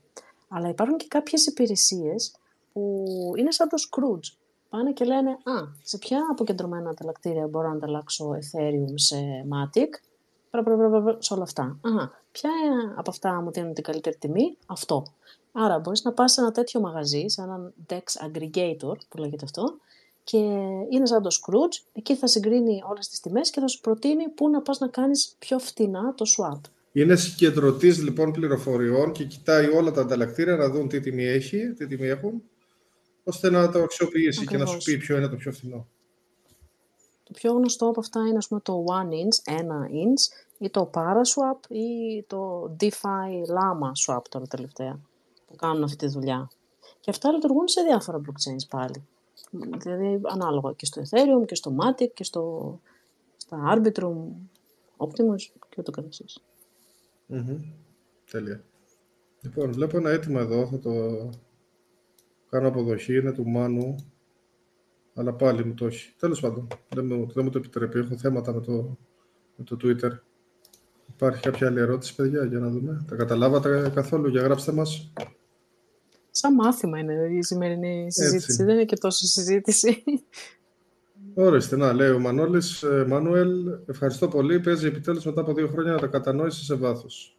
Αλλά 0.48 0.68
υπάρχουν 0.68 0.96
και 0.96 1.06
κάποιες 1.08 1.46
υπηρεσίες 1.46 2.34
που 2.72 3.04
είναι 3.36 3.52
σαν 3.52 3.68
το 3.68 3.76
Scrooge. 3.88 4.36
Πάνε 4.72 4.92
και 4.92 5.04
λένε, 5.04 5.30
α, 5.30 5.52
σε 5.82 5.98
ποια 5.98 6.26
αποκεντρωμένα 6.30 6.90
ανταλλακτήρια 6.90 7.46
μπορώ 7.46 7.68
να 7.68 7.74
ανταλλάξω 7.74 8.30
Ethereum 8.30 8.92
σε 8.94 9.16
Matic, 9.52 9.88
σε 11.18 11.34
όλα 11.34 11.42
αυτά. 11.42 11.62
Α, 11.62 12.08
ποια 12.32 12.50
από 12.96 13.10
αυτά 13.10 13.40
μου 13.40 13.50
δίνουν 13.50 13.74
την 13.74 13.84
καλύτερη 13.84 14.16
τιμή, 14.16 14.56
αυτό. 14.66 15.06
Άρα 15.52 15.78
μπορείς 15.78 16.02
να 16.02 16.12
πας 16.12 16.32
σε 16.32 16.40
ένα 16.40 16.50
τέτοιο 16.50 16.80
μαγαζί, 16.80 17.24
σε 17.26 17.42
έναν 17.42 17.72
DEX 17.88 18.02
aggregator 18.26 18.96
που 19.08 19.16
λέγεται 19.18 19.44
αυτό, 19.44 19.76
και 20.24 20.38
είναι 20.90 21.06
σαν 21.06 21.22
το 21.22 21.28
Scrooge, 21.40 21.86
εκεί 21.92 22.16
θα 22.16 22.26
συγκρίνει 22.26 22.82
όλες 22.90 23.08
τις 23.08 23.20
τιμές 23.20 23.50
και 23.50 23.60
θα 23.60 23.68
σου 23.68 23.80
προτείνει 23.80 24.28
πού 24.28 24.48
να 24.48 24.62
πας 24.62 24.78
να 24.78 24.88
κάνεις 24.88 25.36
πιο 25.38 25.58
φτηνά 25.58 26.14
το 26.14 26.24
swap. 26.36 26.60
Είναι 26.92 27.16
συγκεντρωτής 27.16 28.02
λοιπόν 28.02 28.32
πληροφοριών 28.32 29.12
και 29.12 29.24
κοιτάει 29.24 29.66
όλα 29.66 29.90
τα 29.90 30.00
ανταλλακτήρια 30.00 30.56
να 30.56 30.68
δουν 30.68 30.88
τι 30.88 31.00
τιμή 31.00 31.24
έχει, 31.24 31.72
τι 31.72 31.86
τιμή 31.86 32.06
έχουν, 32.06 32.42
ώστε 33.24 33.50
να 33.50 33.70
το 33.70 33.82
αξιοποιήσει 33.82 34.46
και 34.46 34.56
να 34.56 34.66
σου 34.66 34.78
πει 34.78 34.96
ποιο 34.96 35.16
είναι 35.16 35.28
το 35.28 35.36
πιο 35.36 35.52
φθηνό. 35.52 35.86
Το 37.22 37.32
πιο 37.32 37.52
γνωστό 37.52 37.88
από 37.88 38.00
αυτά 38.00 38.20
είναι 38.20 38.36
ας 38.36 38.48
πούμε, 38.48 38.60
το 38.60 38.84
One 38.88 39.10
Inch, 39.10 39.54
ένα 39.60 39.88
inch, 39.90 40.52
ή 40.58 40.70
το 40.70 40.90
Paraswap 40.94 41.70
ή 41.70 42.22
το 42.26 42.70
DeFi 42.80 43.30
Llama 43.54 43.90
Swap 44.06 44.22
τώρα 44.28 44.46
τελευταία 44.46 45.00
που 45.46 45.56
κάνουν 45.56 45.82
αυτή 45.82 45.96
τη 45.96 46.06
δουλειά. 46.06 46.50
Και 47.00 47.10
αυτά 47.10 47.32
λειτουργούν 47.32 47.68
σε 47.68 47.82
διάφορα 47.82 48.20
blockchains 48.20 48.68
πάλι. 48.68 49.06
Δηλαδή 49.78 50.20
ανάλογα 50.22 50.72
και 50.72 50.86
στο 50.86 51.02
Ethereum 51.02 51.46
και 51.46 51.54
στο 51.54 51.76
Matic 51.80 52.10
και 52.14 52.24
στο, 52.24 52.80
στα 53.36 53.74
Arbitrum, 53.74 54.16
Optimus 54.96 55.42
και 55.68 55.76
ούτω 55.76 55.90
καθεξής. 55.90 56.42
Mm-hmm. 57.28 57.58
Τέλεια. 58.30 58.64
Λοιπόν, 59.40 59.72
βλέπω 59.72 59.96
ένα 59.96 60.10
έτοιμο 60.10 60.38
εδώ, 60.40 60.66
θα 60.66 60.78
το 60.78 60.90
κάνω 62.52 62.68
αποδοχή, 62.68 63.16
είναι 63.16 63.32
του 63.32 63.48
Μάνου, 63.48 63.94
αλλά 65.14 65.32
πάλι 65.32 65.64
μου 65.64 65.74
το 65.74 65.86
έχει. 65.86 66.14
Τέλος 66.18 66.40
πάντων, 66.40 66.66
δεν 66.88 67.06
μου, 67.06 67.30
δεν 67.34 67.44
μου 67.44 67.50
το 67.50 67.58
επιτρέπει, 67.58 67.98
έχω 67.98 68.16
θέματα 68.16 68.52
με 68.52 68.60
το, 68.60 68.98
με 69.56 69.64
το 69.64 69.76
Twitter. 69.82 70.10
Υπάρχει 71.14 71.42
κάποια 71.42 71.66
άλλη 71.66 71.80
ερώτηση, 71.80 72.14
παιδιά, 72.14 72.44
για 72.44 72.58
να 72.58 72.68
δούμε. 72.68 73.04
Τα 73.08 73.16
καταλάβατε 73.16 73.90
καθόλου, 73.94 74.28
για 74.28 74.42
γράψτε 74.42 74.72
μας. 74.72 75.12
Σαν 76.30 76.54
μάθημα 76.54 76.98
είναι 76.98 77.28
η 77.30 77.42
σημερινή 77.42 78.12
συζήτηση, 78.12 78.64
δεν 78.64 78.74
είναι 78.74 78.84
και 78.84 78.96
τόσο 78.96 79.26
συζήτηση. 79.26 80.02
Ορίστε, 81.34 81.76
να 81.76 81.92
λέει 81.92 82.10
ο 82.10 82.18
Μανώλης, 82.18 82.82
ε, 82.82 83.04
Μάνουελ, 83.08 83.78
ευχαριστώ 83.86 84.28
πολύ. 84.28 84.60
Παίζει 84.60 84.86
επιτέλους 84.86 85.24
μετά 85.24 85.40
από 85.40 85.54
δύο 85.54 85.68
χρόνια 85.68 85.92
να 85.92 85.98
τα 85.98 86.06
κατανόησε 86.06 86.64
σε 86.64 86.74
βάθος. 86.74 87.36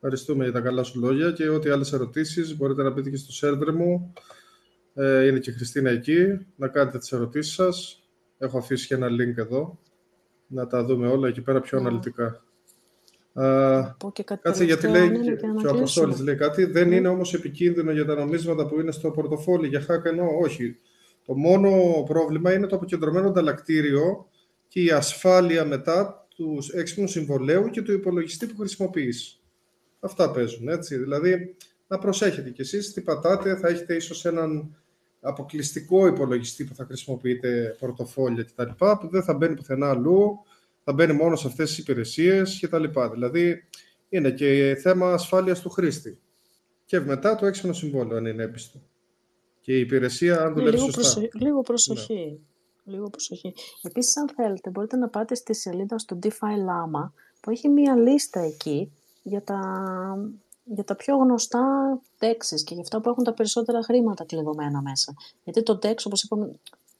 Ευχαριστούμε 0.00 0.44
για 0.44 0.52
τα 0.52 0.60
καλά 0.60 0.82
σου 0.82 1.00
λόγια 1.00 1.30
και 1.30 1.48
ό,τι 1.48 1.70
άλλες 1.70 1.92
ερωτήσεις 1.92 2.56
μπορείτε 2.56 2.82
να 2.82 2.92
πείτε 2.92 3.10
και 3.10 3.16
στο 3.16 3.32
σερβερ 3.32 3.72
μου. 3.74 4.12
Ε, 4.94 5.26
είναι 5.26 5.38
και 5.38 5.50
η 5.50 5.52
Χριστίνα 5.52 5.90
εκεί. 5.90 6.46
Να 6.56 6.68
κάνετε 6.68 6.98
τις 6.98 7.12
ερωτήσεις 7.12 7.54
σας. 7.54 8.02
Έχω 8.38 8.58
αφήσει 8.58 8.86
και 8.86 8.94
ένα 8.94 9.06
link 9.06 9.36
εδώ. 9.36 9.78
Να 10.46 10.66
τα 10.66 10.84
δούμε 10.84 11.08
όλα 11.08 11.28
εκεί 11.28 11.40
πέρα 11.40 11.60
πιο 11.60 11.78
αναλυτικά. 11.78 12.42
Κάτσε 14.42 14.64
γιατί 14.64 14.88
λέει 14.88 15.10
και 15.60 15.66
ο 15.66 15.70
Αποστόλης 15.70 16.20
λέει 16.20 16.34
κάτι. 16.34 16.64
Δεν 16.64 16.92
είναι 16.92 17.08
όμως 17.08 17.34
επικίνδυνο 17.34 17.92
για 17.92 18.04
τα 18.04 18.14
νομίσματα 18.14 18.66
που 18.66 18.80
είναι 18.80 18.92
στο 18.92 19.10
πορτοφόλι 19.10 19.68
για 19.68 19.86
hack 19.88 20.04
ενώ 20.04 20.26
όχι. 20.42 20.76
Το 21.24 21.34
μόνο 21.34 21.70
πρόβλημα 22.06 22.52
είναι 22.52 22.66
το 22.66 22.76
αποκεντρωμένο 22.76 23.28
ανταλλακτήριο 23.28 24.28
και 24.68 24.82
η 24.82 24.90
ασφάλεια 24.90 25.64
μετά 25.64 26.26
τους 26.36 26.68
έξυπνους 26.68 27.10
συμβολέου 27.10 27.70
και 27.70 27.82
του 27.82 27.92
υπολογιστή 27.92 28.46
που 28.46 28.56
χρησιμοποιείς. 28.58 29.37
Αυτά 30.00 30.30
παίζουν, 30.30 30.68
έτσι. 30.68 30.96
Δηλαδή, 30.96 31.56
να 31.88 31.98
προσέχετε 31.98 32.50
κι 32.50 32.60
εσείς 32.60 32.92
τι 32.92 33.00
πατάτε, 33.00 33.56
θα 33.56 33.68
έχετε 33.68 33.94
ίσως 33.94 34.24
έναν 34.24 34.76
αποκλειστικό 35.20 36.06
υπολογιστή 36.06 36.64
που 36.64 36.74
θα 36.74 36.84
χρησιμοποιείτε 36.84 37.76
πορτοφόλια 37.78 38.42
κτλ. 38.44 38.84
που 39.00 39.08
δεν 39.10 39.22
θα 39.22 39.34
μπαίνει 39.34 39.54
πουθενά 39.54 39.88
αλλού, 39.88 40.44
θα 40.84 40.92
μπαίνει 40.92 41.12
μόνο 41.12 41.36
σε 41.36 41.46
αυτές 41.46 41.68
τις 41.68 41.78
υπηρεσίες 41.78 42.60
κτλ. 42.60 42.84
Δηλαδή, 43.12 43.64
είναι 44.08 44.30
και 44.30 44.78
θέμα 44.80 45.12
ασφάλειας 45.12 45.60
του 45.60 45.70
χρήστη. 45.70 46.18
Και 46.84 47.00
μετά 47.00 47.34
το 47.34 47.46
έξυπνο 47.46 47.72
συμβόλαιο, 47.72 48.16
αν 48.16 48.26
είναι 48.26 48.42
έμπιστο. 48.42 48.80
Και 49.60 49.76
η 49.76 49.80
υπηρεσία, 49.80 50.40
αν 50.40 50.54
δουλεύει 50.54 50.76
λίγο, 50.76 50.90
σωστά. 50.90 51.28
λίγο 51.32 51.60
προσοχή. 51.60 52.40
Ναι. 52.84 52.92
Λίγο 52.94 53.10
προσοχή. 53.10 53.54
Επίσης, 53.82 54.16
αν 54.16 54.28
θέλετε, 54.28 54.70
μπορείτε 54.70 54.96
να 54.96 55.08
πάτε 55.08 55.34
στη 55.34 55.54
σελίδα 55.54 55.98
στο 55.98 56.18
DeFi 56.22 56.28
Lama, 56.30 57.10
που 57.40 57.50
έχει 57.50 57.68
μία 57.68 57.96
λίστα 57.96 58.40
εκεί 58.40 58.92
για 59.28 59.42
τα, 59.42 59.60
για 60.64 60.84
τα 60.84 60.96
πιο 60.96 61.16
γνωστά 61.16 61.64
DEXs 62.20 62.60
και 62.64 62.74
για 62.74 62.82
αυτά 62.82 63.00
που 63.00 63.08
έχουν 63.08 63.24
τα 63.24 63.34
περισσότερα 63.34 63.82
χρήματα 63.82 64.24
κλειδωμένα 64.24 64.82
μέσα. 64.82 65.14
Γιατί 65.44 65.62
το 65.62 65.78
DEX, 65.82 65.96
όπως 66.04 66.22
είπαμε, 66.22 66.50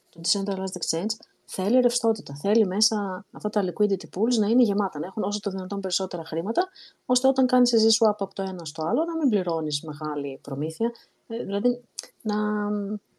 το 0.08 0.20
Decentralized 0.24 0.80
Exchange, 0.80 1.16
θέλει 1.44 1.80
ρευστότητα. 1.80 2.34
Θέλει 2.34 2.66
μέσα 2.66 3.24
αυτά 3.32 3.48
τα 3.48 3.64
liquidity 3.64 4.04
pools 4.16 4.38
να 4.38 4.46
είναι 4.46 4.62
γεμάτα, 4.62 4.98
να 4.98 5.06
έχουν 5.06 5.22
όσο 5.22 5.40
το 5.40 5.50
δυνατόν 5.50 5.80
περισσότερα 5.80 6.24
χρήματα, 6.24 6.68
ώστε 7.06 7.28
όταν 7.28 7.46
κάνεις 7.46 7.72
εσύ 7.72 7.86
swap 8.00 8.14
από 8.18 8.34
το 8.34 8.42
ένα 8.42 8.64
στο 8.64 8.82
άλλο 8.82 9.04
να 9.04 9.16
μην 9.16 9.28
πληρώνεις 9.28 9.82
μεγάλη 9.82 10.38
προμήθεια. 10.42 10.92
Ε, 11.26 11.44
δηλαδή 11.44 11.80
να, 12.22 12.36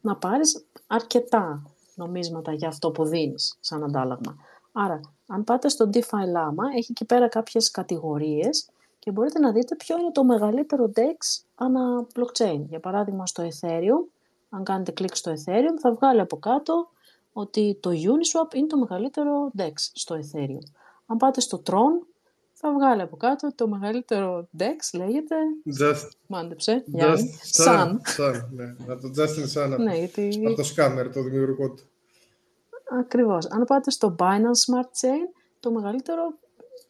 να 0.01 0.15
πάρεις 0.15 0.65
αρκετά 0.87 1.63
νομίσματα 1.95 2.53
για 2.53 2.67
αυτό 2.67 2.91
που 2.91 3.05
δίνεις 3.05 3.57
σαν 3.59 3.83
αντάλλαγμα. 3.83 4.35
Άρα, 4.71 4.99
αν 5.27 5.43
πάτε 5.43 5.69
στο 5.69 5.89
DeFi 5.93 6.23
Lama, 6.35 6.77
έχει 6.77 6.91
εκεί 6.91 7.05
πέρα 7.05 7.27
κάποιες 7.27 7.71
κατηγορίες 7.71 8.69
και 9.09 9.15
μπορείτε 9.15 9.39
να 9.39 9.51
δείτε 9.51 9.75
ποιο 9.75 9.97
είναι 9.97 10.11
το 10.11 10.23
μεγαλύτερο 10.23 10.91
DEX 10.95 11.43
ανά 11.55 12.07
blockchain. 12.15 12.61
Για 12.67 12.79
παράδειγμα, 12.79 13.25
στο 13.25 13.43
Ethereum, 13.43 14.09
αν 14.49 14.63
κάνετε 14.63 14.91
κλικ 14.91 15.15
στο 15.15 15.31
Ethereum, 15.31 15.79
θα 15.81 15.93
βγάλει 15.93 16.19
από 16.19 16.37
κάτω 16.37 16.89
ότι 17.33 17.77
το 17.79 17.89
Uniswap 17.89 18.53
είναι 18.53 18.67
το 18.67 18.77
μεγαλύτερο 18.77 19.51
DEX 19.57 19.73
στο 19.93 20.15
Ethereum. 20.15 20.63
Αν 21.05 21.17
πάτε 21.17 21.41
στο 21.41 21.61
Tron, 21.65 22.07
θα 22.53 22.73
βγάλει 22.73 23.01
από 23.01 23.17
κάτω 23.17 23.47
ότι 23.47 23.55
το 23.55 23.67
μεγαλύτερο 23.67 24.47
DEX 24.57 24.97
λέγεται... 24.97 25.35
Just, 25.79 26.09
Μάντεψε, 26.27 26.83
Just 26.93 27.65
Sun. 27.65 27.87
Sun, 28.17 28.47
ναι. 28.51 28.75
Από 28.87 29.01
το 29.01 29.09
Justin 29.17 29.63
Sun, 29.63 29.77
ναι, 29.79 29.97
γιατί... 29.97 30.43
από 30.45 30.55
το 30.55 30.63
Scammer, 30.75 31.09
το 31.13 31.21
δημιουργικό 31.21 31.69
του. 31.69 31.83
Ακριβώς. 32.99 33.45
Αν 33.45 33.63
πάτε 33.63 33.91
στο 33.91 34.15
Binance 34.19 34.61
Smart 34.65 35.01
Chain, 35.01 35.33
το 35.59 35.71
μεγαλύτερο 35.71 36.33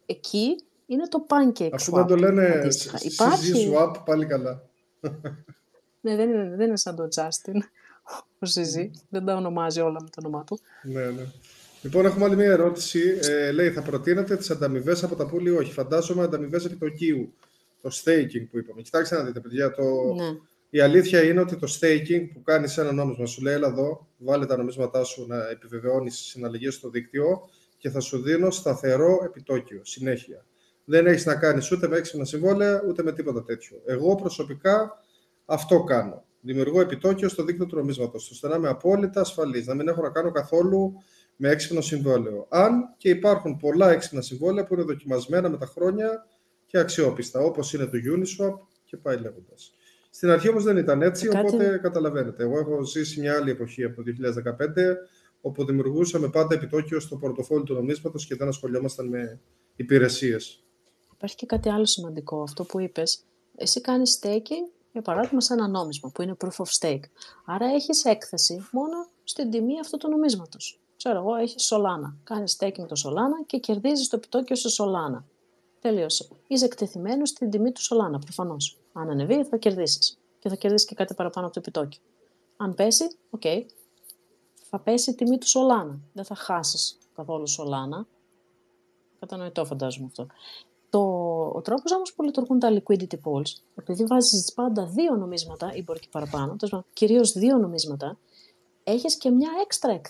εκεί 0.06 0.56
είναι 0.90 1.08
το 1.08 1.26
Pancake 1.28 1.70
Αφού 1.72 1.92
Swap. 1.92 1.96
δεν 1.96 2.06
το 2.06 2.16
λένε 2.16 2.68
Υπάρχει... 3.00 3.70
CZ 3.72 3.78
Swap, 3.78 3.94
πάλι 4.04 4.26
καλά. 4.26 4.62
ναι, 6.00 6.16
δεν 6.16 6.30
είναι, 6.30 6.54
δεν 6.56 6.66
είναι 6.66 6.76
σαν 6.76 6.96
το 6.96 7.08
Justin 7.14 7.58
ο 8.38 8.46
Ζιζή. 8.46 8.90
Δεν 9.08 9.24
τα 9.24 9.36
ονομάζει 9.36 9.80
όλα 9.80 10.02
με 10.02 10.08
το 10.08 10.20
όνομά 10.24 10.44
του. 10.44 10.58
Ναι, 10.82 11.04
ναι. 11.04 11.26
Λοιπόν, 11.82 12.06
έχουμε 12.06 12.24
άλλη 12.24 12.36
μια 12.36 12.50
ερώτηση. 12.50 13.18
Ε, 13.22 13.52
λέει, 13.52 13.70
θα 13.70 13.82
προτείνετε 13.82 14.36
τις 14.36 14.50
ανταμοιβές 14.50 15.02
από 15.02 15.16
τα 15.16 15.26
πουλή, 15.26 15.50
όχι; 15.50 15.72
Φαντάζομαι 15.72 16.22
ανταμοιβές 16.22 16.64
επιτοκίου. 16.64 17.32
Το 17.82 17.90
staking 17.92 18.46
που 18.50 18.58
είπαμε. 18.58 18.82
Κοιτάξτε 18.82 19.16
να 19.16 19.22
δείτε, 19.22 19.40
παιδιά. 19.40 19.70
Το... 19.70 19.82
Ναι. 20.14 20.38
Η 20.70 20.80
αλήθεια 20.80 21.22
είναι 21.22 21.40
ότι 21.40 21.56
το 21.56 21.76
staking 21.80 22.28
που 22.32 22.42
κάνει 22.42 22.72
ένα 22.76 22.92
νόμισμα 22.92 23.26
σου 23.26 23.42
λέει, 23.42 23.54
έλα 23.54 23.68
εδώ, 23.68 24.06
βάλε 24.18 24.46
τα 24.46 24.56
νομίσματά 24.56 25.04
σου 25.04 25.26
να 25.26 25.48
επιβεβαιώνεις 25.48 26.16
συναλλαγές 26.18 26.74
στο 26.74 26.88
δίκτυο 26.90 27.48
και 27.78 27.90
θα 27.90 28.00
σου 28.00 28.22
δίνω 28.22 28.50
σταθερό 28.50 29.20
επιτόκιο 29.24 29.80
συνέχεια. 29.84 30.44
Δεν 30.90 31.06
έχεις 31.06 31.26
να 31.26 31.34
κάνεις 31.34 31.72
ούτε 31.72 31.88
με 31.88 31.96
έξυπνα 31.96 32.24
συμβόλαια, 32.24 32.82
ούτε 32.88 33.02
με 33.02 33.12
τίποτα 33.12 33.42
τέτοιο. 33.42 33.82
Εγώ 33.84 34.14
προσωπικά 34.14 35.00
αυτό 35.44 35.84
κάνω 35.84 36.24
δημιουργώ 36.40 36.80
επιτόκιο 36.80 37.28
στο 37.28 37.44
δίκτυο 37.44 37.66
του 37.66 37.76
νομίσματος, 37.76 38.30
ώστε 38.30 38.48
να 38.48 38.56
είμαι 38.56 38.68
απόλυτα 38.68 39.20
ασφαλής, 39.20 39.66
να 39.66 39.74
μην 39.74 39.88
έχω 39.88 40.02
να 40.02 40.10
κάνω 40.10 40.30
καθόλου 40.30 40.92
με 41.36 41.48
έξυπνο 41.48 41.80
συμβόλαιο. 41.80 42.46
Αν 42.50 42.94
και 42.96 43.08
υπάρχουν 43.08 43.56
πολλά 43.56 43.90
έξυπνα 43.90 44.20
συμβόλαια 44.20 44.64
που 44.64 44.74
είναι 44.74 44.82
δοκιμασμένα 44.82 45.48
με 45.48 45.56
τα 45.56 45.66
χρόνια 45.66 46.26
και 46.66 46.78
αξιόπιστα, 46.78 47.40
όπως 47.40 47.72
είναι 47.72 47.84
το 47.84 47.98
Uniswap 48.16 48.58
και 48.84 48.96
πάει 48.96 49.16
λέγοντας. 49.16 49.74
Στην 50.10 50.30
αρχή 50.30 50.48
όμως 50.48 50.64
δεν 50.64 50.76
ήταν 50.76 51.02
έτσι, 51.02 51.28
Κάτι... 51.28 51.46
οπότε 51.46 51.78
καταλαβαίνετε. 51.82 52.42
Εγώ 52.42 52.58
έχω 52.58 52.82
ζήσει 52.82 53.20
μια 53.20 53.34
άλλη 53.34 53.50
εποχή 53.50 53.84
από 53.84 53.96
το 53.96 54.02
2015, 54.02 54.54
όπου 55.40 55.64
δημιουργούσαμε 55.64 56.28
πάντα 56.28 56.54
επιτόκιο 56.54 57.00
στο 57.00 57.16
πορτοφόλι 57.16 57.64
του 57.64 57.74
νομίσματος 57.74 58.26
και 58.26 58.34
δεν 58.34 58.48
ασχολιόμασταν 58.48 59.08
με 59.08 59.40
υπηρεσίες. 59.76 60.64
Υπάρχει 61.20 61.38
και 61.38 61.46
κάτι 61.46 61.68
άλλο 61.68 61.84
σημαντικό, 61.84 62.42
αυτό 62.42 62.64
που 62.64 62.80
είπες. 62.80 63.22
Εσύ 63.56 63.80
κάνεις 63.80 64.18
staking 64.22 64.72
για 64.92 65.02
παράδειγμα 65.02 65.40
σε 65.40 65.52
ένα 65.52 65.68
νόμισμα 65.68 66.10
που 66.10 66.22
είναι 66.22 66.36
proof 66.44 66.64
of 66.64 66.78
stake. 66.78 67.04
Άρα 67.44 67.66
έχεις 67.66 68.04
έκθεση 68.04 68.68
μόνο 68.72 69.06
στην 69.24 69.50
τιμή 69.50 69.80
αυτού 69.80 69.96
του 69.96 70.08
νομίσματος. 70.08 70.80
Ξέρω 70.96 71.18
εγώ, 71.18 71.34
έχεις 71.34 71.72
Solana. 71.72 72.14
Κάνεις 72.24 72.56
staking 72.60 72.86
το 72.88 73.02
Solana 73.04 73.46
και 73.46 73.58
κερδίζεις 73.58 74.08
το 74.08 74.16
επιτόκιο 74.16 74.56
σε 74.56 74.68
Solana. 74.82 75.22
Τελείωσε. 75.80 76.28
Είσαι 76.46 76.64
εκτεθειμένος 76.64 77.28
στην 77.28 77.50
τιμή 77.50 77.72
του 77.72 77.80
Solana, 77.80 78.20
προφανώς. 78.20 78.78
Αν 78.92 79.10
ανεβεί, 79.10 79.44
θα 79.44 79.56
κερδίσεις. 79.56 80.18
Και 80.38 80.48
θα 80.48 80.54
κερδίσεις 80.54 80.88
και 80.88 80.94
κάτι 80.94 81.14
παραπάνω 81.14 81.46
από 81.46 81.54
το 81.54 81.60
επιτόκιο. 81.60 82.00
Αν 82.56 82.74
πέσει, 82.74 83.16
OK. 83.30 83.40
Okay, 83.44 83.64
θα 84.70 84.78
πέσει 84.78 85.10
η 85.10 85.14
τιμή 85.14 85.38
του 85.38 85.46
Solana. 85.46 85.98
Δεν 86.12 86.24
θα 86.24 86.34
χάσεις 86.34 86.98
καθόλου 87.14 87.48
Solana. 87.48 88.06
Κατανοητό 89.18 89.64
φαντάζομαι 89.64 90.06
αυτό. 90.06 90.26
Το, 90.90 91.00
ο 91.54 91.60
τρόπος 91.60 91.92
όμως 91.92 92.14
που 92.14 92.22
λειτουργούν 92.22 92.58
τα 92.58 92.72
liquidity 92.72 93.14
pools, 93.24 93.52
επειδή 93.74 94.04
βάζεις 94.04 94.52
πάντα 94.52 94.86
δύο 94.86 95.16
νομίσματα 95.16 95.72
ή 95.74 95.82
μπορεί 95.82 95.98
και 95.98 96.08
παραπάνω, 96.10 96.56
κυρίως 96.92 97.32
δύο 97.32 97.56
νομίσματα, 97.56 98.18
έχεις 98.84 99.16
και 99.16 99.30
μια 99.30 99.50
έξτρα 99.62 100.00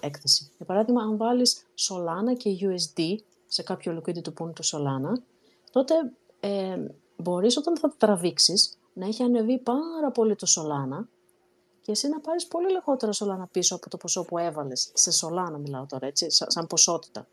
έκθεση. 0.00 0.50
Για 0.56 0.66
παράδειγμα, 0.66 1.02
αν 1.02 1.16
βάλεις 1.16 1.66
Solana 1.74 2.36
και 2.36 2.56
USD 2.60 3.16
σε 3.46 3.62
κάποιο 3.62 4.02
liquidity 4.02 4.32
pool 4.38 4.52
του 4.54 4.64
Solana, 4.64 5.12
τότε 5.70 5.94
ε, 6.40 6.86
μπορείς 7.16 7.56
όταν 7.56 7.78
θα 7.78 7.88
τα 7.88 7.94
τραβήξεις 7.98 8.78
να 8.92 9.06
έχει 9.06 9.22
ανεβεί 9.22 9.58
πάρα 9.58 10.10
πολύ 10.10 10.36
το 10.36 10.46
Solana 10.56 11.04
και 11.82 11.90
εσύ 11.90 12.08
να 12.08 12.20
πάρεις 12.20 12.46
πολύ 12.46 12.70
λιγότερο 12.70 13.12
Solana 13.14 13.44
πίσω 13.50 13.74
από 13.74 13.90
το 13.90 13.96
ποσό 13.96 14.24
που 14.24 14.38
έβαλες. 14.38 14.90
Σε 14.94 15.10
Solana 15.20 15.58
μιλάω 15.58 15.86
τώρα, 15.86 16.06
έτσι, 16.06 16.26
σαν 16.30 16.66
ποσότητα. 16.66 17.26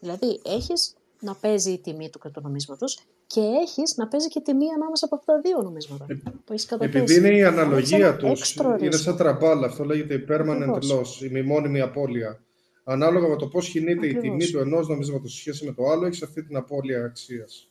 Δηλαδή, 0.00 0.40
έχεις 0.44 0.94
να 1.20 1.34
παίζει 1.34 1.70
η 1.70 1.78
τιμή 1.78 2.10
του 2.10 2.18
κρυπτονομίσματος 2.18 3.00
και 3.26 3.40
έχεις 3.40 3.96
να 3.96 4.08
παίζει 4.08 4.28
και 4.28 4.40
τιμή 4.40 4.66
ανάμεσα 4.76 5.04
από 5.04 5.14
αυτά 5.14 5.32
τα 5.32 5.40
δύο 5.40 5.62
νομίσματα 5.62 6.06
ε, 6.08 6.14
που 6.44 6.52
έχεις 6.52 6.70
Επειδή 6.70 7.16
είναι 7.16 7.36
η 7.36 7.44
αναλογία 7.44 8.16
τους, 8.16 8.56
είναι 8.80 8.96
σαν 8.96 9.16
τραμπάλα, 9.16 9.66
αυτό 9.66 9.84
λέγεται 9.84 10.14
η 10.14 10.24
permanent 10.28 10.74
loss, 10.74 11.22
η 11.22 11.28
μη 11.28 11.42
μόνιμη 11.42 11.80
απώλεια. 11.80 12.42
Ανάλογα 12.84 13.28
με 13.28 13.36
το 13.36 13.46
πώς 13.46 13.68
κινείται 13.68 14.06
η 14.06 14.14
τιμή 14.14 14.46
του 14.46 14.58
ενός 14.58 14.88
νομίσματος 14.88 15.32
σε 15.32 15.38
σχέση 15.38 15.64
με 15.64 15.72
το 15.72 15.84
άλλο, 15.84 16.06
έχεις 16.06 16.22
αυτή 16.22 16.42
την 16.44 16.56
απώλεια 16.56 17.04
αξίας. 17.04 17.68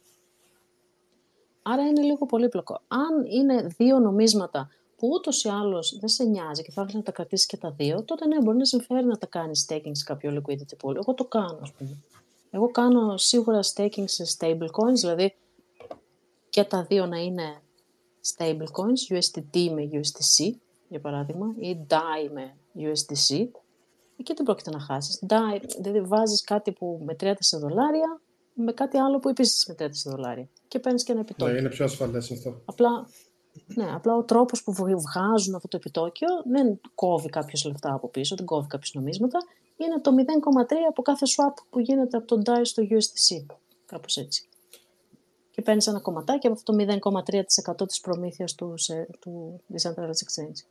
Άρα 1.61 1.81
είναι 1.81 2.01
λίγο 2.01 2.25
πολύπλοκο. 2.25 2.81
Αν 2.87 3.25
είναι 3.25 3.67
δύο 3.77 3.99
νομίσματα 3.99 4.69
που 4.97 5.07
ούτως 5.13 5.43
ή 5.43 5.49
άλλως 5.49 5.97
δεν 5.99 6.09
σε 6.09 6.23
νοιάζει 6.23 6.61
και 6.61 6.71
θα 6.71 6.81
ήθελα 6.81 6.97
να 6.97 7.03
τα 7.03 7.11
κρατήσεις 7.11 7.45
και 7.45 7.57
τα 7.57 7.71
δύο, 7.71 8.03
τότε 8.03 8.27
ναι, 8.27 8.41
μπορεί 8.41 8.57
να 8.57 8.65
συμφέρει 8.65 9.05
να 9.05 9.17
τα 9.17 9.25
κάνεις 9.27 9.67
staking 9.69 9.91
σε 9.91 10.03
κάποιο 10.03 10.31
liquidity 10.41 10.85
pool. 10.85 10.95
Εγώ 10.95 11.13
το 11.13 11.25
κάνω, 11.25 11.59
ας 11.61 11.71
πούμε. 11.71 11.97
Εγώ 12.57 12.71
κάνω 12.71 13.17
σίγουρα 13.17 13.59
staking 13.73 14.03
σε 14.05 14.23
stablecoins, 14.37 14.99
δηλαδή 14.99 15.35
και 16.49 16.63
τα 16.63 16.83
δύο 16.83 17.05
να 17.05 17.17
είναι 17.17 17.61
stablecoins, 18.35 19.13
USDT 19.13 19.69
με 19.71 19.89
USDC, 19.91 20.51
για 20.89 20.99
παράδειγμα, 20.99 21.55
ή 21.59 21.77
DAI 21.89 22.29
με 22.33 22.55
USDC. 22.75 23.47
Εκεί 24.19 24.33
δεν 24.33 24.45
πρόκειται 24.45 24.69
να 24.69 24.79
χάσεις. 24.79 25.23
DAI, 25.27 25.61
δηλαδή 25.77 26.01
βάζεις 26.01 26.41
κάτι 26.41 26.71
που 26.71 27.01
μετριέται 27.05 27.43
σε 27.43 27.57
δολάρια 27.57 28.21
με 28.53 28.71
κάτι 28.71 28.97
άλλο 28.97 29.19
που 29.19 29.29
επίσης 29.29 29.65
μετριέται 29.67 29.95
σε 29.95 30.09
δολάρια. 30.09 30.47
Και 30.67 30.79
παίρνεις 30.79 31.03
και 31.03 31.11
ένα 31.11 31.21
επιτόκιο. 31.21 31.53
Ναι, 31.53 31.59
είναι 31.59 31.69
πιο 31.69 31.85
ασφαλές 31.85 32.31
αυτό. 32.31 32.61
Απλά, 32.65 33.07
ναι, 33.65 33.91
απλά 33.93 34.15
ο 34.15 34.23
τρόπος 34.23 34.63
που 34.63 34.73
βγάζουν 34.73 35.55
αυτό 35.55 35.67
το 35.67 35.77
επιτόκιο 35.77 36.27
δεν 36.51 36.79
κόβει 36.95 37.29
κάποιος 37.29 37.65
λεφτά 37.65 37.93
από 37.93 38.07
πίσω, 38.07 38.35
δεν 38.35 38.45
κόβει 38.45 38.67
κάποιες 38.67 38.93
νομίσματα 38.93 39.39
είναι 39.77 39.99
το 40.01 40.11
0,3 40.67 40.73
από 40.89 41.01
κάθε 41.01 41.25
swap 41.25 41.63
που 41.69 41.79
γίνεται 41.79 42.17
από 42.17 42.27
τον 42.27 42.41
DAI 42.45 42.61
στο 42.61 42.83
USDC. 42.89 43.55
Κάπως 43.85 44.17
έτσι. 44.17 44.47
Και 45.51 45.61
παίρνεις 45.61 45.87
ένα 45.87 45.99
κομματάκι 45.99 46.47
από 46.47 46.55
αυτό 46.55 46.75
το 46.75 46.85
0,3% 47.81 47.87
της 47.87 47.99
προμήθειας 47.99 48.55
του, 48.55 48.73
σε, 48.77 49.07
του 49.19 49.61
Decentralized 49.73 50.23
Exchange. 50.25 50.65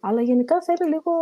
Αλλά 0.00 0.22
γενικά 0.22 0.62
θέλει 0.62 0.90
λίγο... 0.90 1.12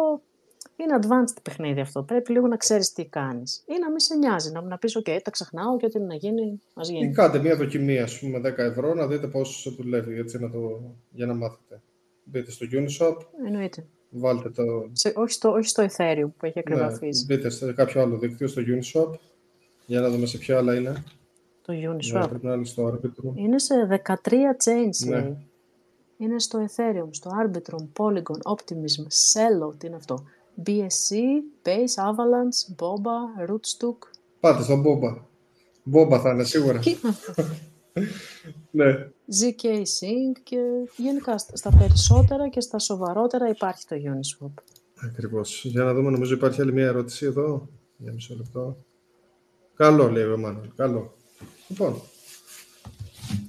Είναι 0.76 0.98
advanced 1.02 1.42
παιχνίδι 1.42 1.80
αυτό. 1.80 2.02
Πρέπει 2.02 2.32
λίγο 2.32 2.46
να 2.46 2.56
ξέρεις 2.56 2.92
τι 2.92 3.06
κάνεις. 3.06 3.64
Ή 3.66 3.78
να 3.78 3.88
μην 3.88 3.98
σε 3.98 4.16
νοιάζει. 4.16 4.50
Να, 4.52 4.60
να 4.60 4.78
πεις: 4.78 4.98
OK, 4.98 5.18
τα 5.22 5.30
ξεχνάω 5.30 5.76
και 5.76 5.86
ό,τι 5.86 5.98
να 5.98 6.14
γίνει, 6.14 6.60
ας 6.74 6.88
γίνει. 6.88 7.06
Ή 7.06 7.12
κάντε 7.12 7.38
μια 7.38 7.56
δοκιμή, 7.56 7.98
ας 7.98 8.18
πούμε, 8.18 8.38
10 8.38 8.58
ευρώ, 8.58 8.94
να 8.94 9.06
δείτε 9.06 9.26
πώς 9.26 9.74
δουλεύει 9.76 10.18
έτσι, 10.18 10.38
να 10.38 10.50
το... 10.50 10.80
για 11.10 11.26
να 11.26 11.34
μάθετε. 11.34 11.82
Μπείτε 12.24 12.50
στο 12.50 12.66
Uniswap. 12.72 13.16
Εννοείται. 13.46 13.86
Βάλτε 14.10 14.50
το... 14.50 14.62
Σε, 14.92 15.12
όχι, 15.16 15.32
στο, 15.32 15.50
όχι 15.50 15.68
στο 15.68 15.86
Ethereum 15.96 16.28
που 16.36 16.46
έχει 16.46 16.58
ακριβά 16.58 16.90
Ναι, 16.90 16.96
fees. 17.00 17.26
μπείτε 17.26 17.50
σε 17.50 17.72
κάποιο 17.72 18.00
άλλο 18.02 18.16
δίκτυο, 18.18 18.46
στο 18.48 18.62
Uniswap, 18.66 19.10
για 19.86 20.00
να 20.00 20.10
δούμε 20.10 20.26
σε 20.26 20.38
ποια 20.38 20.56
άλλα 20.56 20.74
είναι. 20.74 21.04
Το 21.62 21.72
Ναι, 21.72 21.88
Uniswap. 21.90 22.28
πρέπει 22.28 22.46
να 22.46 22.54
είναι 22.54 22.64
στο 22.64 22.86
Arbitrum. 22.88 23.32
Είναι 23.34 23.58
σε 23.58 23.74
13 24.06 24.12
chains, 24.64 25.06
Ναι. 25.08 25.20
λέει. 25.20 25.36
Είναι 26.16 26.38
στο 26.40 26.64
Ethereum, 26.66 27.08
στο 27.10 27.30
Arbitrum, 27.44 27.88
Polygon, 27.96 28.52
Optimism, 28.54 29.02
Celo, 29.32 29.78
τι 29.78 29.86
είναι 29.86 29.96
αυτό; 29.96 30.24
BSC, 30.66 31.14
Base, 31.64 32.02
Avalanche, 32.08 32.74
Boba, 32.78 33.50
Rootstook. 33.50 33.96
Πάτε 34.40 34.62
στον 34.62 34.82
Boba. 34.86 35.16
Boba 35.94 36.18
θα 36.20 36.30
είναι 36.30 36.44
σίγουρα. 36.44 36.80
Τι 37.98 38.04
είναι 38.04 38.10
αυτό. 38.44 38.58
ναι. 38.70 38.92
ZK 39.40 39.64
Sync 39.76 40.40
και 40.42 40.58
γενικά 40.96 41.38
στα- 41.38 41.56
στα 41.56 41.70
περισσότερα 41.78 42.48
και 42.48 42.60
στα 42.60 42.78
σοβαρότερα 42.78 43.48
υπάρχει 43.48 43.84
το 43.86 43.96
Uniswap. 43.96 44.50
Ακριβώς. 45.04 45.64
Για 45.64 45.84
να 45.84 45.94
δούμε, 45.94 46.10
νομίζω 46.10 46.34
υπάρχει 46.34 46.60
άλλη 46.60 46.72
μια 46.72 46.86
ερώτηση 46.86 47.26
εδώ. 47.26 47.68
Για 47.96 48.12
μισό 48.12 48.34
λεπτό. 48.36 48.76
Καλό, 49.74 50.10
λέει 50.10 50.24
ο 50.24 50.32
Εμμάνουελ. 50.32 50.68
Καλό. 50.76 51.14
Λοιπόν, 51.68 52.00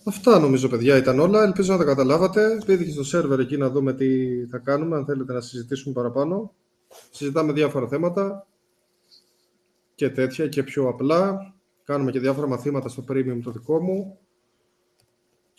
αυτά 0.04 0.40
νομίζω, 0.40 0.70
παιδιά, 0.70 0.98
ήταν 0.98 1.20
όλα. 1.20 1.44
Ελπίζω 1.44 1.72
να 1.72 1.78
τα 1.78 1.84
καταλάβατε. 1.84 2.58
Μπείτε 2.66 2.92
στο 2.92 3.04
σερβερ 3.04 3.40
εκεί 3.40 3.58
να 3.58 3.70
δούμε 3.70 3.94
τι 3.94 4.28
θα 4.46 4.58
κάνουμε, 4.58 4.96
αν 4.96 5.06
θέλετε 5.06 5.34
να 5.34 5.42
συζητήσουμε 5.42 5.94
παραπάνω. 5.94 6.54
Συζητάμε 7.12 7.52
διάφορα 7.54 7.88
θέματα 7.88 8.48
και 9.96 10.10
τέτοια 10.10 10.48
και 10.48 10.64
πιο 10.64 10.88
απλά. 10.88 11.54
Κάνουμε 11.84 12.12
και 12.12 12.20
διάφορα 12.20 12.48
μαθήματα 12.48 12.90
στο 12.90 13.04
premium 13.12 13.40
το 13.44 13.52
δικό 13.52 13.82
μου. 13.82 14.20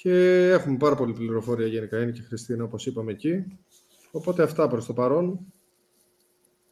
Και 0.02 0.48
έχουμε 0.50 0.76
πάρα 0.76 0.94
πολύ 0.94 1.12
πληροφορία 1.12 1.66
γενικά. 1.66 2.02
Είναι 2.02 2.10
και 2.10 2.20
η 2.20 2.24
Χριστίνα, 2.24 2.64
όπως 2.64 2.86
είπαμε 2.86 3.12
εκεί. 3.12 3.58
Οπότε 4.10 4.42
αυτά 4.42 4.68
προς 4.68 4.86
το 4.86 4.92
παρόν. 4.92 5.40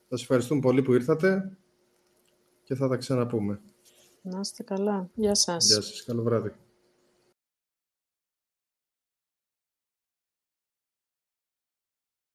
Σας 0.08 0.20
ευχαριστούμε 0.20 0.60
πολύ 0.60 0.82
που 0.82 0.92
ήρθατε 0.92 1.56
και 2.64 2.74
θα 2.74 2.88
τα 2.88 2.96
ξαναπούμε. 2.96 3.60
Να 4.22 4.40
είστε 4.40 4.62
καλά. 4.62 5.10
Γεια 5.14 5.34
σας. 5.34 5.66
Γεια 5.66 5.80
σας. 5.80 6.04
Καλό 6.04 6.22
βράδυ. 6.22 6.52